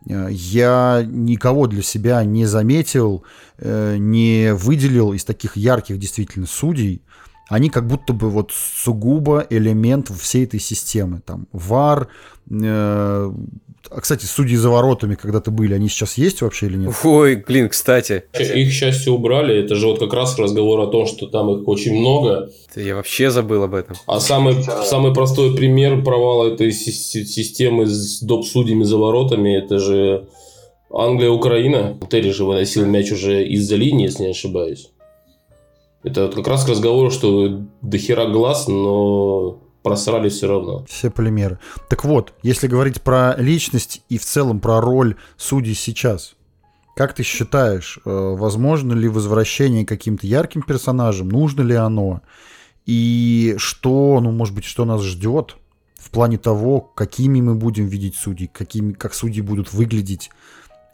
э, 0.09 0.29
я 0.31 1.05
никого 1.07 1.67
для 1.67 1.83
себя 1.83 2.23
не 2.25 2.47
заметил, 2.47 3.25
э, 3.59 3.97
не 3.99 4.53
выделил 4.55 5.12
из 5.12 5.25
таких 5.25 5.57
ярких 5.57 5.99
действительно 5.99 6.47
судей. 6.47 7.03
Они 7.49 7.71
как 7.71 7.87
будто 7.87 8.12
бы 8.12 8.29
вот 8.29 8.51
сугубо 8.53 9.47
элемент 9.49 10.09
всей 10.09 10.45
этой 10.45 10.59
системы. 10.59 11.21
Там 11.21 11.47
ВАР, 11.53 12.09
э, 12.51 13.33
а, 13.91 14.01
кстати, 14.01 14.24
судьи 14.24 14.57
за 14.57 14.70
воротами 14.70 15.14
когда-то 15.14 15.51
были, 15.51 15.74
они 15.74 15.89
сейчас 15.89 16.18
есть 16.18 16.43
вообще 16.43 16.66
или 16.66 16.76
нет? 16.76 16.95
Ой, 17.05 17.37
блин, 17.37 17.68
кстати. 17.68 18.24
Их, 18.39 18.70
к 18.70 18.72
счастью, 18.72 19.14
убрали. 19.14 19.62
Это 19.62 19.74
же 19.74 19.87
вот 19.87 19.99
как 19.99 20.12
раз 20.12 20.39
разговор 20.39 20.80
о 20.80 20.87
том, 20.87 21.07
что 21.07 21.26
там 21.26 21.51
их 21.51 21.66
очень 21.68 21.99
много. 21.99 22.51
Я 22.74 22.97
вообще 22.97 23.30
забыл 23.30 23.62
об 23.62 23.74
этом. 23.74 23.97
А 24.07 24.20
самый, 24.20 24.62
самый 24.84 25.14
простой 25.14 25.57
пример 25.57 26.03
провала 26.03 26.53
этой 26.53 26.72
системы 26.72 27.87
с 27.87 28.20
доп-судьями 28.20 28.84
за 28.84 28.97
воротами, 28.97 29.57
это 29.57 29.78
же 29.78 30.28
Англия-Украина. 30.91 31.99
Терри 32.11 32.30
же 32.30 32.45
выносил 32.45 32.87
мяч 32.87 33.12
уже 33.12 33.45
из-за 33.47 33.76
линии, 33.76 34.05
если 34.05 34.24
не 34.24 34.30
ошибаюсь. 34.30 34.91
Это 36.03 36.26
вот 36.26 36.34
как 36.34 36.47
раз 36.47 36.64
к 36.64 36.68
разговору, 36.68 37.11
что 37.11 37.62
дохера 37.82 38.26
глаз, 38.26 38.68
но 38.68 39.61
просрали 39.87 40.28
все 40.28 40.49
равно. 40.49 40.84
Все 40.89 41.11
полимеры. 41.11 41.59
Так 41.89 42.05
вот, 42.05 42.32
если 42.43 42.66
говорить 42.66 43.03
про 43.03 43.37
личность 43.39 44.03
и 44.09 44.18
в 44.18 44.24
целом 44.24 44.59
про 44.59 44.80
роль 44.80 45.14
судей 45.37 45.74
сейчас, 45.74 46.34
как 46.97 47.14
ты 47.14 47.22
считаешь, 47.22 48.01
э, 48.05 48.11
возможно 48.11 48.95
ли 48.95 49.09
возвращение 49.09 49.87
каким-то 49.87 50.26
ярким 50.26 50.62
персонажам, 50.62 51.28
нужно 51.28 51.62
ли 51.62 51.76
оно? 51.76 52.22
И 52.84 53.55
что, 53.59 54.18
ну, 54.20 54.32
может 54.32 54.57
быть, 54.57 54.64
что 54.64 54.84
нас 54.84 55.03
ждет 55.03 55.57
в 55.99 56.11
плане 56.11 56.39
того, 56.39 56.80
какими 56.80 57.41
мы 57.41 57.55
будем 57.55 57.87
видеть 57.87 58.16
судей, 58.16 58.49
какими, 58.53 58.93
как 58.93 59.14
судьи 59.14 59.41
будут 59.41 59.72
выглядеть, 59.72 60.30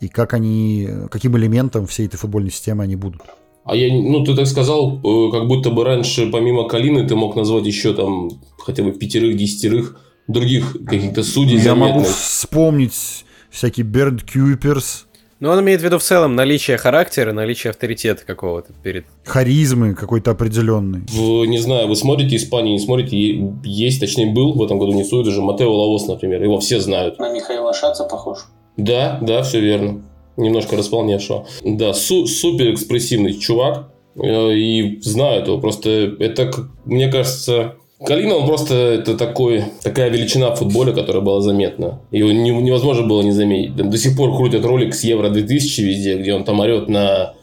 и 0.01 0.09
как 0.09 0.35
они, 0.35 0.89
каким 1.11 1.37
элементом 1.39 1.87
всей 1.87 2.09
этой 2.09 2.19
футбольной 2.19 2.51
системы 2.51 2.85
они 2.85 2.97
будут? 2.97 3.23
А 3.65 3.77
я, 3.77 3.93
ну, 3.93 4.25
ты 4.25 4.35
так 4.35 4.47
сказал, 4.47 4.99
э, 4.99 5.31
как 5.31 5.47
будто 5.47 5.71
бы 5.71 5.85
раньше, 5.85 6.31
помимо 6.31 6.69
Калины, 6.69 7.07
ты 7.07 7.15
мог 7.15 7.37
назвать 7.37 7.65
еще 7.67 7.95
там 7.95 8.31
хотя 8.59 8.83
бы 8.83 8.93
пятерых, 8.93 9.37
десятерых 9.37 10.01
других 10.27 10.77
каких-то 10.85 11.23
судей 11.23 11.57
Я 11.57 11.63
заметных. 11.75 11.95
могу 11.97 12.05
вспомнить 12.05 13.25
всякие 13.51 13.85
Берд 13.85 14.25
Кьюперс. 14.25 15.07
Ну, 15.39 15.51
он 15.51 15.61
имеет 15.61 15.81
в 15.81 15.85
виду 15.85 15.99
в 15.99 16.03
целом 16.03 16.37
наличие 16.37 16.77
характера, 16.77 17.33
наличие 17.33 17.73
авторитета 17.73 18.25
какого-то 18.25 18.73
перед... 18.83 19.07
Харизмы 19.25 19.95
какой-то 19.95 20.31
определенный. 20.31 21.03
В, 21.09 21.45
не 21.47 21.59
знаю, 21.59 21.89
вы 21.89 21.97
смотрите 21.97 22.37
Испанию, 22.37 22.75
не 22.75 22.79
смотрите, 22.79 23.53
есть, 23.65 23.99
точнее, 23.99 24.33
был 24.33 24.53
в 24.55 24.63
этом 24.63 24.79
году 24.79 24.93
не 24.93 25.03
сует 25.05 25.27
уже 25.27 25.41
Матео 25.43 25.73
Лавос, 25.73 26.07
например, 26.07 26.43
его 26.43 26.61
все 26.61 26.81
знают. 26.81 27.19
На 27.19 27.33
Михаила 27.33 27.75
Шаца 27.75 28.05
похож. 28.05 28.39
Да, 28.77 29.19
да, 29.21 29.43
все 29.43 29.61
верно 29.61 30.03
немножко 30.37 30.77
располневшего. 30.77 31.47
Да, 31.65 31.93
су- 31.95 32.27
супер 32.27 32.73
экспрессивный 32.73 33.35
чувак. 33.35 33.93
Э, 34.17 34.53
и 34.55 35.01
знаю 35.01 35.43
этого. 35.43 35.61
Просто 35.61 35.91
это, 36.19 36.51
мне 36.85 37.11
кажется, 37.11 37.75
Калина, 38.05 38.35
он 38.37 38.47
просто 38.47 38.75
это 38.75 39.17
такой, 39.17 39.65
такая 39.83 40.11
величина 40.11 40.51
в 40.51 40.59
футболе, 40.59 40.93
которая 40.93 41.23
была 41.23 41.41
заметна. 41.41 42.01
Его 42.11 42.33
невозможно 42.33 43.07
было 43.07 43.23
не 43.23 43.31
заметить. 43.31 43.77
До 43.77 43.97
сих 43.97 44.17
пор 44.17 44.37
крутят 44.37 44.65
ролик 44.65 44.95
с 44.95 45.05
Евро 45.05 45.29
2000 45.29 45.81
везде, 45.83 46.19
где 46.19 46.35
он 46.35 46.45
там 46.45 46.61
орет 46.61 46.89
на 46.89 47.35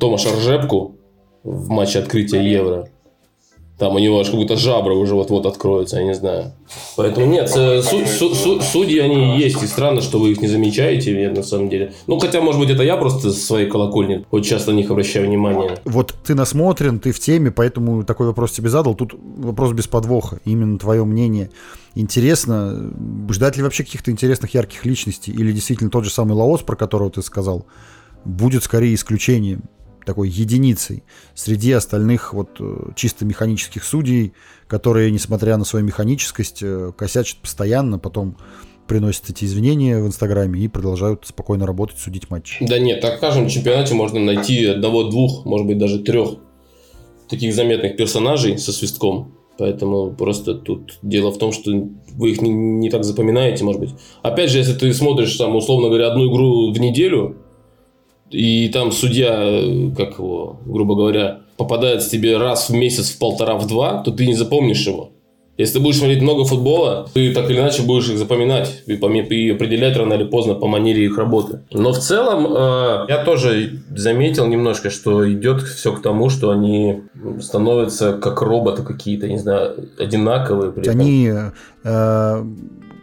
Томаша 0.00 0.30
Ржепку 0.36 0.96
в 1.44 1.68
матче 1.68 2.00
открытия 2.00 2.42
Евро. 2.42 2.88
Там 3.84 3.96
у 3.96 3.98
него 3.98 4.18
аж 4.18 4.30
как 4.30 4.36
будто 4.36 4.56
жабра 4.56 4.94
уже 4.94 5.14
вот-вот 5.14 5.44
откроются, 5.44 5.98
я 5.98 6.04
не 6.04 6.14
знаю. 6.14 6.52
Поэтому 6.96 7.26
нет, 7.26 7.52
э, 7.54 7.82
су- 7.82 8.06
су- 8.06 8.34
су- 8.34 8.60
судьи 8.62 8.98
они 8.98 9.38
есть, 9.38 9.62
и 9.62 9.66
странно, 9.66 10.00
что 10.00 10.18
вы 10.18 10.30
их 10.32 10.40
не 10.40 10.48
замечаете, 10.48 11.12
нет, 11.14 11.36
на 11.36 11.42
самом 11.42 11.68
деле. 11.68 11.92
Ну, 12.06 12.18
хотя, 12.18 12.40
может 12.40 12.58
быть, 12.62 12.70
это 12.70 12.82
я 12.82 12.96
просто 12.96 13.30
со 13.30 13.38
своей 13.38 13.68
колокольни 13.68 14.24
очень 14.30 14.48
часто 14.52 14.72
на 14.72 14.76
них 14.76 14.90
обращаю 14.90 15.26
внимание. 15.26 15.76
Вот 15.84 16.14
ты 16.24 16.34
насмотрен, 16.34 16.98
ты 16.98 17.12
в 17.12 17.20
теме, 17.20 17.50
поэтому 17.50 18.04
такой 18.04 18.26
вопрос 18.26 18.52
тебе 18.52 18.70
задал. 18.70 18.94
Тут 18.94 19.12
вопрос 19.36 19.72
без 19.72 19.86
подвоха, 19.86 20.38
именно 20.46 20.78
твое 20.78 21.04
мнение. 21.04 21.50
Интересно, 21.94 22.90
ждать 23.28 23.58
ли 23.58 23.62
вообще 23.62 23.84
каких-то 23.84 24.10
интересных 24.10 24.54
ярких 24.54 24.86
личностей, 24.86 25.30
или 25.30 25.52
действительно 25.52 25.90
тот 25.90 26.04
же 26.04 26.10
самый 26.10 26.32
Лаос, 26.32 26.62
про 26.62 26.74
которого 26.74 27.10
ты 27.10 27.20
сказал, 27.20 27.66
будет 28.24 28.64
скорее 28.64 28.94
исключением? 28.94 29.64
Такой 30.04 30.28
единицей 30.28 31.02
среди 31.34 31.72
остальных 31.72 32.34
вот 32.34 32.56
э, 32.60 32.92
чисто 32.96 33.24
механических 33.24 33.84
судей, 33.84 34.32
которые, 34.66 35.10
несмотря 35.10 35.56
на 35.56 35.64
свою 35.64 35.84
механическость, 35.84 36.62
э, 36.62 36.92
косячат 36.96 37.38
постоянно, 37.38 37.98
потом 37.98 38.36
приносят 38.86 39.30
эти 39.30 39.44
извинения 39.44 40.00
в 40.00 40.06
Инстаграме 40.06 40.60
и 40.60 40.68
продолжают 40.68 41.26
спокойно 41.26 41.66
работать, 41.66 41.98
судить 41.98 42.30
матч. 42.30 42.58
Да 42.60 42.78
нет, 42.78 43.00
так 43.00 43.18
в 43.18 43.20
каждом 43.20 43.48
чемпионате 43.48 43.94
можно 43.94 44.20
найти 44.20 44.64
одного-двух, 44.66 45.44
может 45.44 45.66
быть, 45.66 45.78
даже 45.78 46.00
трех 46.00 46.36
таких 47.28 47.54
заметных 47.54 47.96
персонажей 47.96 48.58
со 48.58 48.72
свистком. 48.72 49.34
Поэтому 49.56 50.10
просто 50.10 50.54
тут 50.54 50.98
дело 51.02 51.30
в 51.30 51.38
том, 51.38 51.52
что 51.52 51.70
вы 51.70 52.32
их 52.32 52.42
не, 52.42 52.50
не 52.50 52.90
так 52.90 53.04
запоминаете, 53.04 53.64
может 53.64 53.80
быть. 53.80 53.90
Опять 54.22 54.50
же, 54.50 54.58
если 54.58 54.74
ты 54.74 54.92
смотришь, 54.92 55.36
там, 55.36 55.54
условно 55.54 55.88
говоря, 55.88 56.08
одну 56.08 56.28
игру 56.28 56.72
в 56.72 56.80
неделю, 56.80 57.36
и 58.30 58.68
там 58.68 58.92
судья, 58.92 59.34
как 59.96 60.18
его, 60.18 60.60
грубо 60.66 60.94
говоря, 60.94 61.40
попадает 61.56 62.08
тебе 62.08 62.36
раз 62.36 62.68
в 62.68 62.74
месяц, 62.74 63.10
в 63.10 63.18
полтора, 63.18 63.54
в 63.56 63.66
два, 63.66 64.02
то 64.02 64.10
ты 64.10 64.26
не 64.26 64.34
запомнишь 64.34 64.86
его. 64.86 65.10
Если 65.56 65.74
ты 65.74 65.80
будешь 65.80 65.98
смотреть 65.98 66.20
много 66.20 66.44
футбола, 66.44 67.08
ты 67.14 67.32
так 67.32 67.48
или 67.48 67.60
иначе 67.60 67.82
будешь 67.82 68.08
их 68.08 68.18
запоминать 68.18 68.82
и, 68.86 68.94
и 68.94 69.50
определять 69.50 69.96
рано 69.96 70.14
или 70.14 70.24
поздно 70.24 70.54
по 70.54 70.66
манере 70.66 71.04
их 71.04 71.16
работы. 71.16 71.60
Но 71.70 71.92
в 71.92 71.98
целом 71.98 72.46
э, 72.48 73.06
я 73.08 73.24
тоже 73.24 73.80
заметил 73.94 74.46
немножко, 74.46 74.90
что 74.90 75.30
идет 75.32 75.62
все 75.62 75.92
к 75.92 76.02
тому, 76.02 76.28
что 76.28 76.50
они 76.50 77.02
становятся 77.40 78.14
как 78.14 78.42
роботы 78.42 78.82
какие-то, 78.82 79.28
не 79.28 79.38
знаю, 79.38 79.90
одинаковые. 79.96 80.72
Они 80.88 81.30
э, 81.84 82.44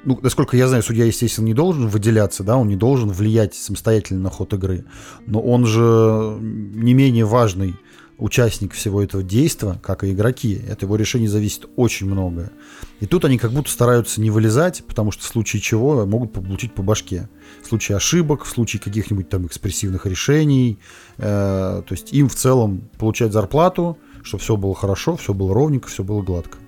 ну, 0.03 0.19
насколько 0.21 0.57
я 0.57 0.67
знаю, 0.67 0.83
судья, 0.83 1.05
естественно, 1.05 1.45
не 1.45 1.53
должен 1.53 1.87
выделяться, 1.87 2.43
да, 2.43 2.57
он 2.57 2.67
не 2.67 2.75
должен 2.75 3.09
влиять 3.09 3.53
самостоятельно 3.55 4.21
на 4.21 4.29
ход 4.29 4.53
игры, 4.53 4.85
но 5.25 5.41
он 5.41 5.65
же 5.65 6.37
не 6.41 6.93
менее 6.93 7.25
важный 7.25 7.75
участник 8.21 8.73
всего 8.73 9.01
этого 9.01 9.23
действия, 9.23 9.79
как 9.81 10.03
и 10.03 10.11
игроки. 10.11 10.61
От 10.69 10.83
его 10.83 10.95
решения 10.95 11.27
зависит 11.27 11.65
очень 11.75 12.05
многое. 12.05 12.51
И 12.99 13.07
тут 13.07 13.25
они 13.25 13.39
как 13.39 13.51
будто 13.51 13.71
стараются 13.71 14.21
не 14.21 14.29
вылезать, 14.29 14.83
потому 14.87 15.11
что 15.11 15.23
в 15.23 15.27
случае 15.27 15.59
чего 15.59 16.05
могут 16.05 16.31
получить 16.31 16.73
по 16.73 16.83
башке. 16.83 17.29
В 17.63 17.67
случае 17.67 17.95
ошибок, 17.95 18.43
в 18.43 18.49
случае 18.49 18.79
каких-нибудь 18.79 19.27
там 19.27 19.47
экспрессивных 19.47 20.05
решений. 20.05 20.77
Э, 21.17 21.81
то 21.85 21.91
есть 21.91 22.13
им 22.13 22.29
в 22.29 22.35
целом 22.35 22.89
получать 22.99 23.33
зарплату, 23.33 23.97
чтобы 24.21 24.43
все 24.43 24.55
было 24.55 24.75
хорошо, 24.75 25.15
все 25.17 25.33
было 25.33 25.55
ровненько, 25.55 25.87
все 25.87 26.03
было 26.03 26.21
гладко 26.21 26.59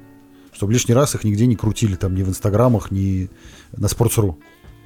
чтобы 0.53 0.73
лишний 0.73 0.93
раз 0.95 1.15
их 1.15 1.23
нигде 1.23 1.45
не 1.45 1.55
крутили, 1.55 1.95
там, 1.95 2.15
ни 2.15 2.23
в 2.23 2.29
инстаграмах, 2.29 2.91
ни 2.91 3.29
на 3.75 3.87
Sports.ru. 3.87 4.35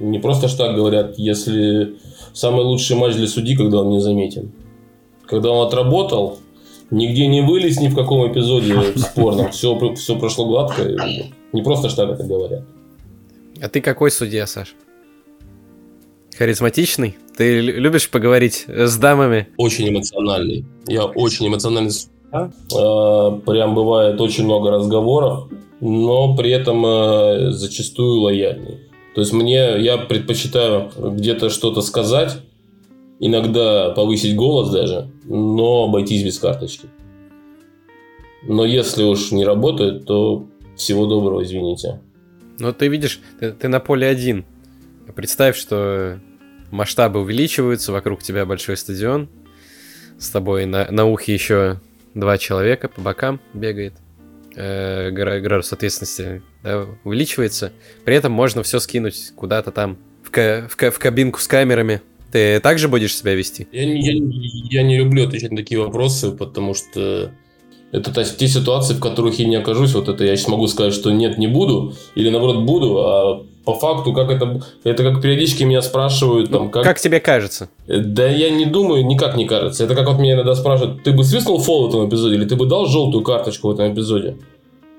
Не 0.00 0.18
просто 0.18 0.48
ж 0.48 0.54
так 0.54 0.76
говорят, 0.76 1.18
если 1.18 1.96
самый 2.32 2.64
лучший 2.64 2.96
матч 2.96 3.16
для 3.16 3.26
судьи, 3.26 3.56
когда 3.56 3.80
он 3.80 3.90
не 3.90 4.00
заметен. 4.00 4.52
Когда 5.26 5.50
он 5.50 5.66
отработал, 5.66 6.38
нигде 6.90 7.26
не 7.26 7.42
вылез 7.42 7.80
ни 7.80 7.88
в 7.88 7.94
каком 7.94 8.30
эпизоде 8.32 8.74
спорном, 8.96 9.50
все, 9.50 9.94
все 9.94 10.18
прошло 10.18 10.46
гладко. 10.46 10.82
Не 11.52 11.62
просто 11.62 11.88
ж 11.88 11.94
так 11.94 12.10
это 12.10 12.24
говорят. 12.24 12.64
А 13.60 13.68
ты 13.68 13.80
какой 13.80 14.10
судья, 14.10 14.46
Саш? 14.46 14.74
Харизматичный? 16.36 17.16
Ты 17.36 17.60
любишь 17.60 18.08
поговорить 18.08 18.66
с 18.68 18.96
дамами? 18.96 19.48
Очень 19.56 19.88
эмоциональный. 19.88 20.64
Я 20.86 21.04
очень 21.04 21.48
эмоциональный 21.48 21.90
Э, 22.32 23.40
прям 23.46 23.74
бывает 23.74 24.20
очень 24.20 24.44
много 24.44 24.70
разговоров, 24.70 25.48
но 25.80 26.36
при 26.36 26.50
этом 26.50 26.84
э, 26.84 27.50
зачастую 27.52 28.20
лояльный. 28.20 28.80
То 29.14 29.22
есть 29.22 29.32
мне, 29.32 29.80
я 29.80 29.96
предпочитаю 29.96 30.90
где-то 30.96 31.50
что-то 31.50 31.80
сказать, 31.80 32.38
иногда 33.18 33.90
повысить 33.90 34.36
голос 34.36 34.70
даже, 34.70 35.10
но 35.24 35.84
обойтись 35.84 36.22
без 36.22 36.38
карточки. 36.38 36.88
Но 38.46 38.64
если 38.64 39.02
уж 39.02 39.32
не 39.32 39.44
работает, 39.44 40.04
то 40.04 40.46
всего 40.76 41.06
доброго, 41.06 41.42
извините. 41.42 42.00
Но 42.60 42.72
ты 42.72 42.88
видишь, 42.88 43.20
ты, 43.40 43.52
ты 43.52 43.68
на 43.68 43.80
поле 43.80 44.06
один. 44.06 44.44
Представь, 45.14 45.56
что 45.56 46.20
масштабы 46.70 47.20
увеличиваются, 47.20 47.92
вокруг 47.92 48.22
тебя 48.22 48.46
большой 48.46 48.76
стадион, 48.76 49.28
с 50.18 50.30
тобой 50.30 50.66
на, 50.66 50.88
на 50.90 51.06
ухе 51.06 51.34
еще 51.34 51.80
два 52.18 52.38
человека 52.38 52.88
по 52.88 53.00
бокам 53.00 53.40
бегает, 53.54 53.94
э, 54.56 55.10
градус 55.10 55.72
ответственности 55.72 56.42
да, 56.62 56.86
увеличивается. 57.04 57.72
При 58.04 58.14
этом 58.14 58.32
можно 58.32 58.62
все 58.62 58.78
скинуть 58.80 59.32
куда-то 59.36 59.70
там 59.70 59.98
в, 60.22 60.30
ка- 60.30 60.66
в, 60.70 60.76
ка- 60.76 60.90
в 60.90 60.98
кабинку 60.98 61.38
с 61.40 61.46
камерами 61.46 62.00
Ты 62.32 62.60
также 62.60 62.88
будешь 62.88 63.16
себя 63.16 63.34
вести? 63.34 63.66
Я, 63.72 63.82
я, 63.84 64.12
я 64.70 64.82
не 64.82 64.98
люблю 64.98 65.26
отвечать 65.26 65.50
на 65.50 65.56
такие 65.56 65.80
вопросы, 65.80 66.32
потому 66.32 66.74
что 66.74 67.32
это 67.92 68.12
та- 68.12 68.24
те 68.24 68.48
ситуации, 68.48 68.94
в 68.94 69.00
которых 69.00 69.38
я 69.38 69.46
не 69.46 69.56
окажусь. 69.56 69.94
Вот 69.94 70.08
это 70.08 70.24
я 70.24 70.36
сейчас 70.36 70.48
могу 70.48 70.66
сказать, 70.68 70.94
что 70.94 71.10
нет, 71.10 71.38
не 71.38 71.46
буду, 71.46 71.94
или 72.14 72.30
наоборот 72.30 72.64
буду, 72.64 72.98
а 72.98 73.42
по 73.64 73.74
факту, 73.74 74.14
как 74.14 74.30
это... 74.30 74.62
Это 74.84 75.02
как 75.02 75.20
периодически 75.20 75.62
меня 75.62 75.82
спрашивают, 75.82 76.50
там, 76.50 76.70
как... 76.70 76.84
Как 76.84 76.98
тебе 76.98 77.20
кажется? 77.20 77.68
Э, 77.86 77.98
Да 77.98 78.26
я 78.26 78.48
не 78.50 78.64
думаю, 78.64 79.04
никак 79.04 79.36
не 79.36 79.44
кажется. 79.46 79.84
Это 79.84 79.94
как 79.94 80.08
вот 80.08 80.18
меня 80.18 80.34
иногда 80.34 80.54
спрашивают, 80.54 81.02
ты 81.02 81.12
бы 81.12 81.22
свистнул 81.22 81.58
фол 81.58 81.86
в 81.86 81.88
этом 81.90 82.08
эпизоде, 82.08 82.36
или 82.36 82.46
ты 82.46 82.56
бы 82.56 82.64
дал 82.66 82.86
желтую 82.86 83.22
карточку 83.22 83.68
в 83.68 83.72
этом 83.72 83.92
эпизоде? 83.92 84.38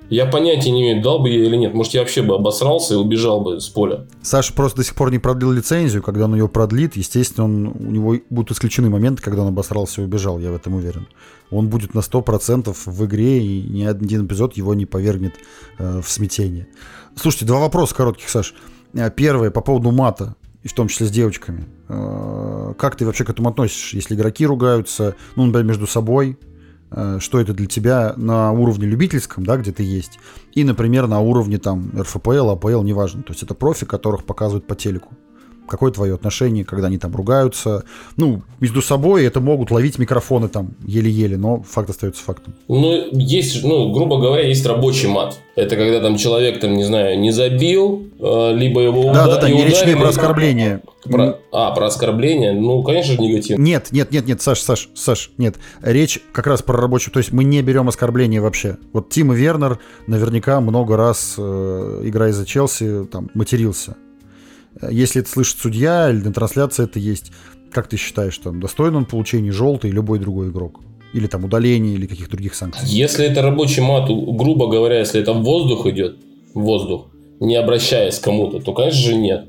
Я 0.10 0.26
понятия 0.26 0.72
не 0.72 0.82
имею, 0.82 1.04
дал 1.04 1.20
бы 1.20 1.30
я 1.30 1.46
или 1.46 1.56
нет. 1.56 1.74
Может, 1.74 1.94
я 1.94 2.02
вообще 2.02 2.24
бы 2.24 2.36
обосрался 2.36 2.96
и 2.96 2.98
убежал 2.98 3.42
бы 3.42 3.60
с 3.60 3.70
поля. 3.70 4.08
Саша 4.24 4.54
просто 4.54 4.78
до 4.78 4.84
сих 4.84 4.96
пор 4.96 5.12
не 5.12 5.20
продлил 5.20 5.52
лицензию. 5.52 6.02
Когда 6.02 6.26
он 6.26 6.34
ее 6.36 6.48
продлит, 6.48 6.96
естественно, 6.96 7.46
он, 7.46 7.68
у 7.68 7.92
него 7.92 8.16
будут 8.30 8.52
исключены 8.52 8.90
моменты, 8.90 9.22
когда 9.22 9.44
он 9.44 9.50
обосрался 9.50 10.02
и 10.02 10.06
убежал, 10.06 10.40
я 10.40 10.52
в 10.52 10.56
этом 10.56 10.74
уверен. 10.74 11.08
Он 11.52 11.68
будет 11.70 11.94
на 11.94 12.00
100% 12.00 12.76
в 12.86 13.06
игре, 13.06 13.40
и 13.44 13.62
ни 13.62 13.84
один 13.84 14.26
эпизод 14.26 14.58
его 14.58 14.74
не 14.74 14.86
повергнет 14.86 15.34
э, 15.78 16.02
в 16.04 16.10
смятение. 16.10 16.68
Слушайте, 17.16 17.46
два 17.46 17.60
вопроса 17.60 17.94
коротких, 17.96 18.30
Саш. 18.30 18.56
Э, 18.94 19.12
Первый 19.16 19.52
по 19.52 19.62
поводу 19.62 19.92
мата, 19.92 20.36
и 20.64 20.68
в 20.68 20.74
том 20.74 20.88
числе 20.88 21.08
с 21.08 21.12
девочками. 21.12 21.66
Э, 21.88 22.74
Как 22.78 22.96
ты 22.96 23.06
вообще 23.06 23.26
к 23.26 23.30
этому 23.30 23.50
относишься, 23.50 23.96
если 23.96 24.16
игроки 24.16 24.46
ругаются, 24.46 25.16
ну, 25.36 25.46
например, 25.46 25.68
между 25.68 25.88
собой, 25.88 26.38
что 27.20 27.40
это 27.40 27.54
для 27.54 27.68
тебя 27.68 28.14
на 28.18 28.52
уровне 28.52 28.88
любительском, 28.88 29.46
да, 29.46 29.58
где 29.58 29.72
ты 29.72 29.84
есть, 29.84 30.20
и, 30.54 30.64
например, 30.64 31.08
на 31.08 31.20
уровне 31.20 31.58
там 31.58 31.92
РФПЛ, 31.96 32.50
АПЛ, 32.50 32.82
неважно. 32.84 33.24
То 33.24 33.32
есть 33.32 33.44
это 33.44 33.54
профи, 33.54 33.86
которых 33.86 34.26
показывают 34.26 34.66
по 34.68 34.76
телеку. 34.76 35.14
Какое 35.70 35.92
твое 35.92 36.16
отношение, 36.16 36.66
когда 36.66 36.88
они 36.88 36.98
там 36.98 37.16
ругаются? 37.16 37.84
Ну, 38.18 38.42
между 38.60 38.82
собой 38.82 39.24
это 39.26 39.40
могут 39.40 39.72
ловить 39.72 40.00
микрофоны 40.00 40.50
там 40.50 40.72
еле-еле, 40.86 41.38
но 41.38 41.62
факт 41.62 41.90
остается 41.90 42.24
фактом. 42.24 42.56
Ну, 42.68 43.08
есть, 43.12 43.64
ну, 43.64 43.92
грубо 43.94 44.20
говоря, 44.20 44.48
есть 44.48 44.66
рабочий 44.66 45.08
мат. 45.08 45.38
Это 45.56 45.76
когда 45.76 46.00
там 46.02 46.18
человек, 46.18 46.60
там, 46.60 46.74
не 46.74 46.84
знаю, 46.84 47.20
не 47.20 47.32
забил, 47.32 48.04
э, 48.20 48.54
либо 48.56 48.82
его 48.82 49.02
уда- 49.02 49.26
Да-да-да, 49.26 49.50
и 49.50 49.54
не 49.54 49.64
речь 49.66 49.74
не 49.76 49.80
ударили. 49.82 49.96
про 50.00 50.08
оскорбление. 50.10 50.82
Про- 51.04 51.40
А, 51.52 51.72
про 51.72 51.86
оскорбление? 51.88 52.54
Ну, 52.54 52.82
конечно 52.84 53.14
же, 53.16 53.22
негативно. 53.22 53.62
Нет, 53.62 53.90
нет, 53.92 54.12
нет, 54.12 54.26
нет, 54.28 54.42
Саш, 54.42 54.60
Саш, 54.62 54.90
Саш, 54.96 55.32
нет. 55.38 55.56
Речь 55.82 56.20
как 56.32 56.48
раз 56.48 56.62
про 56.62 56.78
рабочую. 56.78 57.14
То 57.14 57.20
есть 57.20 57.32
мы 57.32 57.44
не 57.44 57.62
берем 57.62 57.88
оскорбления 57.90 58.42
вообще. 58.42 58.78
Вот 58.94 59.10
Тим 59.10 59.32
Вернер 59.34 59.80
наверняка 60.08 60.60
много 60.62 60.96
раз, 60.98 61.36
э, 61.38 62.02
играя 62.06 62.32
за 62.34 62.46
Челси, 62.46 63.06
там, 63.12 63.30
матерился. 63.34 63.96
Если 64.90 65.22
это 65.22 65.30
слышит 65.30 65.58
судья 65.60 66.10
или 66.10 66.20
на 66.20 66.34
трансляции 66.34 66.84
это 66.84 67.00
есть, 67.00 67.32
как 67.72 67.88
ты 67.88 67.98
считаешь, 67.98 68.38
там, 68.38 68.60
достоин 68.60 68.96
он 68.96 69.06
получения 69.06 69.52
желтой 69.52 69.92
любой 69.92 70.20
другой 70.20 70.50
игрок? 70.50 70.80
Или 71.14 71.28
там 71.28 71.44
удаления, 71.46 71.94
или 71.94 72.06
каких 72.06 72.30
других 72.30 72.54
санкций? 72.54 72.88
Если 72.88 73.26
это 73.26 73.42
рабочий 73.42 73.82
мат, 73.82 74.08
грубо 74.08 74.68
говоря, 74.68 75.00
если 75.00 75.20
это 75.20 75.34
в 75.34 75.44
воздух 75.44 75.88
идет, 75.88 76.18
в 76.54 76.62
воздух, 76.62 77.08
не 77.40 77.56
обращаясь 77.56 78.20
к 78.20 78.24
кому-то, 78.24 78.60
то, 78.60 78.74
конечно 78.74 79.02
же, 79.02 79.16
нет. 79.16 79.46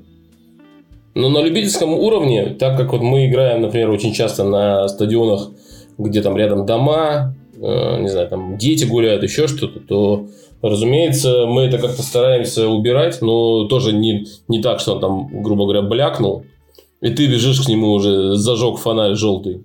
Но 1.14 1.28
на 1.28 1.42
любительском 1.42 1.92
уровне, 1.92 2.54
так 2.58 2.76
как 2.76 2.92
вот 2.92 3.02
мы 3.02 3.26
играем, 3.26 3.62
например, 3.62 3.90
очень 3.90 4.12
часто 4.12 4.44
на 4.44 4.88
стадионах, 4.88 5.50
где 5.98 6.22
там 6.22 6.36
рядом 6.36 6.66
дома, 6.66 7.34
э, 7.56 8.00
не 8.00 8.08
знаю, 8.08 8.28
там 8.28 8.56
дети 8.56 8.84
гуляют, 8.84 9.22
еще 9.22 9.48
что-то, 9.48 9.80
то, 9.80 10.28
разумеется, 10.62 11.46
мы 11.46 11.62
это 11.62 11.78
как-то 11.78 12.02
стараемся 12.02 12.68
убирать, 12.68 13.22
но 13.22 13.66
тоже 13.66 13.92
не, 13.92 14.26
не 14.48 14.60
так, 14.60 14.80
что 14.80 14.94
он 14.94 15.00
там, 15.00 15.42
грубо 15.42 15.64
говоря, 15.64 15.82
блякнул, 15.82 16.44
и 17.00 17.10
ты 17.10 17.26
бежишь 17.26 17.60
к 17.60 17.68
нему 17.68 17.92
уже, 17.92 18.36
зажег 18.36 18.78
фонарь 18.78 19.14
желтый. 19.14 19.64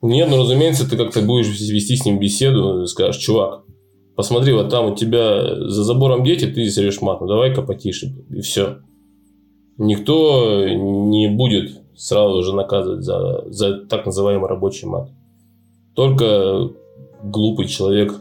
Нет, 0.00 0.28
ну, 0.30 0.38
разумеется, 0.38 0.88
ты 0.88 0.96
как-то 0.96 1.20
будешь 1.22 1.48
вести 1.48 1.96
с 1.96 2.04
ним 2.04 2.18
беседу, 2.18 2.86
скажешь, 2.86 3.20
чувак, 3.20 3.64
посмотри, 4.16 4.52
вот 4.52 4.70
там 4.70 4.92
у 4.92 4.94
тебя 4.94 5.68
за 5.68 5.84
забором 5.84 6.24
дети, 6.24 6.46
ты 6.46 6.64
здесь 6.64 6.78
режешь 6.78 7.00
мат, 7.00 7.20
ну 7.20 7.26
давай-ка 7.26 7.62
потише, 7.62 8.14
и 8.30 8.40
все. 8.40 8.78
Никто 9.76 10.66
не 10.68 11.28
будет 11.28 11.82
сразу 11.96 12.42
же 12.42 12.54
наказывать 12.54 13.04
за, 13.04 13.44
за 13.46 13.78
так 13.86 14.06
называемый 14.06 14.48
рабочий 14.48 14.86
мат. 14.86 15.10
Только 15.94 16.70
глупый 17.22 17.66
человек 17.66 18.14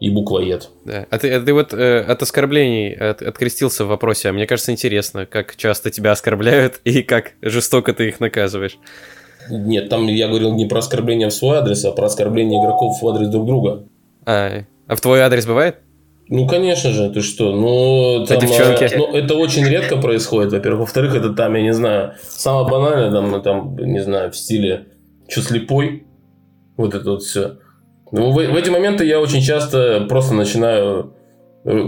и 0.00 0.10
буквоед. 0.10 0.70
Да. 0.84 1.06
А 1.10 1.18
ты, 1.18 1.32
а 1.32 1.40
ты 1.40 1.52
вот 1.52 1.72
э, 1.74 2.00
от 2.00 2.22
оскорблений 2.22 2.92
от- 2.94 3.22
открестился 3.22 3.84
в 3.84 3.88
вопросе, 3.88 4.28
а 4.28 4.32
мне 4.32 4.46
кажется 4.46 4.70
интересно, 4.72 5.26
как 5.26 5.56
часто 5.56 5.90
тебя 5.90 6.12
оскорбляют 6.12 6.80
и 6.84 7.02
как 7.02 7.32
жестоко 7.42 7.92
ты 7.92 8.08
их 8.08 8.20
наказываешь. 8.20 8.78
Нет, 9.50 9.88
там 9.88 10.06
я 10.06 10.28
говорил 10.28 10.54
не 10.54 10.66
про 10.66 10.78
оскорбление 10.78 11.28
в 11.28 11.32
свой 11.32 11.58
адрес, 11.58 11.84
а 11.84 11.92
про 11.92 12.06
оскорбление 12.06 12.60
игроков 12.60 13.00
в 13.00 13.08
адрес 13.08 13.28
друг 13.28 13.46
друга. 13.46 13.84
А, 14.26 14.62
а 14.86 14.94
в 14.96 15.00
твой 15.00 15.20
адрес 15.20 15.46
бывает? 15.46 15.76
Ну, 16.30 16.46
конечно 16.46 16.90
же, 16.90 17.08
ты 17.10 17.22
что? 17.22 17.52
Ну, 17.56 18.22
А 18.22 18.26
там, 18.26 18.38
э, 18.40 18.88
ну, 18.98 19.14
это 19.14 19.34
очень 19.34 19.66
редко 19.66 19.96
происходит, 19.96 20.52
во-первых. 20.52 20.80
Во-вторых, 20.80 21.14
это 21.14 21.32
там, 21.32 21.54
я 21.54 21.62
не 21.62 21.72
знаю, 21.72 22.14
самое 22.28 22.68
банальное, 22.68 23.10
там, 23.10 23.42
там, 23.42 23.76
не 23.78 24.00
знаю, 24.02 24.30
в 24.30 24.36
стиле 24.36 24.88
«Чё, 25.26 25.40
слепой?» 25.40 26.04
Вот 26.76 26.94
это 26.94 27.12
вот 27.12 27.22
все. 27.22 27.56
Ну, 28.12 28.30
в, 28.30 28.34
в 28.34 28.56
эти 28.56 28.70
моменты 28.70 29.04
я 29.06 29.20
очень 29.20 29.40
часто 29.42 30.06
просто 30.08 30.34
начинаю 30.34 31.12
э, 31.64 31.80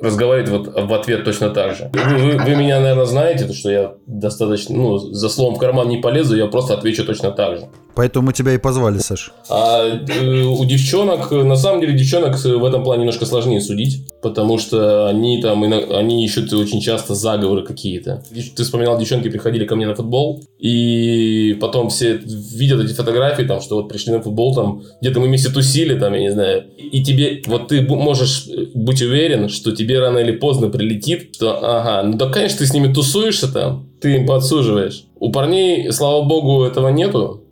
разговаривать 0.00 0.48
вот 0.50 0.66
в 0.88 0.92
ответ 0.94 1.24
точно 1.24 1.50
так 1.50 1.74
же. 1.76 1.90
Вы, 1.92 2.16
вы- 2.16 2.38
вы 2.44 2.54
меня, 2.56 2.80
наверное, 2.80 3.04
знаете, 3.04 3.44
то, 3.46 3.52
что 3.54 3.70
я 3.70 3.94
достаточно, 4.06 4.76
ну, 4.76 4.98
за 4.98 5.28
словом 5.28 5.54
в 5.54 5.58
карман 5.58 5.88
не 5.88 5.98
полезу, 5.98 6.36
я 6.36 6.46
просто 6.46 6.74
отвечу 6.74 7.04
точно 7.04 7.30
так 7.30 7.58
же. 7.58 7.68
Поэтому 7.94 8.32
тебя 8.32 8.52
и 8.54 8.58
позвали, 8.58 8.98
Саш. 8.98 9.32
А 9.50 9.84
э, 9.86 10.42
у 10.42 10.64
девчонок, 10.64 11.30
на 11.30 11.56
самом 11.56 11.80
деле, 11.80 11.92
девчонок 11.94 12.36
в 12.36 12.64
этом 12.64 12.82
плане 12.84 13.00
немножко 13.02 13.26
сложнее 13.26 13.60
судить, 13.60 14.07
потому 14.22 14.58
что 14.58 15.08
они 15.08 15.40
там, 15.40 15.62
они 15.62 16.24
ищут 16.24 16.52
очень 16.52 16.80
часто 16.80 17.14
заговоры 17.14 17.64
какие-то. 17.64 18.22
Ты 18.56 18.64
вспоминал, 18.64 18.98
девчонки 18.98 19.28
приходили 19.28 19.64
ко 19.64 19.76
мне 19.76 19.86
на 19.86 19.94
футбол, 19.94 20.42
и 20.58 21.56
потом 21.60 21.88
все 21.88 22.16
видят 22.16 22.84
эти 22.84 22.92
фотографии, 22.92 23.44
там, 23.44 23.60
что 23.60 23.76
вот 23.76 23.88
пришли 23.88 24.12
на 24.12 24.20
футбол, 24.20 24.54
там, 24.54 24.82
где-то 25.00 25.20
мы 25.20 25.26
вместе 25.26 25.50
тусили, 25.50 25.98
там, 25.98 26.14
я 26.14 26.20
не 26.20 26.32
знаю, 26.32 26.64
и 26.76 27.02
тебе, 27.02 27.42
вот 27.46 27.68
ты 27.68 27.82
можешь 27.82 28.48
э, 28.48 28.66
быть 28.74 29.02
уверен, 29.02 29.48
что 29.48 29.72
тебе 29.72 30.00
рано 30.00 30.18
или 30.18 30.32
поздно 30.32 30.68
прилетит, 30.68 31.34
что, 31.34 31.58
ага, 31.62 32.02
ну 32.02 32.16
да, 32.16 32.28
конечно, 32.28 32.58
ты 32.58 32.66
с 32.66 32.74
ними 32.74 32.92
тусуешься 32.92 33.52
там, 33.52 33.88
ты 34.00 34.16
им 34.16 34.26
подсуживаешь. 34.26 35.04
У 35.20 35.30
парней, 35.30 35.92
слава 35.92 36.24
богу, 36.24 36.64
этого 36.64 36.88
нету, 36.88 37.44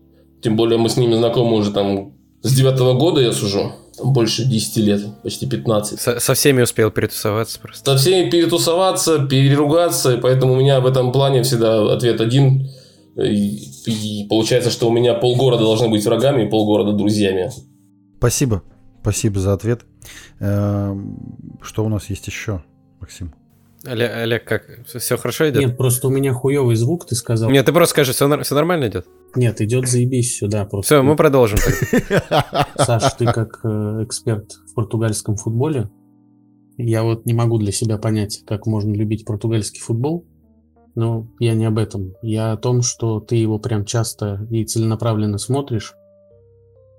тем 0.42 0.56
более 0.56 0.78
мы 0.78 0.88
с 0.88 0.96
ними 0.96 1.14
знакомы 1.14 1.56
уже 1.56 1.72
там 1.72 2.12
с 2.42 2.54
девятого 2.54 2.94
года 2.94 3.20
я 3.20 3.32
сужу. 3.32 3.72
Больше 4.02 4.44
10 4.44 4.76
лет, 4.78 5.22
почти 5.22 5.46
15. 5.46 6.00
Со, 6.00 6.20
со 6.20 6.34
всеми 6.34 6.62
успел 6.62 6.90
перетусоваться 6.90 7.58
просто. 7.60 7.92
Со 7.92 7.96
всеми 7.96 8.30
перетусоваться, 8.30 9.26
переругаться, 9.26 10.14
и 10.14 10.20
поэтому 10.20 10.54
у 10.54 10.56
меня 10.56 10.80
в 10.80 10.86
этом 10.86 11.12
плане 11.12 11.42
всегда 11.42 11.92
ответ 11.92 12.20
один. 12.20 12.68
И, 13.16 13.56
и 13.86 14.26
получается, 14.28 14.70
что 14.70 14.88
у 14.88 14.92
меня 14.92 15.14
полгорода 15.14 15.64
должны 15.64 15.88
быть 15.88 16.04
врагами 16.04 16.44
и 16.44 16.48
полгорода 16.50 16.92
друзьями. 16.92 17.50
Спасибо. 18.18 18.62
Спасибо 19.00 19.40
за 19.40 19.52
ответ. 19.52 19.82
Эм, 20.40 21.58
Что 21.62 21.84
у 21.84 21.88
нас 21.88 22.10
есть 22.10 22.26
еще, 22.26 22.62
Максим? 23.00 23.32
Олег, 23.86 24.10
Олег, 24.12 24.44
как? 24.44 24.64
Все 24.86 25.16
хорошо 25.16 25.48
идет? 25.48 25.62
Нет, 25.62 25.76
просто 25.76 26.08
у 26.08 26.10
меня 26.10 26.32
хуёвый 26.32 26.76
звук, 26.76 27.06
ты 27.06 27.14
сказал. 27.14 27.50
Нет, 27.50 27.66
ты 27.66 27.72
просто 27.72 27.92
скажи, 27.92 28.12
все, 28.12 28.26
нормально 28.26 28.88
идет? 28.88 29.06
Нет, 29.34 29.60
идет 29.60 29.88
заебись 29.88 30.38
сюда. 30.38 30.64
Просто. 30.64 30.94
Все, 30.94 31.02
мы 31.02 31.16
продолжим. 31.16 31.58
Саш, 32.78 33.14
ты 33.14 33.26
как 33.26 33.60
э, 33.64 34.04
эксперт 34.04 34.52
в 34.70 34.74
португальском 34.74 35.36
футболе, 35.36 35.90
я 36.78 37.02
вот 37.02 37.24
не 37.24 37.32
могу 37.32 37.58
для 37.58 37.72
себя 37.72 37.96
понять, 37.96 38.42
как 38.46 38.66
можно 38.66 38.92
любить 38.92 39.24
португальский 39.24 39.80
футбол. 39.80 40.26
Но 40.94 41.28
я 41.38 41.54
не 41.54 41.66
об 41.66 41.78
этом. 41.78 42.14
Я 42.22 42.52
о 42.52 42.56
том, 42.56 42.80
что 42.80 43.20
ты 43.20 43.36
его 43.36 43.58
прям 43.58 43.84
часто 43.84 44.46
и 44.50 44.64
целенаправленно 44.64 45.36
смотришь. 45.36 45.94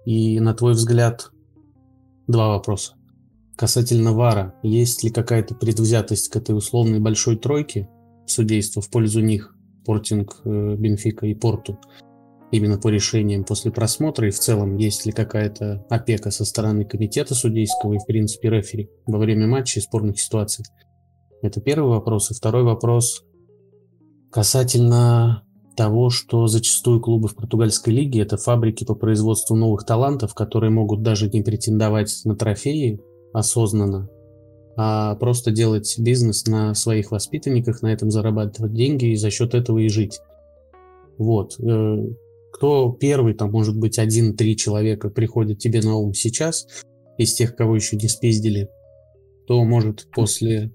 И 0.05 0.39
на 0.39 0.53
твой 0.53 0.73
взгляд, 0.73 1.31
два 2.27 2.49
вопроса. 2.49 2.93
Касательно 3.57 4.13
ВАРа, 4.13 4.53
есть 4.61 5.03
ли 5.03 5.09
какая-то 5.09 5.55
предвзятость 5.55 6.29
к 6.29 6.35
этой 6.35 6.55
условной 6.55 6.99
большой 6.99 7.37
тройке 7.37 7.89
судейства 8.27 8.81
в 8.81 8.89
пользу 8.89 9.21
них, 9.21 9.53
Спортинг, 9.83 10.41
э, 10.43 10.75
Бенфика 10.75 11.25
и 11.25 11.33
Порту? 11.33 11.79
именно 12.51 12.77
по 12.77 12.87
решениям 12.87 13.43
после 13.43 13.71
просмотра 13.71 14.27
и 14.27 14.31
в 14.31 14.39
целом 14.39 14.77
есть 14.77 15.05
ли 15.05 15.11
какая-то 15.11 15.85
опека 15.89 16.31
со 16.31 16.45
стороны 16.45 16.85
комитета 16.85 17.35
судейского 17.35 17.93
и 17.93 17.99
в 17.99 18.05
принципе 18.05 18.49
рефери 18.49 18.89
во 19.05 19.19
время 19.19 19.47
матча 19.47 19.79
и 19.79 19.83
спорных 19.83 20.19
ситуаций. 20.19 20.65
Это 21.41 21.61
первый 21.61 21.89
вопрос. 21.89 22.31
И 22.31 22.33
второй 22.33 22.63
вопрос 22.63 23.23
касательно 24.31 25.43
того, 25.75 26.09
что 26.09 26.47
зачастую 26.47 27.01
клубы 27.01 27.27
в 27.27 27.35
португальской 27.35 27.93
лиге 27.93 28.21
это 28.21 28.37
фабрики 28.37 28.83
по 28.83 28.95
производству 28.95 29.55
новых 29.55 29.85
талантов, 29.85 30.33
которые 30.33 30.71
могут 30.71 31.03
даже 31.03 31.29
не 31.29 31.43
претендовать 31.43 32.21
на 32.23 32.35
трофеи 32.35 32.99
осознанно, 33.37 34.09
а 34.75 35.15
просто 35.15 35.51
делать 35.51 35.95
бизнес 35.97 36.45
на 36.45 36.73
своих 36.73 37.11
воспитанниках, 37.11 37.81
на 37.81 37.87
этом 37.87 38.11
зарабатывать 38.11 38.73
деньги 38.73 39.05
и 39.11 39.15
за 39.15 39.31
счет 39.31 39.53
этого 39.53 39.79
и 39.79 39.89
жить. 39.89 40.19
Вот. 41.17 41.59
Э, 41.59 41.97
кто 42.53 42.91
первый, 42.91 43.33
там, 43.33 43.51
может 43.51 43.77
быть, 43.77 43.99
один-три 43.99 44.55
человека 44.55 45.09
приходит 45.09 45.59
тебе 45.59 45.81
на 45.81 45.95
ум 45.95 46.13
сейчас, 46.13 46.67
из 47.17 47.33
тех, 47.33 47.55
кого 47.55 47.75
еще 47.75 47.97
не 47.97 48.07
спиздили, 48.07 48.69
то 49.47 49.63
может 49.63 50.07
после 50.13 50.71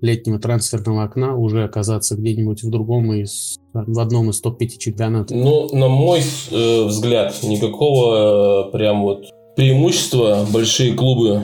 летнего 0.00 0.38
трансферного 0.38 1.04
окна 1.04 1.36
уже 1.36 1.64
оказаться 1.64 2.16
где-нибудь 2.16 2.62
в 2.62 2.70
другом 2.70 3.12
из 3.12 3.56
в 3.72 4.00
одном 4.00 4.30
из 4.30 4.40
топ-5 4.40 4.68
чемпионатов. 4.78 5.36
Ну, 5.36 5.68
на 5.74 5.88
мой 5.88 6.20
э, 6.20 6.84
взгляд, 6.84 7.34
никакого 7.42 8.68
э, 8.68 8.72
прям 8.72 9.02
вот 9.02 9.26
преимущества 9.56 10.46
большие 10.50 10.94
клубы, 10.94 11.42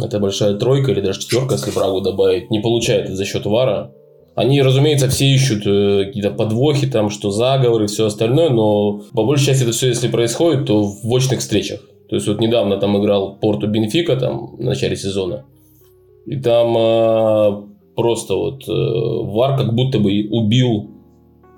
это 0.00 0.18
большая 0.18 0.54
тройка 0.54 0.92
или 0.92 1.00
даже 1.00 1.20
четверка, 1.20 1.54
если 1.54 1.70
Брагу 1.70 2.00
добавить, 2.00 2.50
не 2.50 2.60
получают 2.60 3.10
за 3.10 3.24
счет 3.24 3.46
ВАРа. 3.46 3.92
Они, 4.34 4.62
разумеется, 4.62 5.08
все 5.08 5.26
ищут 5.26 5.66
э, 5.66 6.04
какие-то 6.06 6.30
подвохи, 6.30 6.86
там, 6.86 7.10
что 7.10 7.30
заговоры 7.30 7.88
все 7.88 8.06
остальное, 8.06 8.50
но 8.50 9.02
по 9.12 9.24
большей 9.24 9.46
части 9.46 9.64
это 9.64 9.72
все, 9.72 9.88
если 9.88 10.08
происходит, 10.08 10.66
то 10.66 10.84
в 10.84 11.12
очных 11.12 11.40
встречах. 11.40 11.80
То 12.08 12.14
есть 12.14 12.28
вот 12.28 12.40
недавно 12.40 12.76
там 12.78 12.96
играл 13.00 13.36
Порту 13.36 13.66
Бенфика 13.66 14.16
там 14.16 14.56
в 14.56 14.60
начале 14.60 14.96
сезона. 14.96 15.44
И 16.26 16.36
там 16.36 16.76
э, 16.78 17.62
просто 17.96 18.34
вот 18.34 18.68
э, 18.68 18.72
Вар 18.72 19.56
как 19.58 19.74
будто 19.74 19.98
бы 19.98 20.28
убил 20.30 20.90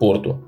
Порту. 0.00 0.38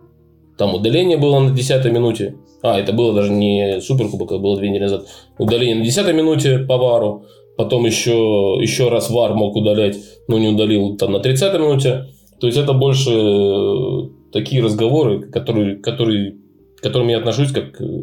Там 0.57 0.75
удаление 0.75 1.19
было 1.19 1.39
на 1.39 1.51
10 1.51 1.85
минуте. 1.93 2.37
А, 2.63 2.79
это 2.79 2.93
было 2.93 3.13
даже 3.13 3.31
не 3.31 3.81
суперкубок, 3.81 4.33
а 4.33 4.39
было 4.39 4.57
две 4.57 4.71
недели 4.71 4.85
назад. 4.85 5.07
Удаление 5.39 5.77
на 5.77 5.85
10 5.85 6.15
минуте 6.15 6.59
по 6.59 6.79
Вару. 6.79 7.25
Потом 7.57 7.85
еще, 7.85 8.59
еще 8.61 8.89
раз 8.89 9.11
Вар 9.11 9.35
мог 9.35 9.57
удалять, 9.57 9.97
но 10.29 10.39
не 10.39 10.49
удалил 10.49 10.97
там 10.97 11.13
на 11.13 11.21
30 11.21 11.55
минуте. 11.55 12.07
То 12.41 12.47
есть 12.47 12.59
это 12.59 12.73
больше 12.73 13.11
э, 13.11 14.09
такие 14.33 14.63
разговоры, 14.63 15.21
которые, 15.31 15.77
которые, 15.77 16.37
к 16.79 16.83
которым 16.83 17.09
я 17.09 17.19
отношусь 17.19 17.53
как 17.53 17.81
э, 17.81 18.03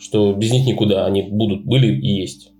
что 0.00 0.32
без 0.32 0.50
них 0.50 0.66
никуда. 0.66 1.04
Они 1.04 1.22
будут, 1.22 1.64
были 1.64 1.94
и 1.94 2.08
есть. 2.08 2.50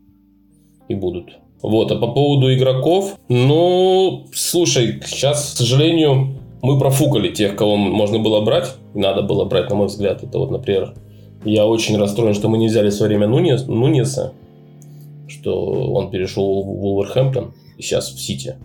И 0.89 0.95
будут. 0.95 1.39
Вот, 1.63 1.91
а 1.93 1.97
по 1.97 2.09
поводу 2.09 2.53
игроков, 2.55 3.19
ну, 3.29 4.27
слушай, 4.33 5.01
сейчас, 5.05 5.53
к 5.53 5.59
сожалению, 5.59 6.39
мы 6.63 6.79
профукали 6.79 7.29
тех, 7.29 7.55
кого 7.55 7.77
можно 7.77 8.19
было 8.19 8.41
брать, 8.41 8.75
надо 8.95 9.23
было 9.23 9.45
брать, 9.45 9.69
на 9.69 9.77
мой 9.77 9.87
взгляд. 9.89 10.23
Это 10.23 10.39
вот, 10.39 10.51
например, 10.51 10.95
я 11.45 11.67
очень 11.67 11.97
расстроен, 11.99 12.35
что 12.35 12.49
мы 12.49 12.57
не 12.57 12.69
взяли 12.69 12.89
в 12.89 12.95
свое 12.95 13.11
время 13.11 13.29
Нунес, 13.29 13.67
Нунеса, 13.67 14.33
что 15.41 15.93
он 15.93 16.11
перешел 16.11 16.63
в 16.63 16.67
Вулверхэмптон 16.67 17.55
и 17.77 17.83
сейчас 17.83 18.13
в 18.13 18.21
Сити. 18.21 18.57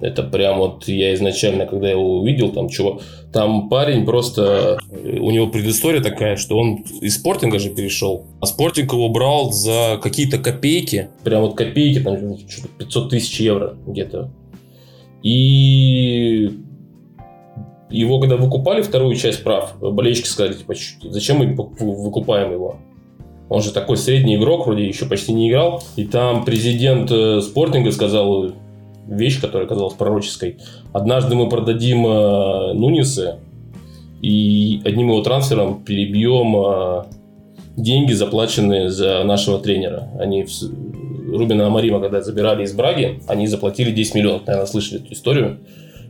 Это 0.00 0.22
прям 0.22 0.58
вот 0.58 0.86
я 0.86 1.12
изначально, 1.14 1.66
когда 1.66 1.90
его 1.90 2.20
увидел, 2.20 2.52
там 2.52 2.68
чего, 2.68 3.00
там 3.32 3.68
парень 3.68 4.04
просто, 4.04 4.78
у 4.92 5.30
него 5.32 5.48
предыстория 5.48 6.00
такая, 6.00 6.36
что 6.36 6.56
он 6.56 6.84
из 7.00 7.16
спортинга 7.16 7.58
же 7.58 7.70
перешел, 7.70 8.26
а 8.40 8.46
спортинг 8.46 8.92
его 8.92 9.08
брал 9.08 9.50
за 9.50 9.98
какие-то 10.00 10.38
копейки, 10.38 11.08
прям 11.24 11.42
вот 11.42 11.56
копейки, 11.56 12.00
там 12.00 12.16
500 12.78 13.10
тысяч 13.10 13.40
евро 13.40 13.76
где-то. 13.88 14.30
И 15.24 16.48
его, 17.90 18.20
когда 18.20 18.36
выкупали 18.36 18.82
вторую 18.82 19.16
часть 19.16 19.42
прав, 19.42 19.74
болельщики 19.80 20.28
сказали, 20.28 20.54
типа, 20.54 20.74
зачем 21.10 21.38
мы 21.38 21.54
выкупаем 21.54 22.52
его? 22.52 22.78
Он 23.48 23.62
же 23.62 23.72
такой 23.72 23.96
средний 23.96 24.36
игрок, 24.36 24.66
вроде 24.66 24.86
еще 24.86 25.06
почти 25.06 25.32
не 25.32 25.48
играл. 25.48 25.82
И 25.96 26.04
там 26.04 26.44
президент 26.44 27.10
э, 27.10 27.40
спортинга 27.40 27.92
сказал, 27.92 28.52
вещь, 29.06 29.40
которая 29.40 29.66
казалась 29.66 29.94
пророческой. 29.94 30.58
Однажды 30.92 31.34
мы 31.34 31.48
продадим 31.48 32.06
э, 32.06 32.72
Нуниса 32.74 33.38
и 34.20 34.82
одним 34.84 35.08
его 35.08 35.22
трансфером 35.22 35.82
перебьем 35.82 36.56
э, 36.56 37.04
деньги, 37.76 38.12
заплаченные 38.12 38.90
за 38.90 39.24
нашего 39.24 39.58
тренера. 39.58 40.08
Они 40.18 40.44
в, 40.44 40.50
Рубина 41.32 41.66
Амарима, 41.66 42.00
когда 42.00 42.20
забирали 42.20 42.64
из 42.64 42.72
Браги, 42.72 43.20
они 43.28 43.46
заплатили 43.46 43.90
10 43.90 44.14
миллионов. 44.14 44.46
Наверное, 44.46 44.66
слышали 44.66 45.00
эту 45.02 45.12
историю 45.12 45.58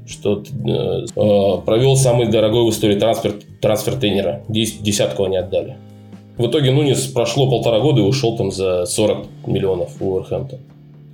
что 0.08 0.42
э, 0.42 1.04
э, 1.14 1.66
провел 1.66 1.94
самый 1.96 2.28
дорогой 2.28 2.64
в 2.64 2.70
истории 2.70 2.98
трансфер, 2.98 3.34
трансфер 3.60 3.96
тренера. 3.96 4.42
Десятку 4.48 5.24
они 5.24 5.36
отдали. 5.36 5.76
В 6.38 6.46
итоге 6.46 6.70
Нунис 6.70 7.06
прошло 7.08 7.50
полтора 7.50 7.80
года 7.80 8.00
и 8.00 8.04
ушел 8.04 8.36
там 8.36 8.52
за 8.52 8.86
40 8.86 9.26
миллионов 9.48 10.00
в 10.00 10.08
Уорхэмптон. 10.08 10.60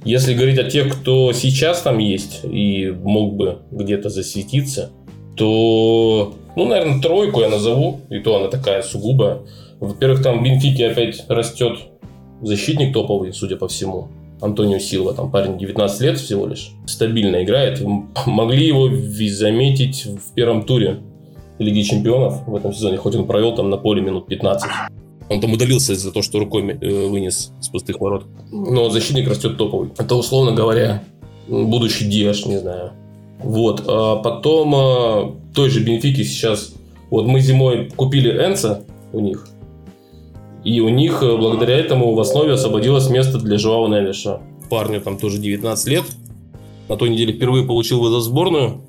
Если 0.05 0.35
говорить 0.35 0.59
о 0.59 0.65
тех, 0.65 0.93
кто 0.93 1.33
сейчас 1.33 1.81
там 1.81 1.97
есть 1.97 2.41
и 2.45 2.95
мог 3.03 3.35
бы 3.35 3.61
где-то 3.71 4.11
засветиться, 4.11 4.91
то, 5.35 6.35
ну, 6.57 6.67
наверное, 6.67 7.01
тройку 7.01 7.41
я 7.41 7.49
назову, 7.49 8.01
и 8.11 8.19
то 8.19 8.37
она 8.37 8.49
такая 8.49 8.83
сугубая. 8.83 9.39
Во-первых, 9.81 10.23
там 10.23 10.41
в 10.41 10.43
Бенфике 10.43 10.89
опять 10.89 11.25
растет 11.29 11.79
защитник 12.43 12.93
топовый, 12.93 13.33
судя 13.33 13.57
по 13.57 13.67
всему. 13.67 14.09
Антонио 14.43 14.79
Силва, 14.79 15.15
там 15.15 15.31
парень 15.31 15.57
19 15.57 16.01
лет 16.03 16.19
всего 16.19 16.47
лишь, 16.47 16.73
стабильно 16.85 17.43
играет. 17.43 17.83
Могли 18.27 18.67
его 18.67 18.91
заметить 19.29 20.05
в 20.05 20.35
первом 20.35 20.65
туре 20.67 20.99
Лиги 21.59 21.81
Чемпионов 21.81 22.47
в 22.47 22.55
этом 22.55 22.75
сезоне, 22.75 22.99
хоть 22.99 23.15
он 23.15 23.27
провел 23.27 23.55
там 23.55 23.71
на 23.71 23.79
поле 23.79 24.03
минут 24.03 24.27
15. 24.27 24.71
Он 25.29 25.41
там 25.41 25.53
удалился 25.53 25.95
из-за 25.95 26.11
того, 26.11 26.23
что 26.23 26.39
рукой 26.39 26.63
э, 26.69 27.07
вынес 27.09 27.53
с 27.61 27.69
пустых 27.69 28.01
ворот. 28.01 28.27
Но 28.53 28.91
защитник 28.91 29.29
растет 29.29 29.57
топовый. 29.57 29.91
Это, 29.97 30.15
условно 30.17 30.53
говоря, 30.53 31.03
будущий 31.49 32.07
Диаш, 32.07 32.45
не 32.47 32.59
знаю. 32.59 32.93
Вот. 33.39 33.85
А 33.87 34.17
потом 34.17 34.75
а, 34.75 35.35
той 35.55 35.71
же 35.71 35.81
Бенфики 35.81 36.25
сейчас... 36.25 36.75
Вот 37.11 37.27
мы 37.27 37.41
зимой 37.41 37.91
купили 37.95 38.31
Энса 38.31 38.85
у 39.13 39.21
них. 39.21 39.49
И 40.63 40.81
у 40.81 40.89
них 40.89 41.23
э, 41.23 41.37
благодаря 41.37 41.77
этому 41.79 42.15
в 42.15 42.21
основе 42.21 42.53
освободилось 42.53 43.09
место 43.09 43.39
для 43.39 43.57
Жуава 43.57 43.89
Невиша. 43.89 44.41
Парню 44.69 45.01
там 45.01 45.19
тоже 45.19 45.39
19 45.39 45.89
лет. 45.89 46.05
На 46.89 46.97
той 46.97 47.09
неделе 47.09 47.33
впервые 47.33 47.67
получил 47.67 48.01
вызов 48.01 48.21
в 48.21 48.25
сборную. 48.25 48.83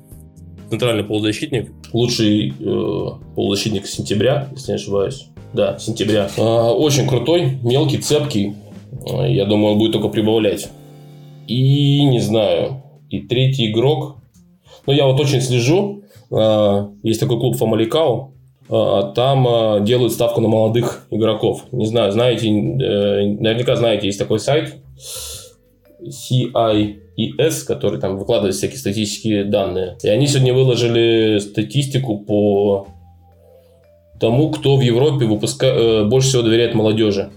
Центральный 0.68 1.04
полузащитник. 1.04 1.70
Лучший 1.92 2.52
э, 2.58 3.06
полузащитник 3.34 3.86
сентября, 3.86 4.48
если 4.52 4.72
не 4.72 4.76
ошибаюсь 4.76 5.28
да, 5.52 5.78
сентября. 5.78 6.28
А, 6.38 6.72
очень 6.72 7.06
крутой, 7.06 7.58
мелкий, 7.62 7.98
цепкий. 7.98 8.54
А, 9.10 9.26
я 9.26 9.44
думаю, 9.44 9.72
он 9.72 9.78
будет 9.78 9.92
только 9.92 10.08
прибавлять. 10.08 10.68
И 11.46 12.04
не 12.04 12.20
знаю, 12.20 12.82
и 13.10 13.20
третий 13.20 13.70
игрок. 13.70 14.16
Ну, 14.86 14.92
я 14.92 15.06
вот 15.06 15.20
очень 15.20 15.40
слежу. 15.40 16.02
А, 16.30 16.90
есть 17.02 17.20
такой 17.20 17.38
клуб 17.38 17.56
Фамаликау. 17.56 18.32
Там 18.68 19.84
делают 19.84 20.12
ставку 20.12 20.40
на 20.40 20.48
молодых 20.48 21.06
игроков. 21.12 21.66
Не 21.70 21.86
знаю, 21.86 22.10
знаете, 22.10 22.48
э, 22.48 22.52
наверняка 23.38 23.76
знаете, 23.76 24.08
есть 24.08 24.18
такой 24.18 24.40
сайт 24.40 24.74
CIES, 26.02 27.64
который 27.64 28.00
там 28.00 28.18
выкладывает 28.18 28.56
всякие 28.56 28.78
статистические 28.78 29.44
данные. 29.44 29.96
И 30.02 30.08
они 30.08 30.26
сегодня 30.26 30.52
выложили 30.52 31.38
статистику 31.38 32.18
по 32.18 32.88
тому, 34.20 34.50
кто 34.50 34.76
в 34.76 34.80
Европе 34.80 35.26
выпуска... 35.26 35.66
Э, 35.66 36.04
больше 36.04 36.28
всего 36.28 36.42
доверяет 36.42 36.74
молодежи. 36.74 37.30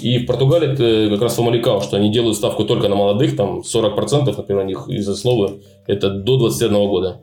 И 0.00 0.18
в 0.18 0.26
Португалии 0.26 0.72
это 0.72 1.10
как 1.12 1.22
раз 1.22 1.34
Фамаликау, 1.34 1.80
что 1.80 1.96
они 1.96 2.12
делают 2.12 2.36
ставку 2.36 2.64
только 2.64 2.88
на 2.88 2.94
молодых, 2.94 3.36
там 3.36 3.60
40%, 3.60 4.34
например, 4.36 4.64
у 4.64 4.66
них 4.66 4.88
из 4.88 5.08
основы 5.08 5.62
это 5.86 6.10
до 6.10 6.38
21 6.38 6.88
года. 6.88 7.20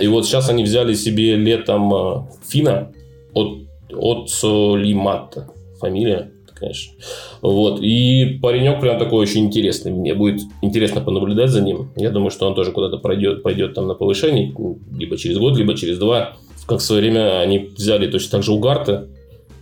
И 0.00 0.06
вот 0.06 0.26
сейчас 0.26 0.48
они 0.48 0.64
взяли 0.64 0.94
себе 0.94 1.36
летом 1.36 1.94
э, 1.94 2.26
Фина 2.46 2.92
от, 3.34 3.58
от 3.94 4.30
Солимата, 4.30 5.50
фамилия, 5.80 6.30
конечно. 6.54 6.94
Вот. 7.40 7.80
И 7.80 8.38
паренек 8.42 8.80
прям 8.80 8.98
такой 8.98 9.20
очень 9.20 9.46
интересный. 9.46 9.92
Мне 9.92 10.14
будет 10.14 10.42
интересно 10.62 11.00
понаблюдать 11.00 11.50
за 11.50 11.62
ним. 11.62 11.90
Я 11.96 12.10
думаю, 12.10 12.30
что 12.30 12.46
он 12.46 12.54
тоже 12.54 12.72
куда-то 12.72 12.98
пройдет, 12.98 13.42
пойдет 13.42 13.74
там 13.74 13.86
на 13.86 13.94
повышение, 13.94 14.54
либо 14.96 15.16
через 15.16 15.38
год, 15.38 15.56
либо 15.56 15.74
через 15.74 15.98
два 15.98 16.36
как 16.66 16.80
в 16.80 16.82
свое 16.82 17.02
время 17.02 17.40
они 17.40 17.58
взяли 17.58 18.10
точно 18.10 18.30
так 18.30 18.42
же 18.42 18.52
Угарта, 18.52 19.08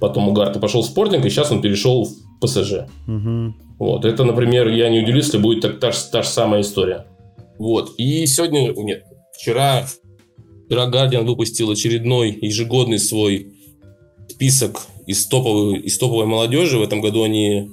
потом 0.01 0.29
Угарта 0.29 0.59
пошел 0.59 0.83
в 0.83 0.87
спортинг, 0.87 1.25
и 1.25 1.31
сейчас 1.31 1.51
он 1.51 1.63
перешел 1.63 2.05
в 2.05 2.41
ПСЖ. 2.41 2.87
Угу. 3.07 3.55
Вот, 3.79 4.05
это, 4.05 4.25
например, 4.25 4.69
я 4.69 4.89
не 4.89 5.01
удивлюсь, 5.01 5.27
если 5.27 5.39
будет 5.39 5.63
так, 5.63 5.81
та, 5.81 5.91
та 5.91 6.23
же 6.23 6.29
самая 6.29 6.61
история. 6.61 7.07
Вот, 7.59 7.93
и 7.99 8.27
сегодня, 8.27 8.73
нет, 8.75 9.05
вчера 9.35 9.87
вчера 10.71 10.89
Guardian 10.89 11.25
выпустил 11.25 11.71
очередной 11.71 12.39
ежегодный 12.41 13.01
свой 13.01 13.55
список 14.29 14.83
из 15.07 15.27
топовой, 15.27 15.81
из 15.81 15.99
топовой 15.99 16.27
молодежи. 16.27 16.79
В 16.79 16.83
этом 16.83 17.01
году 17.01 17.25
они, 17.25 17.69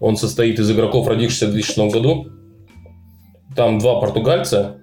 он 0.00 0.16
состоит 0.16 0.58
из 0.58 0.70
игроков, 0.70 1.08
родившихся 1.08 1.46
в 1.46 1.52
2006 1.52 1.94
году. 1.94 2.26
Там 3.56 3.78
два 3.78 4.00
португальца, 4.00 4.81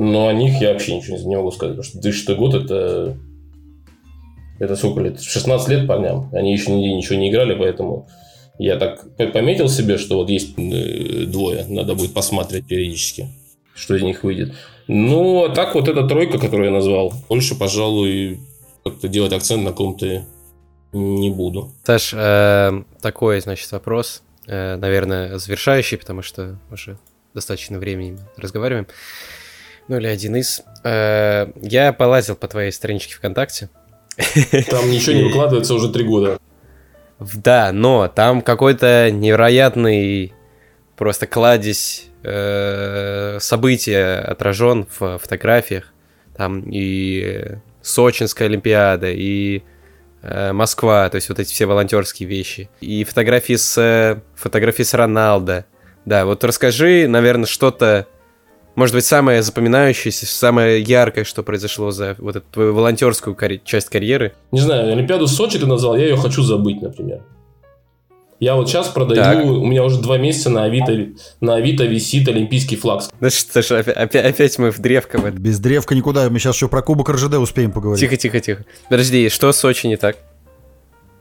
но 0.00 0.28
о 0.28 0.32
них 0.32 0.60
я 0.60 0.72
вообще 0.72 0.94
ничего 0.94 1.16
не 1.16 1.34
могу 1.34 1.50
сказать, 1.50 1.76
потому 1.76 1.82
что 1.82 2.00
2006 2.00 2.38
год 2.38 2.54
это... 2.54 3.16
Это 4.60 4.76
сколько 4.76 5.00
лет? 5.00 5.20
16 5.20 5.68
лет 5.68 5.88
парням. 5.88 6.30
Они 6.32 6.52
еще 6.52 6.70
нигде 6.70 6.94
ничего 6.94 7.16
не 7.16 7.30
играли, 7.30 7.54
поэтому 7.54 8.08
я 8.60 8.76
так 8.76 9.16
пометил 9.16 9.68
себе, 9.68 9.98
что 9.98 10.16
вот 10.16 10.30
есть 10.30 10.56
э, 10.56 11.24
двое, 11.26 11.64
надо 11.68 11.96
будет 11.96 12.14
посмотреть 12.14 12.66
периодически, 12.66 13.28
что 13.74 13.96
из 13.96 14.02
них 14.02 14.22
выйдет. 14.22 14.54
Ну, 14.86 15.44
а 15.44 15.48
так 15.48 15.74
вот 15.74 15.88
эта 15.88 16.06
тройка, 16.06 16.38
которую 16.38 16.66
я 16.66 16.74
назвал, 16.74 17.12
больше, 17.28 17.56
пожалуй, 17.56 18.38
как-то 18.84 19.08
делать 19.08 19.32
акцент 19.32 19.64
на 19.64 19.72
ком-то 19.72 20.24
не 20.92 21.30
буду. 21.30 21.72
Саш, 21.84 22.14
э, 22.14 22.82
такой, 23.00 23.40
значит, 23.40 23.70
вопрос, 23.72 24.22
э, 24.46 24.76
наверное, 24.76 25.38
завершающий, 25.38 25.98
потому 25.98 26.22
что 26.22 26.56
уже 26.70 26.98
достаточно 27.34 27.78
времени 27.80 28.18
разговариваем. 28.36 28.86
Ну 29.88 29.96
или 29.96 30.06
один 30.06 30.36
из. 30.36 30.62
Э, 30.84 31.48
я 31.56 31.92
полазил 31.92 32.36
по 32.36 32.46
твоей 32.46 32.70
страничке 32.70 33.14
ВКонтакте. 33.14 33.70
Там 34.70 34.90
ничего 34.90 35.16
не 35.16 35.24
выкладывается 35.24 35.74
уже 35.74 35.90
три 35.90 36.04
года. 36.04 36.38
Да, 37.18 37.72
но 37.72 38.08
там 38.08 38.42
какой-то 38.42 39.10
невероятный 39.10 40.32
просто 40.96 41.26
кладезь 41.26 42.06
э, 42.22 43.38
события 43.40 44.18
отражен 44.18 44.86
в 44.98 45.18
фотографиях. 45.18 45.92
Там 46.36 46.64
и 46.70 47.56
Сочинская 47.82 48.46
Олимпиада, 48.46 49.10
и 49.10 49.62
э, 50.22 50.52
Москва, 50.52 51.08
то 51.08 51.16
есть 51.16 51.28
вот 51.28 51.40
эти 51.40 51.52
все 51.52 51.66
волонтерские 51.66 52.28
вещи. 52.28 52.68
И 52.80 53.02
фотографии 53.04 53.56
с, 53.56 54.22
фотографии 54.34 54.82
с 54.82 54.94
Роналдо. 54.94 55.64
Да, 56.04 56.24
вот 56.24 56.44
расскажи, 56.44 57.06
наверное, 57.08 57.46
что-то, 57.46 58.06
может 58.74 58.94
быть, 58.94 59.04
самое 59.04 59.42
запоминающееся, 59.42 60.26
самое 60.26 60.80
яркое, 60.80 61.24
что 61.24 61.42
произошло 61.42 61.90
за 61.90 62.14
вот 62.18 62.36
эту 62.36 62.46
твою 62.52 62.74
волонтерскую 62.74 63.34
карь- 63.34 63.60
часть 63.64 63.88
карьеры. 63.88 64.34
Не 64.52 64.60
знаю, 64.60 64.92
Олимпиаду 64.92 65.26
в 65.26 65.30
Сочи 65.30 65.58
ты 65.58 65.66
назвал, 65.66 65.96
я 65.96 66.04
ее 66.08 66.16
хочу 66.16 66.42
забыть, 66.42 66.80
например. 66.80 67.20
Я 68.40 68.54
вот 68.54 68.68
сейчас 68.68 68.86
продаю, 68.86 69.20
Так. 69.20 69.44
у 69.44 69.66
меня 69.66 69.82
уже 69.82 70.00
два 70.00 70.16
месяца 70.16 70.48
на 70.48 70.62
Авито, 70.62 71.08
на 71.40 71.56
Авито 71.56 71.84
висит 71.86 72.28
олимпийский 72.28 72.76
флаг. 72.76 73.02
Да 73.20 73.30
что 73.30 73.62
ж, 73.62 73.72
опять, 73.72 74.14
опять, 74.24 74.58
мы 74.60 74.70
в 74.70 74.78
древко. 74.78 75.18
Без 75.32 75.58
древка 75.58 75.96
никуда. 75.96 76.30
Мы 76.30 76.38
сейчас 76.38 76.54
еще 76.54 76.68
про 76.68 76.80
Кубок 76.80 77.08
РЖД 77.10 77.34
успеем 77.34 77.72
поговорить. 77.72 77.98
Тихо, 78.00 78.16
тихо, 78.16 78.38
тихо. 78.38 78.64
Подожди, 78.88 79.28
что 79.28 79.50
с 79.50 79.56
Сочи 79.56 79.88
не 79.88 79.96
так? 79.96 80.18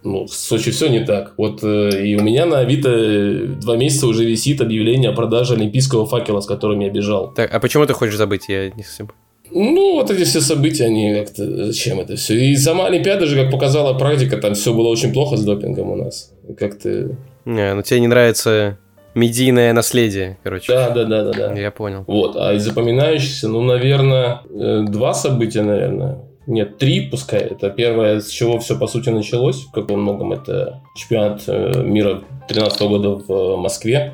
Ну, 0.03 0.25
в 0.25 0.33
Сочи 0.33 0.71
все 0.71 0.87
не 0.87 1.03
так. 1.03 1.33
Вот 1.37 1.63
э, 1.63 2.05
и 2.05 2.15
у 2.15 2.21
меня 2.21 2.45
на 2.45 2.59
Авито 2.59 2.89
э, 2.89 3.45
два 3.61 3.75
месяца 3.75 4.07
уже 4.07 4.25
висит 4.25 4.61
объявление 4.61 5.09
о 5.09 5.13
продаже 5.13 5.55
олимпийского 5.55 6.05
факела, 6.05 6.39
с 6.39 6.45
которым 6.45 6.79
я 6.79 6.89
бежал. 6.89 7.33
Так, 7.33 7.53
а 7.53 7.59
почему 7.59 7.85
ты 7.85 7.93
хочешь 7.93 8.15
забыть? 8.15 8.47
Я 8.47 8.69
не 8.69 8.83
совсем... 8.83 9.11
Ну, 9.49 9.95
вот 9.95 10.11
эти 10.11 10.23
все 10.23 10.41
события, 10.41 10.85
они 10.85 11.13
как-то... 11.13 11.67
Зачем 11.67 11.99
это 11.99 12.15
все? 12.15 12.35
И 12.37 12.55
сама 12.55 12.87
Олимпиада 12.87 13.25
же, 13.25 13.41
как 13.41 13.51
показала 13.51 13.97
практика, 13.97 14.37
там 14.37 14.53
все 14.53 14.73
было 14.73 14.87
очень 14.87 15.13
плохо 15.13 15.37
с 15.37 15.43
допингом 15.43 15.89
у 15.91 15.95
нас. 15.95 16.31
Как-то... 16.57 17.15
Не, 17.45 17.73
ну 17.73 17.81
тебе 17.81 18.01
не 18.01 18.07
нравится 18.07 18.77
медийное 19.15 19.73
наследие, 19.73 20.37
короче. 20.43 20.71
Да, 20.71 20.89
да, 20.91 21.05
да, 21.05 21.23
да, 21.23 21.31
да. 21.31 21.53
Я 21.53 21.71
понял. 21.71 22.03
Вот, 22.07 22.35
а 22.37 22.53
из 22.53 22.63
запоминающихся, 22.63 23.47
ну, 23.47 23.61
наверное, 23.61 24.41
э, 24.49 24.83
два 24.87 25.13
события, 25.13 25.63
наверное. 25.63 26.19
Нет, 26.47 26.77
три 26.77 27.01
пускай. 27.01 27.41
Это 27.41 27.69
первое, 27.69 28.21
с 28.21 28.29
чего 28.29 28.57
все 28.59 28.77
по 28.77 28.87
сути 28.87 29.09
началось. 29.09 29.65
Как 29.73 29.89
во 29.91 29.97
многом 29.97 30.31
это 30.31 30.81
чемпионат 30.95 31.43
э, 31.47 31.83
мира 31.83 32.23
2013 32.47 32.81
года 32.83 33.09
в 33.15 33.29
э, 33.29 33.57
Москве. 33.57 34.13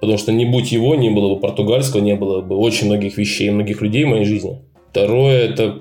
Потому 0.00 0.16
что 0.16 0.32
не 0.32 0.44
будь 0.44 0.70
его, 0.70 0.94
не 0.94 1.10
было 1.10 1.34
бы 1.34 1.40
португальского, 1.40 2.00
не 2.00 2.14
было 2.14 2.40
бы 2.40 2.56
очень 2.56 2.86
многих 2.86 3.16
вещей, 3.16 3.50
многих 3.50 3.82
людей 3.82 4.04
в 4.04 4.08
моей 4.08 4.24
жизни. 4.24 4.62
Второе, 4.90 5.48
это 5.48 5.80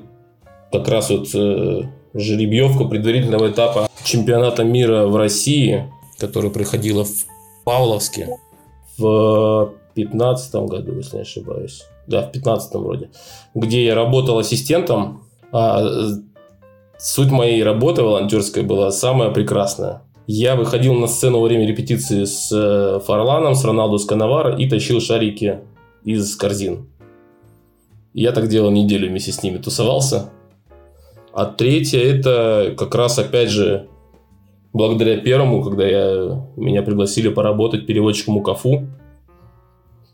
как 0.72 0.88
раз 0.88 1.12
вот 1.12 1.28
э, 1.36 1.84
жеребьевка 2.16 2.86
предварительного 2.86 3.52
этапа 3.52 3.88
чемпионата 4.04 4.64
мира 4.64 5.06
в 5.06 5.16
России, 5.16 5.92
которая 6.18 6.52
проходила 6.52 7.04
в 7.04 7.26
Павловске 7.64 8.30
в 8.98 9.72
15 9.94 10.56
году, 10.56 10.98
если 10.98 11.18
не 11.18 11.22
ошибаюсь. 11.22 11.84
Да, 12.08 12.24
в 12.24 12.32
15 12.32 12.74
вроде. 12.76 13.10
Где 13.54 13.86
я 13.86 13.96
работал 13.96 14.40
ассистентом. 14.40 15.25
А 15.52 15.82
э, 15.82 16.08
суть 16.98 17.32
моей 17.32 17.64
работы 17.64 18.04
волонтерской 18.04 18.64
была 18.64 18.92
самая 18.92 19.32
прекрасная. 19.32 20.02
Я 20.28 20.56
выходил 20.56 20.94
на 20.96 21.08
сцену 21.08 21.40
во 21.40 21.48
время 21.48 21.68
репетиции 21.68 22.24
с 22.24 22.52
э, 22.52 23.00
Фарланом, 23.06 23.54
с 23.54 23.64
Роналду 23.64 24.00
с 24.00 24.06
Коновара 24.06 24.56
и 24.56 24.68
тащил 24.68 25.00
шарики 25.00 25.60
из 26.04 26.36
корзин. 26.36 26.88
Я 28.14 28.32
так 28.32 28.48
делал 28.48 28.72
неделю 28.72 29.10
вместе 29.10 29.32
с 29.32 29.44
ними, 29.44 29.58
тусовался. 29.58 30.30
А 31.34 31.46
третье, 31.46 32.00
это 32.00 32.74
как 32.78 32.96
раз, 32.96 33.20
опять 33.20 33.50
же, 33.50 33.88
благодаря 34.72 35.18
первому, 35.18 35.62
когда 35.62 35.86
я, 35.86 36.42
меня 36.56 36.82
пригласили 36.82 37.28
поработать 37.28 37.86
переводчиком 37.86 38.38
у 38.38 38.42
КАФУ. 38.42 38.88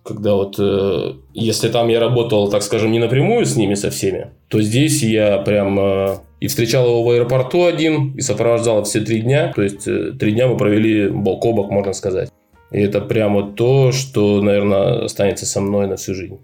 Когда 0.03 0.33
вот, 0.33 0.55
э, 0.57 1.13
если 1.33 1.69
там 1.69 1.87
я 1.87 1.99
работал, 1.99 2.49
так 2.49 2.63
скажем, 2.63 2.91
не 2.91 2.99
напрямую 2.99 3.45
с 3.45 3.55
ними 3.55 3.75
со 3.75 3.91
всеми, 3.91 4.31
то 4.47 4.59
здесь 4.61 5.03
я 5.03 5.37
прям 5.37 5.79
э, 5.79 6.17
и 6.39 6.47
встречал 6.47 6.87
его 6.87 7.03
в 7.03 7.09
аэропорту 7.11 7.65
один, 7.65 8.13
и 8.13 8.21
сопровождал 8.21 8.83
все 8.83 9.01
три 9.01 9.21
дня. 9.21 9.53
То 9.55 9.61
есть, 9.61 9.87
э, 9.87 10.13
три 10.19 10.31
дня 10.33 10.47
мы 10.47 10.57
провели 10.57 11.07
бок 11.07 11.45
о 11.45 11.53
бок, 11.53 11.69
можно 11.69 11.93
сказать. 11.93 12.31
И 12.71 12.79
это 12.79 12.99
прямо 12.99 13.51
то, 13.51 13.91
что, 13.91 14.41
наверное, 14.41 15.05
останется 15.05 15.45
со 15.45 15.61
мной 15.61 15.87
на 15.87 15.97
всю 15.97 16.15
жизнь. 16.15 16.39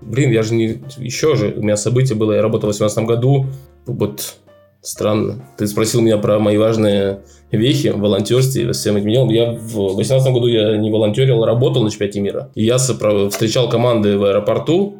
Блин, 0.00 0.30
я 0.30 0.42
же 0.42 0.54
не... 0.54 0.80
Еще 0.98 1.34
же, 1.34 1.54
у 1.56 1.62
меня 1.62 1.76
событие 1.76 2.16
было, 2.16 2.34
я 2.34 2.42
работал 2.42 2.70
в 2.70 2.76
2018 2.76 3.04
году. 3.04 3.46
Вот 3.86 4.36
странно. 4.82 5.44
Ты 5.58 5.66
спросил 5.66 6.00
меня 6.00 6.18
про 6.18 6.38
мои 6.38 6.56
важные 6.56 7.20
вехи 7.50 7.88
в 7.88 7.98
волонтерстве, 7.98 8.72
всем 8.72 8.96
этим 8.96 9.10
делом. 9.10 9.28
Я 9.30 9.52
в 9.52 9.72
2018 9.96 10.32
году 10.32 10.46
я 10.46 10.76
не 10.76 10.90
волонтерил, 10.90 11.42
а 11.42 11.46
работал 11.46 11.82
на 11.82 11.90
чемпионате 11.90 12.20
мира. 12.20 12.50
И 12.54 12.64
я 12.64 12.76
сопро- 12.76 13.28
встречал 13.30 13.68
команды 13.68 14.16
в 14.16 14.24
аэропорту 14.24 14.96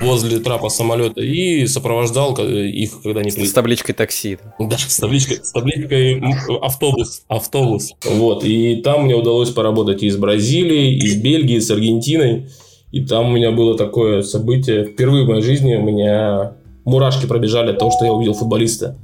возле 0.00 0.38
трапа 0.38 0.68
самолета 0.68 1.20
и 1.20 1.66
сопровождал 1.66 2.34
их, 2.36 3.02
когда 3.02 3.20
они 3.20 3.30
С 3.30 3.52
табличкой 3.52 3.94
такси. 3.96 4.38
да, 4.60 4.76
с 4.78 4.96
табличкой, 4.98 5.38
с 5.42 5.50
табличкой 5.52 6.22
автобус, 6.62 7.22
автобус. 7.28 7.94
Вот, 8.04 8.44
и 8.44 8.76
там 8.76 9.04
мне 9.06 9.16
удалось 9.16 9.50
поработать 9.50 10.02
и 10.04 10.10
с 10.10 10.16
Бразилией, 10.16 10.96
и 10.98 11.08
с 11.08 11.16
Бельгией, 11.16 11.58
и 11.58 11.60
с 11.60 11.70
Аргентиной. 11.70 12.46
И 12.92 13.04
там 13.04 13.28
у 13.28 13.32
меня 13.32 13.50
было 13.50 13.76
такое 13.76 14.22
событие. 14.22 14.84
Впервые 14.84 15.24
в 15.24 15.28
моей 15.28 15.42
жизни 15.42 15.74
у 15.74 15.82
меня 15.82 16.52
мурашки 16.88 17.26
пробежали 17.26 17.70
от 17.70 17.78
того, 17.78 17.90
что 17.90 18.04
я 18.04 18.12
увидел 18.12 18.34
футболиста. 18.34 18.96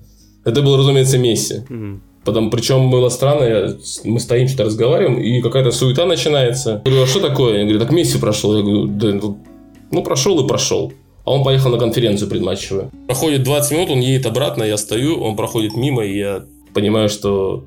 Это 0.45 0.63
был, 0.63 0.77
разумеется, 0.77 1.19
Месси. 1.19 1.63
Потом, 2.25 2.51
причем 2.51 2.91
было 2.91 3.11
странно, 3.11 3.45
я- 3.45 3.75
мы 4.05 4.19
стоим, 4.19 4.49
что-то 4.49 4.65
разговариваем, 4.65 5.21
и 5.21 5.43
какая-то 5.43 5.71
суета 5.73 6.07
начинается. 6.07 6.71
Я 6.85 6.91
говорю, 6.91 7.03
а 7.03 7.07
что 7.07 7.21
такое? 7.21 7.59
Я 7.59 7.63
говорю, 7.65 7.79
так 7.81 7.93
Месси 7.93 8.19
прошел. 8.19 8.57
Я 8.57 8.63
говорю, 8.63 8.87
да, 8.87 9.09
ну, 9.13 9.39
ну 9.91 10.03
прошел 10.03 10.43
и 10.45 10.49
прошел. 10.49 10.93
А 11.27 11.33
он 11.33 11.45
поехал 11.45 11.71
на 11.71 11.79
конференцию 11.79 12.31
предматчевую. 12.31 12.91
Проходит 13.07 13.43
20 13.43 13.73
минут, 13.73 13.91
он 13.91 14.01
едет 14.01 14.27
обратно, 14.27 14.63
я 14.65 14.77
стою, 14.77 15.23
он 15.23 15.37
проходит 15.37 15.77
мимо, 15.77 16.05
и 16.05 16.19
я 16.19 16.43
понимаю, 16.75 17.09
что 17.09 17.65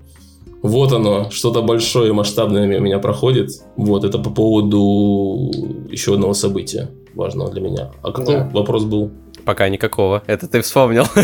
вот 0.63 0.91
оно, 0.91 1.30
что-то 1.32 1.61
большое 1.61 2.09
и 2.09 2.11
масштабное 2.11 2.80
у 2.80 2.82
меня 2.82 2.99
проходит. 2.99 3.49
Вот, 3.76 4.03
это 4.03 4.18
по 4.20 4.30
поводу 4.30 5.51
еще 5.91 6.13
одного 6.13 6.34
события 6.34 6.89
важного 7.15 7.51
для 7.51 7.61
меня. 7.61 7.91
А 8.03 8.11
какой 8.11 8.36
Да. 8.36 8.49
вопрос 8.53 8.84
был? 8.84 9.11
Пока 9.47 9.69
никакого. 9.69 10.23
Это 10.27 10.45
ты 10.49 10.61
вспомнил. 10.61 11.07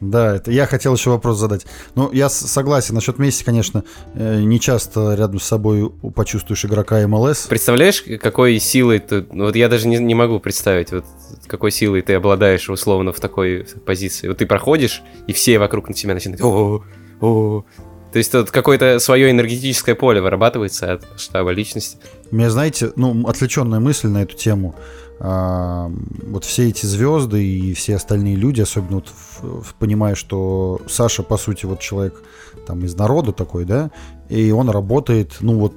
Да, 0.00 0.36
это 0.36 0.50
я 0.50 0.66
хотел 0.66 0.94
еще 0.94 1.10
вопрос 1.10 1.38
задать. 1.38 1.66
Ну, 1.94 2.10
я 2.10 2.28
согласен, 2.28 2.94
насчет 2.94 3.18
Месси, 3.18 3.44
конечно, 3.44 3.84
э, 4.14 4.40
не 4.40 4.58
часто 4.58 5.14
рядом 5.14 5.38
с 5.38 5.44
собой 5.44 5.88
почувствуешь 6.16 6.64
игрока 6.64 7.06
МЛС. 7.06 7.46
Представляешь, 7.46 8.02
какой 8.20 8.58
силой 8.58 8.98
ты... 8.98 9.26
ну, 9.30 9.44
Вот 9.44 9.56
я 9.56 9.68
даже 9.68 9.86
не, 9.86 9.98
не 9.98 10.14
могу 10.14 10.40
представить, 10.40 10.90
вот 10.90 11.04
какой 11.46 11.70
силой 11.70 12.02
ты 12.02 12.14
обладаешь 12.14 12.68
условно 12.68 13.12
в 13.12 13.20
такой 13.20 13.66
позиции. 13.86 14.26
Вот 14.26 14.38
ты 14.38 14.46
проходишь, 14.46 15.02
и 15.28 15.32
все 15.32 15.58
вокруг 15.58 15.88
на 15.88 15.94
тебя 15.94 16.14
начинают... 16.14 16.40
О, 16.42 16.82
о. 17.20 17.64
То 18.12 18.18
есть 18.18 18.32
тут 18.32 18.50
какое-то 18.50 18.98
свое 18.98 19.30
энергетическое 19.30 19.94
поле 19.94 20.20
вырабатывается 20.20 20.94
от 20.94 21.10
масштаба 21.12 21.50
личности. 21.50 21.98
У 22.30 22.36
меня, 22.36 22.50
знаете, 22.50 22.92
ну, 22.96 23.26
отвлеченная 23.26 23.80
мысль 23.80 24.08
на 24.08 24.22
эту 24.22 24.36
тему. 24.36 24.74
А, 25.22 25.90
вот 26.22 26.44
все 26.44 26.68
эти 26.68 26.86
звезды 26.86 27.44
и 27.44 27.74
все 27.74 27.96
остальные 27.96 28.36
люди, 28.36 28.62
особенно 28.62 28.96
вот 28.96 29.08
в- 29.08 29.62
в- 29.62 29.74
понимая, 29.74 30.14
что 30.14 30.80
Саша, 30.88 31.22
по 31.22 31.36
сути, 31.36 31.66
вот 31.66 31.80
человек 31.80 32.22
там 32.66 32.84
из 32.84 32.94
народа 32.96 33.32
такой, 33.32 33.64
да, 33.66 33.90
и 34.30 34.50
он 34.50 34.70
работает, 34.70 35.36
ну 35.40 35.58
вот, 35.58 35.74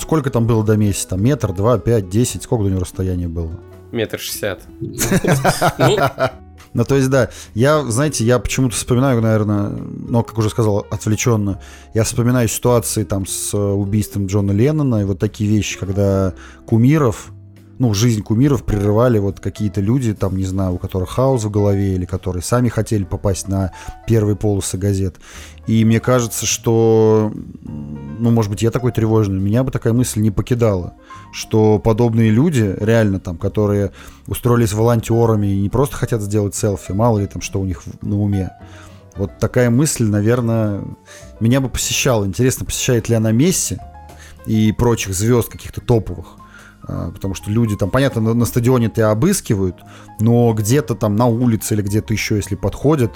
сколько 0.00 0.30
там 0.30 0.46
было 0.46 0.64
до 0.64 0.76
Месси? 0.76 1.06
Там 1.08 1.22
метр, 1.22 1.52
два, 1.52 1.78
пять, 1.78 2.08
десять, 2.08 2.42
сколько 2.42 2.64
до 2.64 2.70
него 2.70 2.80
расстояние 2.80 3.28
было? 3.28 3.52
Метр 3.92 4.18
шестьдесят. 4.18 4.62
Ну, 6.72 6.84
то 6.84 6.94
есть, 6.94 7.10
да, 7.10 7.30
я, 7.54 7.82
знаете, 7.84 8.24
я 8.24 8.38
почему-то 8.38 8.76
вспоминаю, 8.76 9.20
наверное, 9.20 9.70
ну, 9.70 10.22
как 10.22 10.38
уже 10.38 10.50
сказал, 10.50 10.86
отвлеченно, 10.90 11.60
я 11.94 12.04
вспоминаю 12.04 12.48
ситуации 12.48 13.02
там 13.04 13.26
с 13.26 13.52
э, 13.54 13.58
убийством 13.58 14.26
Джона 14.26 14.52
Леннона 14.52 15.02
и 15.02 15.04
вот 15.04 15.18
такие 15.18 15.50
вещи, 15.50 15.78
когда 15.78 16.32
кумиров, 16.66 17.32
ну, 17.80 17.94
жизнь 17.94 18.22
кумиров 18.22 18.62
прерывали 18.64 19.18
вот 19.18 19.40
какие-то 19.40 19.80
люди, 19.80 20.12
там, 20.12 20.36
не 20.36 20.44
знаю, 20.44 20.74
у 20.74 20.78
которых 20.78 21.08
хаос 21.08 21.44
в 21.44 21.50
голове 21.50 21.94
или 21.94 22.04
которые 22.04 22.42
сами 22.42 22.68
хотели 22.68 23.04
попасть 23.04 23.48
на 23.48 23.72
первые 24.06 24.36
полосы 24.36 24.76
газет. 24.76 25.16
И 25.66 25.82
мне 25.86 25.98
кажется, 25.98 26.44
что 26.44 27.32
ну, 27.62 28.30
может 28.30 28.50
быть, 28.50 28.60
я 28.60 28.70
такой 28.70 28.92
тревожный, 28.92 29.40
меня 29.40 29.64
бы 29.64 29.70
такая 29.70 29.94
мысль 29.94 30.20
не 30.20 30.30
покидала, 30.30 30.92
что 31.32 31.78
подобные 31.78 32.30
люди, 32.30 32.76
реально 32.80 33.18
там, 33.18 33.38
которые 33.38 33.92
устроились 34.26 34.74
волонтерами 34.74 35.46
и 35.46 35.62
не 35.62 35.70
просто 35.70 35.96
хотят 35.96 36.20
сделать 36.20 36.54
селфи, 36.54 36.92
мало 36.92 37.18
ли 37.18 37.26
там, 37.28 37.40
что 37.40 37.62
у 37.62 37.64
них 37.64 37.82
на 38.02 38.20
уме. 38.20 38.50
Вот 39.16 39.38
такая 39.38 39.70
мысль, 39.70 40.04
наверное, 40.04 40.84
меня 41.40 41.62
бы 41.62 41.70
посещала. 41.70 42.26
Интересно, 42.26 42.66
посещает 42.66 43.08
ли 43.08 43.14
она 43.14 43.32
Месси 43.32 43.78
и 44.44 44.70
прочих 44.72 45.14
звезд 45.14 45.48
каких-то 45.48 45.80
топовых? 45.80 46.36
А, 46.90 47.10
потому 47.12 47.34
что 47.34 47.50
люди 47.50 47.76
там, 47.76 47.90
понятно, 47.90 48.20
на, 48.20 48.34
на 48.34 48.44
стадионе 48.44 48.88
тебя 48.88 49.10
обыскивают, 49.10 49.76
но 50.18 50.52
где-то 50.52 50.94
там 50.94 51.14
на 51.14 51.26
улице 51.26 51.74
или 51.74 51.82
где-то 51.82 52.12
еще, 52.12 52.36
если 52.36 52.56
подходят, 52.56 53.12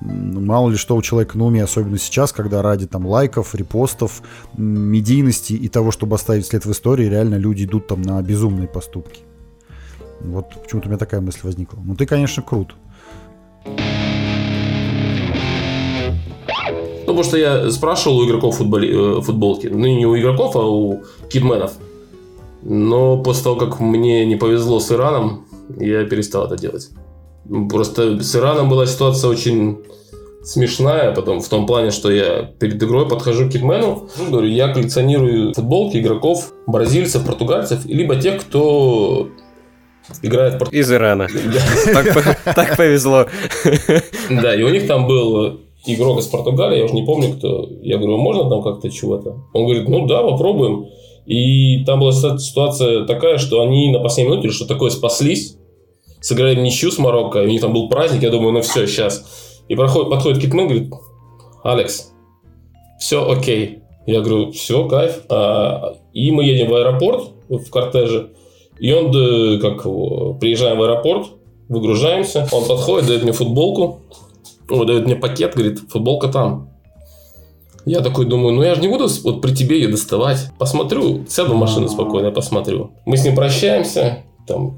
мало 0.00 0.70
ли 0.70 0.76
что 0.76 0.96
у 0.96 1.02
человека 1.02 1.36
на 1.36 1.44
уме, 1.44 1.62
особенно 1.62 1.98
сейчас, 1.98 2.32
когда 2.32 2.62
ради 2.62 2.86
там 2.86 3.06
лайков, 3.06 3.54
репостов, 3.54 4.22
медийности 4.56 5.52
и 5.52 5.68
того, 5.68 5.90
чтобы 5.90 6.16
оставить 6.16 6.46
след 6.46 6.64
в 6.64 6.72
истории, 6.72 7.06
реально 7.06 7.34
люди 7.34 7.64
идут 7.64 7.86
там 7.86 8.00
на 8.00 8.22
безумные 8.22 8.68
поступки. 8.68 9.20
Вот 10.20 10.46
почему-то 10.62 10.88
у 10.88 10.90
меня 10.90 10.98
такая 10.98 11.20
мысль 11.20 11.40
возникла. 11.42 11.80
Ну 11.84 11.94
ты, 11.94 12.06
конечно, 12.06 12.42
крут. 12.42 12.74
Ну, 17.04 17.14
потому 17.14 17.24
что 17.24 17.36
я 17.36 17.70
спрашивал 17.70 18.20
у 18.20 18.26
игроков 18.26 18.56
футболи, 18.56 19.18
э, 19.18 19.20
футболки. 19.20 19.66
Ну, 19.66 19.78
не 19.80 20.06
у 20.06 20.16
игроков, 20.16 20.56
а 20.56 20.60
у 20.60 21.02
кидменов. 21.28 21.72
Но 22.62 23.22
после 23.22 23.44
того, 23.44 23.56
как 23.56 23.80
мне 23.80 24.24
не 24.24 24.36
повезло 24.36 24.80
с 24.80 24.90
Ираном, 24.90 25.46
я 25.78 26.04
перестал 26.04 26.46
это 26.46 26.56
делать. 26.56 26.90
Просто 27.68 28.22
с 28.22 28.36
Ираном 28.36 28.68
была 28.68 28.86
ситуация 28.86 29.30
очень 29.30 29.78
смешная, 30.44 31.14
потом 31.14 31.40
в 31.40 31.48
том 31.48 31.66
плане, 31.66 31.90
что 31.90 32.10
я 32.10 32.42
перед 32.58 32.82
игрой 32.82 33.08
подхожу 33.08 33.48
к 33.48 33.52
кикмену, 33.52 34.08
говорю, 34.30 34.48
я 34.48 34.72
коллекционирую 34.72 35.54
футболки 35.54 35.98
игроков, 35.98 36.52
бразильцев, 36.66 37.24
португальцев, 37.24 37.84
либо 37.86 38.16
тех, 38.16 38.40
кто 38.40 39.28
играет 40.22 40.60
в 40.60 40.72
Из 40.72 40.92
Ирана. 40.92 41.28
Так 42.44 42.76
повезло. 42.76 43.26
Да, 44.30 44.54
и 44.54 44.62
у 44.62 44.68
них 44.68 44.86
там 44.86 45.06
был 45.06 45.60
игрок 45.86 46.20
из 46.20 46.26
Португалии, 46.26 46.78
я 46.78 46.84
уже 46.84 46.94
не 46.94 47.04
помню 47.04 47.34
кто. 47.34 47.68
Я 47.82 47.98
говорю, 47.98 48.18
можно 48.18 48.48
там 48.48 48.62
как-то 48.62 48.90
чего-то? 48.90 49.44
Он 49.52 49.64
говорит, 49.64 49.88
ну 49.88 50.06
да, 50.06 50.22
попробуем. 50.22 50.86
И 51.26 51.84
там 51.84 52.00
была 52.00 52.12
ситуация 52.12 53.04
такая, 53.04 53.38
что 53.38 53.62
они 53.62 53.90
на 53.90 54.00
последней 54.00 54.32
минуте 54.32 54.50
что 54.50 54.66
такое 54.66 54.90
спаслись, 54.90 55.56
сыграли 56.20 56.60
ничью 56.60 56.90
с 56.90 56.98
Марокко, 56.98 57.42
и 57.42 57.46
у 57.46 57.48
них 57.48 57.60
там 57.60 57.72
был 57.72 57.88
праздник, 57.88 58.22
я 58.22 58.30
думаю, 58.30 58.52
ну 58.52 58.62
все, 58.62 58.86
сейчас. 58.86 59.60
И 59.68 59.76
проходит, 59.76 60.10
подходит 60.10 60.42
Кикмен, 60.42 60.66
говорит, 60.66 60.92
Алекс, 61.62 62.12
все 62.98 63.28
окей. 63.30 63.78
Я 64.06 64.20
говорю, 64.20 64.50
все, 64.50 64.88
кайф. 64.88 65.22
А, 65.28 65.94
и 66.12 66.32
мы 66.32 66.44
едем 66.44 66.70
в 66.70 66.74
аэропорт 66.74 67.28
в 67.48 67.70
кортеже, 67.70 68.30
и 68.78 68.92
он, 68.92 69.12
как 69.60 69.82
приезжаем 70.40 70.78
в 70.78 70.82
аэропорт, 70.82 71.28
выгружаемся, 71.68 72.48
он 72.50 72.64
подходит, 72.64 73.06
дает 73.06 73.22
мне 73.22 73.32
футболку, 73.32 74.00
он 74.68 74.86
дает 74.86 75.06
мне 75.06 75.16
пакет, 75.16 75.54
говорит, 75.54 75.80
футболка 75.88 76.28
там. 76.28 76.71
Я 77.84 78.00
такой 78.00 78.26
думаю, 78.26 78.54
ну 78.54 78.62
я 78.62 78.74
же 78.74 78.80
не 78.80 78.88
буду 78.88 79.08
вот 79.24 79.40
при 79.40 79.52
тебе 79.52 79.80
ее 79.80 79.88
доставать. 79.88 80.50
Посмотрю, 80.58 81.24
сяду 81.28 81.54
в 81.54 81.56
машину 81.56 81.88
спокойно, 81.88 82.30
посмотрю. 82.30 82.92
Мы 83.06 83.16
с 83.16 83.24
ним 83.24 83.34
прощаемся, 83.34 84.22
там, 84.46 84.76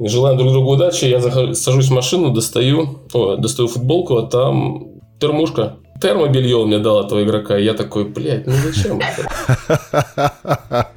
желаем 0.00 0.38
друг 0.38 0.52
другу 0.52 0.72
удачи. 0.72 1.04
Я 1.04 1.20
захожу, 1.20 1.54
сажусь 1.54 1.88
в 1.88 1.92
машину, 1.92 2.32
достаю, 2.32 3.00
о, 3.12 3.36
достаю 3.36 3.68
футболку, 3.68 4.16
а 4.16 4.26
там 4.26 4.88
термушка. 5.20 5.76
Термобелье 6.00 6.56
он 6.56 6.68
мне 6.68 6.78
дал 6.78 7.04
этого 7.04 7.22
игрока. 7.22 7.58
И 7.58 7.64
я 7.64 7.74
такой, 7.74 8.04
блядь, 8.04 8.46
ну 8.46 8.52
зачем 8.52 9.00
это? 9.00 9.28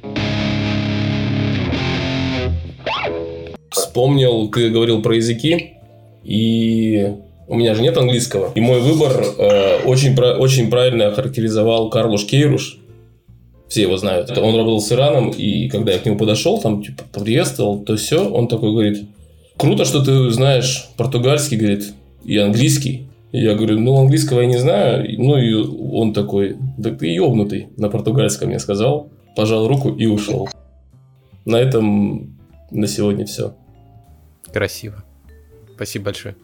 Вспомнил, 3.70 4.48
ты 4.48 4.70
говорил 4.70 5.02
про 5.02 5.16
языки. 5.16 5.74
И 6.22 7.16
у 7.50 7.56
меня 7.56 7.74
же 7.74 7.82
нет 7.82 7.96
английского. 7.96 8.52
И 8.54 8.60
мой 8.60 8.80
выбор 8.80 9.24
э, 9.36 9.82
очень, 9.84 10.16
очень 10.16 10.70
правильно 10.70 11.08
охарактеризовал 11.08 11.90
Карлуш 11.90 12.24
Кейруш. 12.24 12.78
Все 13.68 13.82
его 13.82 13.96
знают. 13.96 14.30
Он 14.38 14.54
работал 14.54 14.80
с 14.80 14.90
Ираном, 14.92 15.30
и 15.30 15.68
когда 15.68 15.92
я 15.92 15.98
к 15.98 16.06
нему 16.06 16.16
подошел, 16.16 16.60
там, 16.60 16.82
типа, 16.82 17.02
приветствовал, 17.12 17.80
то 17.80 17.96
все, 17.96 18.28
он 18.28 18.46
такой 18.46 18.70
говорит, 18.70 19.02
круто, 19.56 19.84
что 19.84 20.04
ты 20.04 20.30
знаешь 20.30 20.88
португальский, 20.96 21.56
говорит, 21.56 21.92
и 22.24 22.36
английский. 22.36 23.08
Я 23.32 23.54
говорю, 23.54 23.80
ну, 23.80 23.96
английского 23.96 24.42
я 24.42 24.46
не 24.46 24.56
знаю. 24.56 25.04
Ну, 25.18 25.36
и 25.36 25.52
он 25.52 26.12
такой, 26.12 26.56
да 26.78 26.90
ты 26.90 27.08
ебнутый, 27.08 27.68
на 27.76 27.88
португальском 27.88 28.48
мне 28.48 28.60
сказал, 28.60 29.08
пожал 29.34 29.66
руку 29.66 29.90
и 29.90 30.06
ушел. 30.06 30.48
На 31.44 31.56
этом 31.56 32.38
на 32.70 32.86
сегодня 32.86 33.26
все. 33.26 33.54
Красиво. 34.52 35.02
Спасибо 35.74 36.06
большое. 36.06 36.36